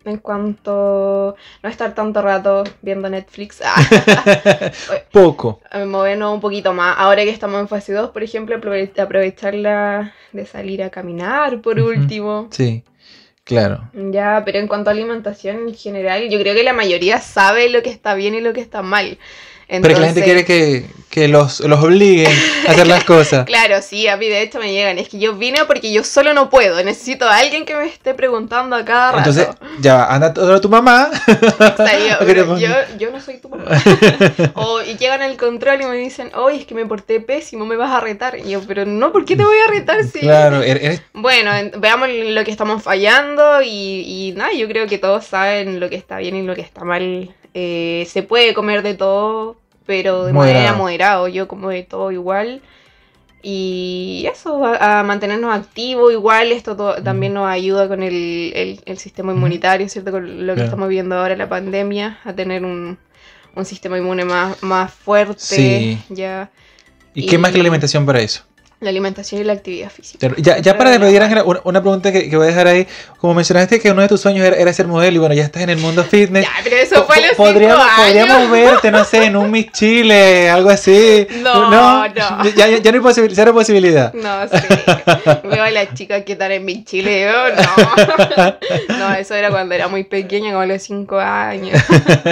en 0.07 0.17
cuanto 0.17 1.35
no 1.61 1.69
estar 1.69 1.93
tanto 1.93 2.21
rato 2.21 2.63
viendo 2.81 3.09
Netflix. 3.09 3.61
Poco. 5.11 5.61
Movernos 5.85 6.33
un 6.33 6.41
poquito 6.41 6.73
más. 6.73 6.95
Ahora 6.97 7.23
que 7.23 7.29
estamos 7.29 7.59
en 7.59 7.67
fase 7.67 7.93
2, 7.93 8.11
por 8.11 8.23
ejemplo, 8.23 8.55
aprovecharla 8.55 10.13
de 10.31 10.45
salir 10.45 10.83
a 10.83 10.89
caminar, 10.89 11.61
por 11.61 11.79
último. 11.79 12.47
Sí, 12.51 12.83
claro. 13.43 13.89
Ya, 13.93 14.43
pero 14.45 14.59
en 14.59 14.67
cuanto 14.67 14.89
a 14.89 14.93
alimentación 14.93 15.67
en 15.67 15.75
general, 15.75 16.29
yo 16.29 16.39
creo 16.39 16.55
que 16.55 16.63
la 16.63 16.73
mayoría 16.73 17.19
sabe 17.19 17.69
lo 17.69 17.83
que 17.83 17.89
está 17.89 18.15
bien 18.15 18.35
y 18.35 18.41
lo 18.41 18.53
que 18.53 18.61
está 18.61 18.81
mal. 18.81 19.17
Pero 19.67 19.95
que 19.95 19.99
la 19.99 20.05
gente 20.07 20.23
quiere 20.23 20.45
que, 20.45 21.27
los, 21.27 21.59
los, 21.61 21.83
obliguen 21.83 22.31
a 22.67 22.71
hacer 22.71 22.87
las 22.87 23.03
cosas. 23.05 23.45
claro, 23.45 23.81
sí, 23.81 24.07
a 24.07 24.17
mí 24.17 24.29
de 24.29 24.43
hecho 24.43 24.59
me 24.59 24.71
llegan. 24.71 24.97
Es 24.97 25.09
que 25.09 25.19
yo 25.19 25.35
vine 25.35 25.65
porque 25.65 25.91
yo 25.91 26.03
solo 26.03 26.33
no 26.33 26.49
puedo. 26.49 26.81
Necesito 26.83 27.25
a 27.25 27.37
alguien 27.37 27.65
que 27.65 27.75
me 27.75 27.85
esté 27.85 28.13
preguntando 28.13 28.75
a 28.75 28.85
cada 28.85 29.11
rato. 29.11 29.29
Entonces, 29.29 29.47
ya, 29.81 30.05
anda 30.05 30.33
todo 30.33 30.61
tu 30.61 30.69
mamá. 30.69 31.09
yo, 32.99 33.11
no 33.11 33.19
soy 33.19 33.39
tu 33.39 33.49
mamá. 33.49 33.65
o, 34.53 34.81
y 34.81 34.95
llegan 34.97 35.21
al 35.21 35.35
control 35.37 35.81
y 35.81 35.85
me 35.85 35.97
dicen, 35.97 36.31
oye, 36.35 36.59
es 36.59 36.65
que 36.65 36.75
me 36.75 36.85
porté 36.85 37.19
pésimo, 37.19 37.65
me 37.65 37.75
vas 37.75 37.91
a 37.91 37.99
retar. 37.99 38.37
Y 38.37 38.51
yo, 38.51 38.61
pero 38.65 38.85
no, 38.85 39.11
¿por 39.11 39.25
qué 39.25 39.35
te 39.35 39.43
voy 39.43 39.57
a 39.67 39.71
retar 39.71 40.03
si... 40.05 40.19
Claro, 40.19 40.61
er, 40.61 40.77
eres... 40.77 41.01
Bueno, 41.13 41.51
veamos 41.77 42.09
lo 42.09 42.43
que 42.45 42.51
estamos 42.51 42.83
fallando 42.83 43.61
y, 43.61 44.29
y 44.29 44.33
nada, 44.37 44.53
yo 44.53 44.67
creo 44.67 44.87
que 44.87 44.97
todos 44.97 45.25
saben 45.25 45.79
lo 45.79 45.89
que 45.89 45.95
está 45.95 46.19
bien 46.19 46.35
y 46.35 46.43
lo 46.43 46.55
que 46.55 46.61
está 46.61 46.85
mal 46.85 47.33
eh, 47.59 48.05
se 48.05 48.21
puede 48.21 48.53
comer 48.53 48.83
de 48.83 48.93
todo, 48.93 49.57
pero 49.87 50.25
de 50.25 50.33
manera 50.33 50.73
moderada. 50.73 51.27
Yo 51.27 51.47
como 51.47 51.69
de 51.69 51.81
todo 51.81 52.11
igual. 52.11 52.61
Y 53.41 54.27
eso, 54.31 54.63
a, 54.63 55.01
mantenernos 55.01 55.55
activos 55.55 56.11
igual, 56.11 56.51
esto 56.51 56.75
también 57.03 57.33
nos 57.33 57.49
ayuda 57.49 57.87
con 57.87 58.03
el, 58.03 58.79
sistema 58.97 59.31
inmunitario, 59.31 59.89
¿cierto? 59.89 60.11
Con 60.11 60.45
lo 60.45 60.53
que 60.53 60.65
estamos 60.65 60.87
viendo 60.87 61.15
ahora, 61.15 61.35
la 61.35 61.49
pandemia, 61.49 62.19
a 62.23 62.33
tener 62.33 62.63
un, 62.63 62.99
sistema 63.63 63.97
inmune 63.97 64.23
más, 64.23 64.61
más 64.61 64.93
fuerte. 64.93 65.97
Ya. 66.09 66.51
¿Y, 67.15 67.25
qué 67.25 67.39
más 67.39 67.51
que 67.51 67.57
la 67.57 67.63
alimentación 67.63 68.05
para 68.05 68.21
eso? 68.21 68.43
La 68.79 68.91
alimentación 68.91 69.41
y 69.41 69.43
la 69.43 69.53
actividad 69.53 69.89
física. 69.89 70.31
Ya, 70.37 70.59
ya 70.59 70.77
para 70.77 70.91
despedir, 70.91 71.19
Ángela, 71.19 71.43
una, 71.63 71.81
pregunta 71.81 72.11
que, 72.11 72.29
que, 72.29 72.37
voy 72.37 72.45
a 72.45 72.49
dejar 72.49 72.67
ahí. 72.67 72.85
Como 73.17 73.33
mencionaste 73.33 73.79
que 73.79 73.89
uno 73.89 74.03
de 74.03 74.07
tus 74.07 74.21
sueños 74.21 74.45
era, 74.45 74.71
ser 74.71 74.85
modelo 74.85 75.15
y 75.15 75.19
bueno, 75.19 75.33
ya 75.33 75.45
estás 75.45 75.63
en 75.63 75.71
el 75.71 75.79
mundo 75.79 76.03
fitness. 76.03 76.45
Ya, 76.45 76.51
pero 76.63 76.75
eso 76.75 77.03
fue 77.05 77.19
los 77.21 77.31
podríamos, 77.31 77.75
cinco 77.75 78.01
años. 78.01 78.27
podríamos 78.27 78.51
verte, 78.51 78.91
no 78.91 79.03
sé, 79.03 79.25
en 79.25 79.35
un 79.35 79.49
Miss 79.49 79.71
Chile, 79.71 80.47
algo 80.51 80.69
así. 80.69 81.27
No, 81.41 81.71
no. 81.71 82.07
no. 82.07 82.49
Ya, 82.55 82.67
ya, 82.67 82.91
no 82.91 82.97
hay 82.97 83.01
posibilidad, 83.01 83.35
cero 83.35 83.53
posibilidad. 83.55 84.13
No, 84.13 84.47
sí. 84.47 84.57
Veo 85.49 85.63
a 85.63 85.71
las 85.71 85.95
chicas 85.95 86.23
que 86.23 86.33
están 86.33 86.51
en 86.51 86.63
Miss 86.63 86.85
Chile. 86.85 87.21
Yo, 87.21 87.55
no. 87.55 88.99
no, 88.99 89.13
eso 89.15 89.33
era 89.33 89.49
cuando 89.49 89.73
era 89.73 89.87
muy 89.87 90.03
pequeña, 90.03 90.51
como 90.51 90.61
a 90.61 90.67
los 90.67 90.83
cinco 90.83 91.17
años. 91.17 91.81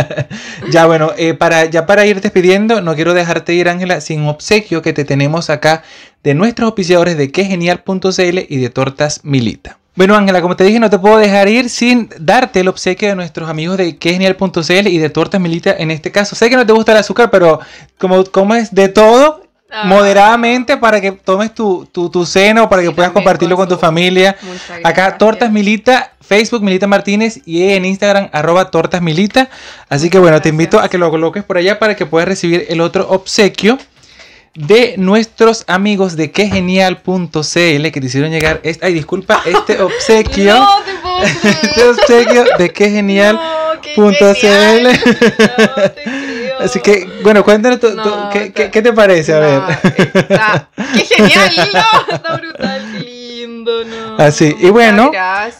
ya, 0.70 0.86
bueno, 0.86 1.12
eh, 1.18 1.34
para, 1.34 1.66
ya 1.66 1.88
para 1.88 2.06
ir 2.06 2.22
despidiendo, 2.22 2.82
no 2.82 2.94
quiero 2.94 3.16
dejarte 3.16 3.54
ir, 3.54 3.68
Ángela, 3.68 4.00
sin 4.00 4.28
obsequio 4.28 4.84
que 4.84 4.94
te 4.94 5.06
tenemos 5.06 5.50
acá 5.50 5.82
de 6.26 6.34
nuestros 6.34 6.66
auspiciadores 6.66 7.18
de 7.18 7.32
quegenial.cl 7.32 8.40
y 8.50 8.58
de 8.58 8.70
Tortas 8.72 9.22
Milita. 9.24 9.78
Bueno, 9.96 10.16
Ángela, 10.16 10.42
como 10.42 10.56
te 10.56 10.64
dije, 10.64 10.80
no 10.80 10.90
te 10.90 10.98
puedo 10.98 11.18
dejar 11.18 11.48
ir 11.48 11.70
sin 11.70 12.10
darte 12.20 12.62
el 12.62 12.68
obsequio 12.68 13.10
de 13.10 13.16
nuestros 13.16 13.48
amigos 13.48 13.78
de 13.78 13.98
quegenial.cl 13.98 14.88
y 14.88 14.98
de 14.98 15.10
Tortas 15.12 15.40
Milita 15.40 15.76
en 15.78 15.92
este 15.92 16.12
caso. 16.12 16.36
Sé 16.36 16.50
que 16.50 16.56
no 16.56 16.66
te 16.66 16.74
gusta 16.74 16.94
el 16.94 16.98
azúcar, 16.98 17.30
pero 17.30 17.60
como 18.00 18.24
comes 18.26 18.74
de 18.74 18.90
todo, 18.90 19.44
ah. 19.72 19.84
moderadamente 19.86 20.78
para 20.78 21.00
que 21.00 21.12
tomes 21.12 21.54
tu, 21.54 21.86
tu, 21.86 22.26
seno, 22.26 22.68
para 22.70 22.82
que 22.82 22.90
puedas 22.90 23.12
compartirlo 23.12 23.56
con 23.56 23.70
tu 23.70 23.78
familia. 23.78 24.36
Acá, 24.84 25.20
Tortas 25.20 25.52
Milita, 25.52 26.14
Facebook 26.22 26.64
Milita 26.64 26.88
Martínez 26.88 27.40
y 27.46 27.70
en 27.70 27.86
Instagram, 27.86 28.30
arroba 28.34 28.72
Tortas 28.72 29.04
Milita. 29.04 29.48
Así 29.90 30.10
que 30.10 30.18
bueno, 30.18 30.42
te 30.42 30.50
invito 30.50 30.80
a 30.80 30.90
que 30.90 30.98
lo 30.98 31.12
coloques 31.12 31.44
por 31.44 31.60
allá 31.60 31.78
para 31.78 31.96
que 31.96 32.08
puedas 32.08 32.28
recibir 32.28 32.66
el 32.68 32.82
otro 32.82 33.08
obsequio 33.10 33.78
de 34.56 34.96
nuestros 34.98 35.64
amigos 35.68 36.16
de 36.16 36.32
quegenial.cl 36.32 37.42
que 37.42 38.00
te 38.00 38.06
hicieron 38.06 38.32
llegar 38.32 38.62
este, 38.64 38.86
ay 38.86 38.94
disculpa 38.94 39.42
este 39.46 39.82
obsequio. 39.82 40.56
No 40.56 40.82
te 40.84 40.94
puedo 41.02 41.24
este 41.24 41.84
obsequio 41.84 42.46
de 42.58 42.70
quegenial.cl 42.72 43.98
así 46.60 46.80
que 46.80 47.06
bueno 47.22 47.44
cuéntanos 47.44 47.80
¿qué, 48.32 48.54
qué, 48.54 48.82
te 48.82 48.94
parece 48.94 49.34
a 49.34 49.40
ver. 49.40 49.62
qué 50.96 51.06
genial 51.06 51.52
no 51.74 52.16
está 52.16 52.38
brutal 52.38 52.82
Así, 54.18 54.56
y 54.60 54.70
bueno, 54.70 55.12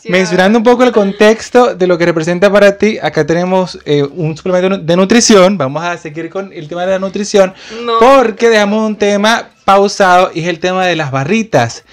mencionando 0.06 0.60
un 0.60 0.64
poco 0.64 0.84
el 0.84 0.92
contexto 0.92 1.76
de 1.76 1.88
lo 1.88 1.98
que 1.98 2.06
representa 2.06 2.52
para 2.52 2.78
ti, 2.78 2.98
acá 3.02 3.26
tenemos 3.26 3.80
eh, 3.86 4.04
un 4.04 4.36
suplemento 4.38 4.78
de 4.78 4.96
nutrición. 4.96 5.58
Vamos 5.58 5.84
a 5.84 5.98
seguir 5.98 6.30
con 6.30 6.52
el 6.54 6.68
tema 6.68 6.86
de 6.86 6.92
la 6.92 7.00
nutrición, 7.00 7.54
porque 8.00 8.50
dejamos 8.50 8.88
un 8.88 8.96
tema 8.96 9.50
pausado 9.66 10.32
y 10.34 10.42
es 10.42 10.48
el 10.48 10.60
tema 10.60 10.86
de 10.86 10.96
las 10.96 11.12
barritas. 11.12 11.84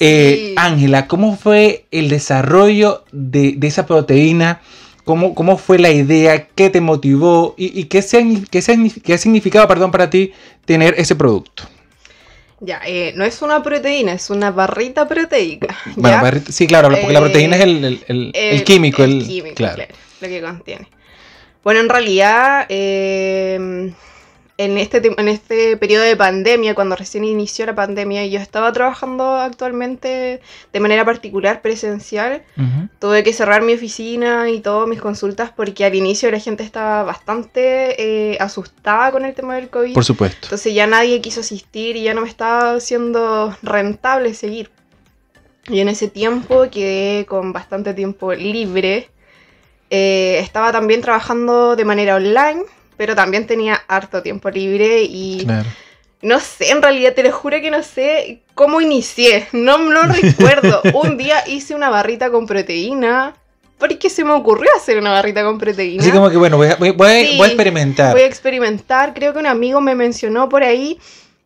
Eh, 0.00 0.54
Ángela, 0.56 1.06
¿cómo 1.06 1.36
fue 1.36 1.84
el 1.90 2.08
desarrollo 2.08 3.04
de, 3.12 3.58
esa 3.62 3.86
proteína? 3.86 4.62
¿Cómo, 5.04 5.34
¿Cómo, 5.34 5.58
fue 5.58 5.78
la 5.78 5.90
idea? 5.90 6.46
¿Qué 6.54 6.70
te 6.70 6.80
motivó? 6.80 7.54
¿Y, 7.58 7.84
qué, 7.84 8.02
qué, 8.50 8.90
qué 9.04 9.12
ha 9.14 9.18
significado 9.18 9.68
perdón, 9.68 9.90
para 9.90 10.08
ti 10.08 10.32
tener 10.64 10.94
ese 10.96 11.14
producto? 11.14 11.64
Ya, 12.60 12.82
eh, 12.84 13.14
no 13.16 13.24
es 13.24 13.40
una 13.40 13.62
proteína, 13.62 14.12
es 14.12 14.28
una 14.28 14.50
barrita 14.50 15.08
proteica. 15.08 15.74
sí, 16.50 16.66
claro, 16.66 16.90
porque 16.90 17.12
la 17.12 17.20
proteína 17.20 17.56
es 17.56 17.62
el, 17.62 18.64
químico. 18.64 19.02
El, 19.02 19.26
químico, 19.26 19.54
claro. 19.54 19.84
lo 20.20 20.28
que 20.28 20.40
contiene. 20.42 20.86
Bueno, 21.64 21.80
en 21.80 21.88
realidad, 21.88 22.66
em, 22.68 23.94
en 24.60 24.76
este, 24.76 25.00
en 25.16 25.28
este 25.28 25.78
periodo 25.78 26.04
de 26.04 26.16
pandemia, 26.16 26.74
cuando 26.74 26.94
recién 26.94 27.24
inició 27.24 27.64
la 27.64 27.74
pandemia, 27.74 28.26
y 28.26 28.30
yo 28.30 28.40
estaba 28.40 28.70
trabajando 28.74 29.36
actualmente 29.36 30.42
de 30.70 30.80
manera 30.80 31.02
particular 31.06 31.62
presencial, 31.62 32.42
tuve 32.98 33.24
que 33.24 33.32
cerrar 33.32 33.62
mi 33.62 33.72
oficina 33.72 34.50
y 34.50 34.60
todas 34.60 34.86
mis 34.86 35.00
consultas 35.00 35.50
porque 35.50 35.86
al 35.86 35.94
inicio 35.94 36.30
la 36.30 36.38
gente 36.38 36.62
estaba 36.62 37.04
bastante 37.04 38.32
eh, 38.32 38.36
asustada 38.38 39.10
con 39.12 39.24
el 39.24 39.32
tema 39.32 39.54
del 39.54 39.70
COVID. 39.70 39.94
Por 39.94 40.04
supuesto. 40.04 40.40
Entonces 40.42 40.74
ya 40.74 40.86
nadie 40.86 41.22
quiso 41.22 41.40
asistir 41.40 41.96
y 41.96 42.02
ya 42.02 42.12
no 42.12 42.20
me 42.20 42.28
estaba 42.28 42.80
siendo 42.80 43.56
rentable 43.62 44.34
seguir. 44.34 44.70
Y 45.68 45.80
en 45.80 45.88
ese 45.88 46.08
tiempo 46.08 46.66
quedé 46.70 47.24
con 47.24 47.54
bastante 47.54 47.94
tiempo 47.94 48.34
libre. 48.34 49.08
Eh, 49.88 50.38
estaba 50.40 50.70
también 50.70 51.00
trabajando 51.00 51.76
de 51.76 51.84
manera 51.86 52.16
online 52.16 52.64
pero 53.00 53.16
también 53.16 53.46
tenía 53.46 53.82
harto 53.88 54.20
tiempo 54.20 54.50
libre 54.50 55.04
y 55.04 55.46
no 56.20 56.38
sé, 56.38 56.70
en 56.70 56.82
realidad 56.82 57.14
te 57.14 57.22
lo 57.22 57.32
juro 57.32 57.58
que 57.62 57.70
no 57.70 57.82
sé 57.82 58.42
cómo 58.54 58.82
inicié, 58.82 59.48
no, 59.52 59.78
no 59.78 60.02
recuerdo. 60.20 60.82
Un 60.92 61.16
día 61.16 61.42
hice 61.46 61.74
una 61.74 61.88
barrita 61.88 62.30
con 62.30 62.46
proteína. 62.46 63.34
Porque 63.78 64.10
se 64.10 64.22
me 64.22 64.32
ocurrió 64.32 64.68
hacer 64.76 64.98
una 64.98 65.12
barrita 65.12 65.42
con 65.42 65.56
proteína. 65.56 66.02
Así 66.02 66.12
como 66.12 66.28
que 66.28 66.36
bueno, 66.36 66.58
voy 66.58 66.66
a, 66.66 66.76
voy, 66.76 66.94
a, 67.06 67.46
experimentar. 67.46 68.12
Voy 68.12 68.20
a 68.20 68.26
experimentar. 68.26 69.14
Creo 69.14 69.32
que 69.32 69.38
un 69.38 69.46
amigo 69.46 69.80
me 69.80 69.94
mencionó 69.94 70.50
por 70.50 70.62
ahí 70.62 70.98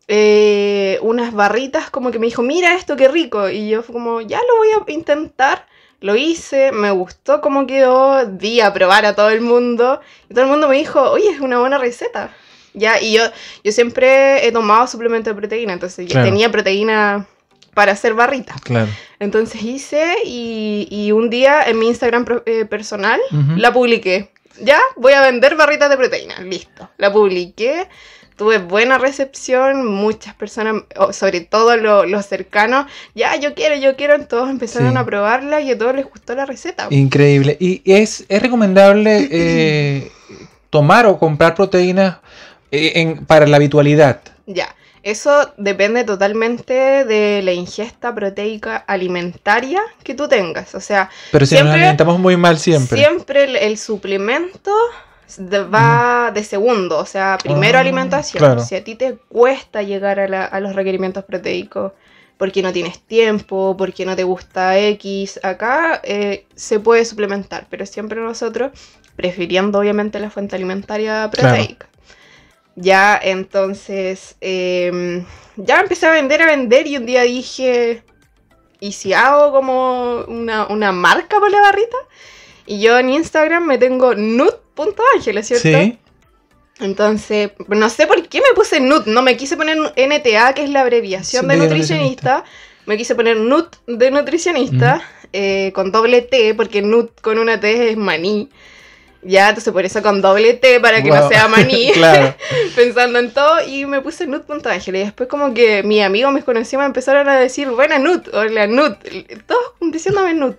eh, 0.08 0.98
unas 1.02 1.32
barritas, 1.32 1.88
como 1.88 2.10
que 2.10 2.18
me 2.18 2.26
dijo, 2.26 2.42
mira 2.42 2.74
esto, 2.74 2.96
qué 2.96 3.06
rico. 3.06 3.48
Y 3.48 3.68
yo 3.68 3.84
fue 3.84 3.92
como, 3.92 4.20
ya 4.22 4.40
lo 4.40 4.56
voy 4.56 4.68
a 4.70 4.92
intentar. 4.92 5.68
Lo 6.04 6.16
hice, 6.16 6.70
me 6.70 6.90
gustó 6.90 7.40
cómo 7.40 7.66
quedó, 7.66 8.26
di 8.26 8.60
a 8.60 8.74
probar 8.74 9.06
a 9.06 9.14
todo 9.14 9.30
el 9.30 9.40
mundo 9.40 10.02
y 10.28 10.34
todo 10.34 10.44
el 10.44 10.50
mundo 10.50 10.68
me 10.68 10.76
dijo, 10.76 11.00
oye, 11.00 11.30
es 11.30 11.40
una 11.40 11.58
buena 11.58 11.78
receta. 11.78 12.30
Ya, 12.74 13.00
y 13.00 13.14
yo, 13.14 13.22
yo 13.62 13.72
siempre 13.72 14.46
he 14.46 14.52
tomado 14.52 14.86
suplemento 14.86 15.30
de 15.30 15.36
proteína, 15.36 15.72
entonces 15.72 16.06
yo 16.06 16.22
tenía 16.22 16.52
proteína 16.52 17.26
para 17.72 17.92
hacer 17.92 18.12
barritas. 18.12 18.60
Claro. 18.60 18.90
Entonces 19.18 19.62
hice 19.62 20.16
y, 20.26 21.10
un 21.10 21.30
día 21.30 21.62
en 21.62 21.78
mi 21.78 21.86
Instagram 21.88 22.26
eh, 22.44 22.66
personal 22.66 23.18
la 23.56 23.72
publiqué. 23.72 24.30
Ya, 24.60 24.80
voy 24.96 25.14
a 25.14 25.22
vender 25.22 25.56
barritas 25.56 25.88
de 25.88 25.96
proteína. 25.96 26.38
Listo. 26.42 26.90
La 26.98 27.10
publiqué 27.10 27.88
tuve 28.36 28.58
buena 28.58 28.98
recepción, 28.98 29.86
muchas 29.86 30.34
personas, 30.34 30.82
sobre 31.12 31.40
todo 31.40 31.76
los 31.76 32.26
cercanos, 32.26 32.86
ya 33.14 33.36
yo 33.36 33.54
quiero, 33.54 33.76
yo 33.76 33.96
quiero, 33.96 34.26
todos 34.26 34.50
empezaron 34.50 34.96
a 34.96 35.04
probarla 35.04 35.60
y 35.60 35.70
a 35.70 35.78
todos 35.78 35.94
les 35.94 36.04
gustó 36.04 36.34
la 36.34 36.46
receta. 36.46 36.88
Increíble. 36.90 37.56
¿Y 37.60 37.82
es, 37.84 38.24
es 38.28 38.42
recomendable 38.42 39.28
eh, 39.30 40.10
tomar 40.70 41.06
o 41.06 41.18
comprar 41.18 41.54
proteínas 41.54 42.18
eh, 42.70 43.16
para 43.26 43.46
la 43.46 43.56
habitualidad? 43.56 44.20
Ya. 44.46 44.74
Eso 45.04 45.52
depende 45.58 46.02
totalmente 46.04 47.04
de 47.04 47.42
la 47.42 47.52
ingesta 47.52 48.14
proteica 48.14 48.76
alimentaria 48.76 49.82
que 50.02 50.14
tú 50.14 50.28
tengas. 50.28 50.74
O 50.74 50.80
sea, 50.80 51.10
pero 51.30 51.44
si 51.44 51.56
nos 51.56 51.74
alimentamos 51.74 52.18
muy 52.18 52.38
mal 52.38 52.58
siempre. 52.58 52.98
Siempre 52.98 53.66
el 53.66 53.76
suplemento 53.76 54.74
va 55.72 56.30
de 56.32 56.44
segundo, 56.44 56.98
o 56.98 57.06
sea, 57.06 57.38
primero 57.42 57.78
ah, 57.78 57.80
alimentación. 57.80 58.60
Si 58.60 58.74
a 58.74 58.84
ti 58.84 58.94
te 58.94 59.14
cuesta 59.14 59.82
llegar 59.82 60.20
a, 60.20 60.60
los 60.60 60.74
requerimientos 60.74 61.24
proteicos 61.24 61.92
porque 62.36 62.62
no 62.62 62.72
tienes 62.72 63.00
tiempo, 63.00 63.76
porque 63.76 64.04
no 64.04 64.16
te 64.16 64.24
gusta 64.24 64.78
X, 64.78 65.40
acá 65.42 66.00
eh, 66.02 66.46
se 66.54 66.80
puede 66.80 67.04
suplementar, 67.04 67.66
pero 67.70 67.86
siempre 67.86 68.20
nosotros 68.20 68.72
prefiriendo 69.16 69.78
obviamente 69.78 70.18
la 70.18 70.30
fuente 70.30 70.56
alimentaria 70.56 71.30
proteica. 71.30 71.88
Ya, 72.76 73.18
entonces, 73.22 74.36
em, 74.40 75.24
ya 75.56 75.80
empecé 75.80 76.06
a 76.06 76.12
vender, 76.12 76.42
a 76.42 76.46
vender 76.46 76.86
y 76.88 76.96
un 76.96 77.06
día 77.06 77.22
dije, 77.22 78.02
¿y 78.80 78.92
si 78.92 79.12
hago 79.12 79.52
como 79.52 80.24
una, 80.26 80.66
una 80.66 80.90
marca 80.90 81.38
por 81.38 81.50
la 81.50 81.60
barrita? 81.60 81.96
Y 82.66 82.80
yo 82.80 82.98
en 82.98 83.10
Instagram 83.10 83.66
me 83.66 83.78
tengo 83.78 84.14
Nut 84.14 84.56
punto 84.74 85.02
ángeles, 85.14 85.46
¿cierto? 85.46 85.68
Sí. 85.68 85.98
Entonces, 86.80 87.52
no 87.68 87.88
sé 87.88 88.06
por 88.06 88.26
qué 88.28 88.38
me 88.38 88.54
puse 88.54 88.80
NUT, 88.80 89.06
no 89.06 89.22
me 89.22 89.36
quise 89.36 89.56
poner 89.56 89.78
NTA, 89.78 90.54
que 90.54 90.64
es 90.64 90.70
la 90.70 90.80
abreviación 90.80 91.46
de, 91.46 91.56
nutricionista. 91.56 92.44
me 92.86 92.96
quise 92.96 93.14
poner 93.14 93.36
NUT 93.36 93.76
de 93.86 94.10
nutricionista, 94.10 95.02
eh, 95.32 95.70
con 95.72 95.92
doble 95.92 96.22
T, 96.22 96.54
porque 96.54 96.82
NUT 96.82 97.20
con 97.20 97.38
una 97.38 97.60
T 97.60 97.90
es 97.90 97.96
maní. 97.96 98.50
Ya, 99.22 99.48
entonces 99.48 99.72
por 99.72 99.84
eso 99.86 100.02
con 100.02 100.20
doble 100.20 100.52
T 100.54 100.80
para 100.80 101.02
que 101.02 101.08
no 101.08 101.28
sea 101.28 101.48
maní. 101.48 101.92
Pensando 102.76 103.20
en 103.20 103.32
todo, 103.32 103.66
y 103.66 103.86
me 103.86 104.00
puse 104.00 104.26
Nut.ángel. 104.26 104.96
Y 104.96 104.98
después, 104.98 105.28
como 105.28 105.54
que 105.54 105.82
mis 105.84 106.02
amigos, 106.02 106.32
mis 106.32 106.44
conocidos, 106.44 106.82
me 106.82 106.86
empezaron 106.86 107.28
a 107.28 107.38
decir, 107.38 107.70
buena 107.70 107.98
Nut, 107.98 108.26
la 108.50 108.66
Nut. 108.66 108.98
Todos 109.46 109.74
diciéndome 109.80 110.34
Nut. 110.34 110.58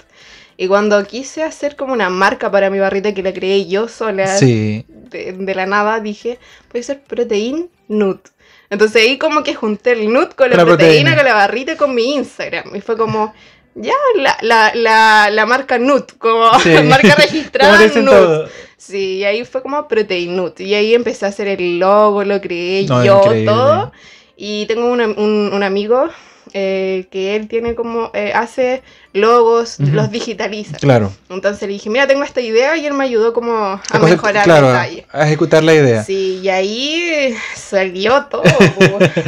Y 0.57 0.67
cuando 0.67 1.03
quise 1.05 1.43
hacer 1.43 1.75
como 1.75 1.93
una 1.93 2.09
marca 2.09 2.49
para 2.49 2.69
mi 2.69 2.79
barrita 2.79 3.13
que 3.13 3.21
la 3.21 3.33
creé 3.33 3.67
yo 3.67 3.87
sola, 3.89 4.39
de, 4.39 5.53
la 5.55 5.65
nada, 5.65 5.99
dije, 5.99 6.39
puede 6.69 6.83
ser 6.83 7.01
Protein 7.01 7.69
Nut. 7.87 8.29
Entonces 8.69 9.03
ahí 9.03 9.17
como 9.17 9.43
que 9.43 9.53
junté 9.53 9.91
el 9.91 10.11
nut 10.11 10.33
con 10.33 10.49
la, 10.49 10.65
proteína, 10.65 11.15
con 11.15 11.25
la 11.25 11.33
barrita, 11.33 11.77
con 11.77 11.93
mi 11.93 12.15
Instagram. 12.15 12.75
Y 12.75 12.81
fue 12.81 12.97
como, 12.97 13.33
ya, 13.75 13.93
la, 14.15 14.71
la, 14.73 15.29
la, 15.29 15.45
marca 15.45 15.77
Nut, 15.77 16.17
como 16.17 16.49
marca 16.85 17.15
registrada 17.15 17.87
Nut. 18.01 18.49
Sí, 18.77 19.17
y 19.17 19.23
ahí 19.23 19.45
fue 19.45 19.61
como 19.61 19.87
Protein 19.87 20.35
Nut. 20.35 20.59
Y 20.61 20.73
ahí 20.73 20.95
empecé 20.95 21.25
a 21.25 21.29
hacer 21.29 21.47
el 21.47 21.79
logo, 21.79 22.23
lo 22.23 22.41
creé 22.41 22.85
yo, 22.85 23.21
todo. 23.45 23.91
Y 24.37 24.65
tengo 24.65 24.91
un, 24.91 25.01
un 25.01 25.63
amigo 25.63 26.09
eh, 26.57 27.07
que 27.11 27.35
él 27.35 27.49
tiene 27.49 27.75
como, 27.75 28.11
eh, 28.13 28.31
hace 28.33 28.81
logos, 29.11 29.77
los 29.77 30.09
digitaliza. 30.09 30.77
Claro. 30.77 31.11
Entonces 31.29 31.63
le 31.63 31.73
dije, 31.73 31.89
mira, 31.89 32.07
tengo 32.07 32.23
esta 32.23 32.39
idea 32.39 32.77
y 32.77 32.85
él 32.85 32.93
me 32.93 33.03
ayudó 33.03 33.33
como 33.33 33.51
a, 33.51 33.81
mejorar 34.01 34.47
el 34.47 34.55
detalle. 34.55 35.05
A 35.11 35.25
ejecutar 35.25 35.65
la 35.65 35.73
idea. 35.73 36.05
Sí, 36.05 36.39
y 36.41 36.47
ahí 36.47 37.35
salió 37.57 38.27
todo. 38.27 38.43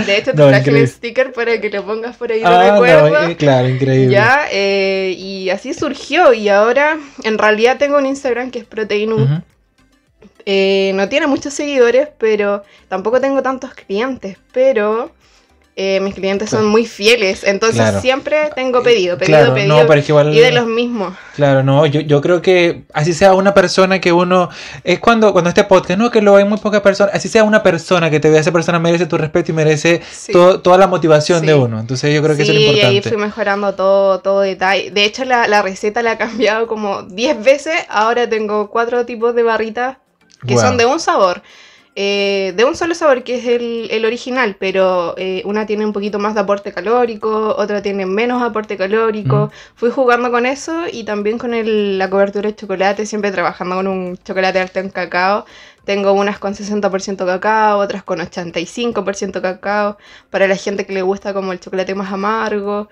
de 0.06 0.18
hecho, 0.18 0.32
te 0.32 0.38
traje 0.38 0.70
el 0.70 0.88
sticker 0.88 1.34
para 1.34 1.60
que 1.60 1.70
lo 1.70 1.86
pongas 1.86 2.16
por 2.16 2.32
ahí 2.32 2.40
de 2.40 2.46
ah, 2.46 2.72
recuerdo. 2.72 3.28
Eh, 3.28 3.36
claro, 3.36 3.68
increíble. 3.68 4.14
Ya, 4.14 4.48
y 4.54 5.50
así 5.50 5.74
surgió. 5.74 6.32
Y 6.32 6.48
ahora, 6.48 6.98
en 7.26 7.38
realidad, 7.38 7.78
tengo 7.78 7.98
un 7.98 8.06
Instagram 8.06 8.52
que 8.52 8.60
es 8.60 8.66
Proteinu. 8.66 9.18
no 9.18 11.10
tiene 11.10 11.28
muchos 11.28 11.54
seguidores, 11.54 12.08
pero 12.18 12.64
tampoco 12.88 13.20
tengo 13.20 13.44
tantos 13.44 13.74
clientes, 13.74 14.38
pero 14.54 15.12
eh, 15.80 16.00
mis 16.00 16.16
clientes 16.16 16.50
son 16.50 16.66
muy 16.66 16.88
fieles, 16.88 17.44
entonces 17.44 18.02
siempre 18.02 18.50
tengo 18.56 18.82
pedido, 18.82 19.16
pedido, 19.16 19.54
pedido. 19.54 20.34
y 20.34 20.40
de 20.40 20.52
los 20.52 20.66
mismos. 20.66 21.14
Claro, 21.36 21.62
no, 21.62 21.86
yo, 21.86 22.02
yo 22.02 22.20
creo 22.20 22.42
que 22.42 22.86
así 22.94 23.14
sea 23.14 23.36
una 23.36 23.54
persona 23.54 24.02
que 24.02 24.12
uno. 24.12 24.50
Es 24.84 24.98
cuando, 24.98 25.34
cuando 25.34 25.50
este 25.50 25.66
podcast, 25.66 26.00
no, 26.00 26.10
que 26.10 26.20
lo 26.20 26.36
hay 26.36 26.46
muy 26.46 26.58
pocas 26.58 26.82
personas, 26.82 27.14
así 27.14 27.30
sea 27.30 27.44
una 27.44 27.62
persona 27.62 28.10
que 28.10 28.20
te 28.20 28.28
vea, 28.28 28.40
esa 28.40 28.52
persona 28.52 28.80
merece 28.80 29.06
tu 29.06 29.20
respeto 29.20 29.52
y 29.52 29.54
merece 29.54 30.02
toda 30.32 30.80
la 30.80 30.88
motivación 30.88 31.46
de 31.46 31.54
uno. 31.54 31.80
Entonces 31.80 32.12
yo 32.12 32.24
creo 32.24 32.36
que 32.36 32.42
eso 32.42 32.54
es 32.54 32.58
importante. 32.58 32.94
Y 32.94 32.98
ahí 32.98 33.02
fui 33.04 33.18
mejorando 33.18 33.76
todo, 33.76 34.20
todo 34.22 34.42
detalle. 34.42 34.90
De 34.90 35.06
hecho, 35.06 35.26
la, 35.26 35.48
la 35.48 35.62
receta 35.62 36.02
la 36.02 36.14
he 36.14 36.18
cambiado 36.18 36.66
como 36.66 37.04
10 37.04 37.44
veces. 37.44 37.76
Ahora 37.88 38.28
tengo 38.28 38.72
cuatro 38.72 39.06
tipos 39.06 39.36
de 39.36 39.44
barritas 39.44 39.98
que 40.48 40.58
son 40.58 40.76
de 40.78 40.88
un 40.88 41.00
sabor. 41.00 41.44
Eh, 42.00 42.54
de 42.56 42.64
un 42.64 42.76
solo 42.76 42.94
sabor, 42.94 43.24
que 43.24 43.38
es 43.38 43.48
el, 43.48 44.06
original, 44.06 44.56
pero 44.60 45.16
eh, 45.18 45.42
una 45.46 45.66
tiene 45.66 45.84
un 45.84 45.94
poquito 45.94 46.20
más 46.20 46.36
de 46.36 46.42
aporte 46.42 46.72
calórico, 46.72 47.56
otra 47.58 47.82
tiene 47.82 48.06
menos 48.06 48.44
aporte 48.44 48.78
calórico. 48.78 49.52
Fui 49.74 49.90
jugando 49.90 50.30
con 50.30 50.46
eso 50.46 50.84
y 50.94 51.06
también 51.06 51.40
con 51.40 51.54
la 51.98 52.08
cobertura 52.12 52.50
de 52.50 52.56
chocolate, 52.56 53.08
siempre 53.08 53.32
trabajando 53.32 53.78
con 53.78 53.88
un 53.88 54.16
chocolate 54.24 54.60
alto 54.60 54.80
en 54.80 54.92
cacao. 54.92 55.46
Tengo 55.86 56.12
unas 56.14 56.38
con 56.38 56.54
60% 56.54 57.26
cacao, 57.26 57.80
otras 57.80 58.04
con 58.04 58.20
85% 58.20 59.42
cacao, 59.42 59.98
para 60.30 60.48
la 60.48 60.56
gente 60.56 60.86
que 60.86 60.94
le 60.94 61.02
gusta 61.02 61.34
como 61.34 61.52
el 61.52 61.60
chocolate 61.60 61.96
más 61.96 62.14
amargo. 62.14 62.90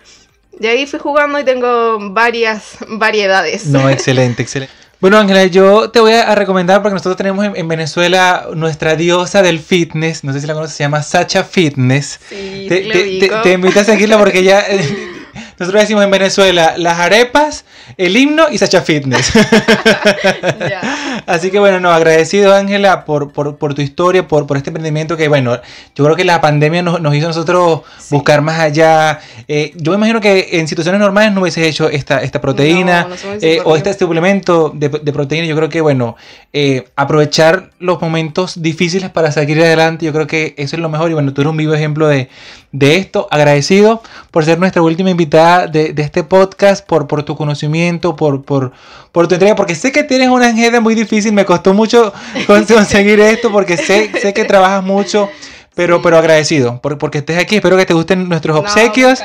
De 0.57 0.69
ahí 0.69 0.87
fui 0.87 0.97
jugando 0.97 1.39
y 1.39 1.43
tengo 1.43 1.99
varias 2.09 2.77
variedades. 2.87 3.67
No, 3.67 3.87
excelente, 3.87 4.41
excelente. 4.41 4.84
Bueno, 5.05 5.19
Ángela, 5.19 5.45
yo 5.45 5.91
te 5.91 5.99
voy 5.99 6.13
a 6.13 6.33
recomendar 6.33 6.81
porque 6.81 6.93
nosotros 6.93 7.15
tenemos 7.15 7.45
en, 7.45 7.67
Venezuela 7.67 8.47
nuestra 8.55 8.95
diosa 8.95 9.43
del 9.43 9.59
fitness, 9.59 10.23
no 10.23 10.33
sé 10.33 10.41
si 10.41 10.47
la 10.47 10.55
conoces, 10.55 10.75
se 10.75 10.83
llama 10.83 11.03
Sacha 11.03 11.43
Fitness. 11.43 12.19
Sí, 12.27 12.65
te, 12.67 12.81
te, 13.19 13.29
te, 13.43 13.51
invitas 13.51 13.87
a 13.87 13.91
seguirla 13.91 14.17
porque 14.17 14.39
ella 14.39 14.65
nosotros 15.57 15.83
decimos 15.83 16.03
en 16.03 16.11
Venezuela 16.11 16.75
las 16.77 16.99
arepas, 16.99 17.65
el 17.97 18.17
himno 18.17 18.47
y 18.51 18.57
Sacha 18.57 18.81
Fitness. 18.81 19.31
Así 21.25 21.49
que 21.49 21.59
bueno, 21.59 21.79
no, 21.79 21.91
agradecido 21.91 22.53
Ángela 22.53 23.05
por, 23.05 23.31
tu 23.73 23.81
historia, 23.81 24.27
por, 24.27 24.45
por 24.47 24.57
este 24.57 24.69
emprendimiento 24.69 25.15
que 25.15 25.27
bueno, 25.27 25.59
yo 25.95 26.03
creo 26.03 26.15
que 26.15 26.25
la 26.25 26.41
pandemia 26.41 26.81
nos, 26.81 27.15
hizo 27.15 27.25
a 27.25 27.29
nosotros 27.29 27.81
buscar 28.09 28.41
más 28.41 28.59
allá. 28.59 29.19
Eh, 29.47 29.71
yo 29.75 29.91
me 29.91 29.97
imagino 29.97 30.19
que 30.19 30.49
en 30.59 30.67
situaciones 30.67 30.99
normales 30.99 31.31
no 31.31 31.41
hubieses 31.41 31.65
hecho 31.65 31.89
esta, 31.89 32.21
esta 32.21 32.41
proteína 32.41 33.07
eh, 33.41 33.61
o 33.63 33.75
este 33.77 33.93
suplemento 33.93 34.71
de, 34.75 34.89
proteína. 34.89 35.47
Yo 35.47 35.55
creo 35.55 35.69
que 35.69 35.81
bueno, 35.81 36.17
eh, 36.51 36.89
aprovechar 36.95 37.71
los 37.79 38.01
momentos 38.01 38.61
difíciles 38.61 39.09
para 39.09 39.31
seguir 39.31 39.61
adelante, 39.61 40.05
yo 40.05 40.11
creo 40.11 40.27
que 40.27 40.53
eso 40.57 40.75
es 40.75 40.81
lo 40.81 40.89
mejor. 40.89 41.11
Y 41.11 41.13
bueno, 41.13 41.33
tú 41.33 41.41
eres 41.41 41.51
un 41.51 41.57
vivo 41.57 41.73
ejemplo 41.73 42.07
de, 42.07 42.29
de 42.71 42.97
esto. 42.97 43.27
Agradecido 43.31 44.03
por 44.31 44.43
ser 44.43 44.59
nuestra 44.59 44.81
última 44.81 45.09
invitada 45.09 45.44
de, 45.71 45.93
este 45.97 46.23
podcast, 46.23 46.85
por, 46.85 47.07
por 47.07 47.23
tu 47.23 47.35
conocimiento, 47.35 48.15
por, 48.15 48.43
por, 48.43 48.71
por 49.11 49.27
tu 49.27 49.35
entrega, 49.35 49.55
porque 49.55 49.75
sé 49.75 49.91
que 49.91 50.03
tienes 50.03 50.29
una 50.29 50.47
agenda 50.47 50.79
muy 50.79 50.95
difícil, 50.95 51.33
me 51.33 51.45
costó 51.45 51.73
mucho 51.73 52.13
conseguir 52.67 53.19
esto, 53.19 53.51
porque 53.51 53.77
sé, 53.77 54.11
sé 54.21 54.33
que 54.33 54.45
trabajas 54.45 54.83
mucho. 54.83 55.29
Pero, 55.75 56.01
pero 56.01 56.17
agradecido 56.17 56.79
por, 56.81 56.97
porque 56.97 57.17
estés 57.17 57.37
aquí. 57.37 57.57
Espero 57.57 57.75
que 57.75 57.85
te 57.85 57.93
gusten 57.93 58.29
nuestros 58.29 58.57
obsequios. 58.57 59.21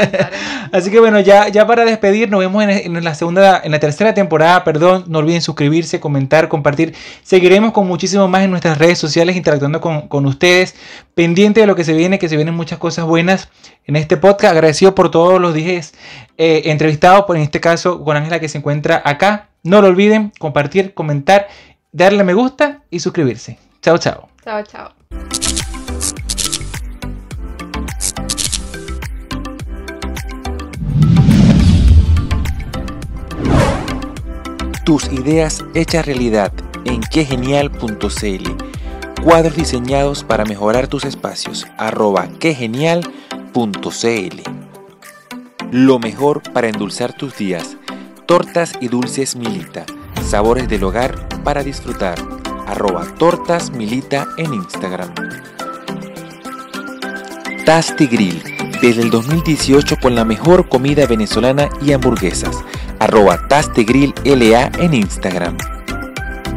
Así 0.72 0.90
que 0.90 0.98
bueno, 0.98 1.20
ya, 1.20 1.48
ya 1.48 1.66
para 1.66 1.84
despedir, 1.84 2.30
nos 2.30 2.40
vemos 2.40 2.64
en, 2.64 3.04
la 3.04 3.14
segunda, 3.14 3.60
en 3.62 3.70
la 3.70 3.78
tercera 3.78 4.14
temporada, 4.14 4.64
perdón. 4.64 5.04
No 5.08 5.18
olviden 5.18 5.42
suscribirse, 5.42 6.00
comentar, 6.00 6.48
compartir. 6.48 6.94
Seguiremos 7.22 7.72
con 7.72 7.86
muchísimo 7.86 8.26
más 8.28 8.42
en 8.42 8.50
nuestras 8.50 8.78
redes 8.78 8.98
sociales, 8.98 9.36
interactuando 9.36 9.80
con, 9.80 10.26
ustedes. 10.26 10.74
Pendiente 11.14 11.60
de 11.60 11.66
lo 11.66 11.76
que 11.76 11.84
se 11.84 11.92
viene, 11.92 12.18
que 12.18 12.28
se 12.28 12.36
vienen 12.36 12.54
muchas 12.54 12.78
cosas 12.78 13.04
buenas 13.04 13.50
en 13.84 13.96
este 13.96 14.16
podcast. 14.16 14.52
Agradecido 14.52 14.94
por 14.94 15.10
todos 15.10 15.40
los 15.40 15.52
días 15.52 15.92
eh, 16.38 16.62
entrevistados, 16.66 17.26
por 17.26 17.36
en 17.36 17.42
este 17.42 17.60
caso 17.60 18.02
con 18.02 18.16
Ángela 18.16 18.40
que 18.40 18.48
se 18.48 18.58
encuentra 18.58 19.02
acá. 19.04 19.50
No 19.62 19.80
lo 19.80 19.88
olviden, 19.88 20.32
compartir, 20.38 20.94
comentar, 20.94 21.48
darle 21.92 22.24
me 22.24 22.34
gusta 22.34 22.82
y 22.90 23.00
suscribirse. 23.00 23.58
Chao, 23.80 23.98
chao. 23.98 24.28
Chao, 24.42 24.62
chao. 24.62 25.43
Tus 34.84 35.10
ideas 35.10 35.64
hechas 35.72 36.04
realidad 36.04 36.52
en 36.84 37.00
quegenial.cl. 37.00 39.22
Cuadros 39.22 39.56
diseñados 39.56 40.24
para 40.24 40.44
mejorar 40.44 40.88
tus 40.88 41.06
espacios. 41.06 41.66
Arroba 41.78 42.28
quegenial.cl. 42.38 44.42
Lo 45.70 45.98
mejor 45.98 46.42
para 46.52 46.68
endulzar 46.68 47.14
tus 47.14 47.34
días. 47.38 47.78
Tortas 48.26 48.74
y 48.78 48.88
dulces 48.88 49.36
Milita. 49.36 49.86
Sabores 50.22 50.68
del 50.68 50.84
hogar 50.84 51.28
para 51.44 51.62
disfrutar. 51.62 52.18
Arroba 52.66 53.06
tortas 53.16 53.70
Milita 53.70 54.26
en 54.36 54.52
Instagram. 54.52 55.14
Tasty 57.64 58.06
Grill. 58.06 58.42
Desde 58.82 59.00
el 59.00 59.08
2018 59.08 59.96
con 60.02 60.14
la 60.14 60.26
mejor 60.26 60.68
comida 60.68 61.06
venezolana 61.06 61.70
y 61.80 61.92
hamburguesas 61.92 62.62
arroba 63.04 63.38
LA 64.24 64.70
en 64.78 64.94
Instagram. 64.94 65.58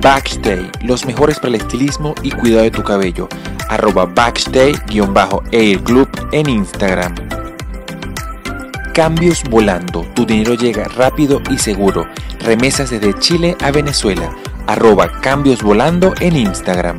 Backstay, 0.01 0.71
los 0.83 1.05
mejores 1.05 1.39
para 1.39 1.49
el 1.49 1.55
estilismo 1.55 2.15
y 2.23 2.31
cuidado 2.31 2.63
de 2.63 2.71
tu 2.71 2.83
cabello, 2.83 3.27
arroba 3.67 4.05
backstay-air 4.05 5.83
club 5.83 6.09
en 6.31 6.47
Instagram. 6.47 7.15
Cambios 8.93 9.43
volando, 9.49 10.05
tu 10.15 10.25
dinero 10.25 10.53
llega 10.53 10.85
rápido 10.85 11.41
y 11.51 11.57
seguro. 11.57 12.07
Remesas 12.39 12.91
desde 12.91 13.13
Chile 13.19 13.57
a 13.61 13.71
Venezuela, 13.71 14.33
arroba 14.67 15.19
cambios 15.19 15.61
volando 15.61 16.13
en 16.21 16.37
Instagram. 16.37 16.97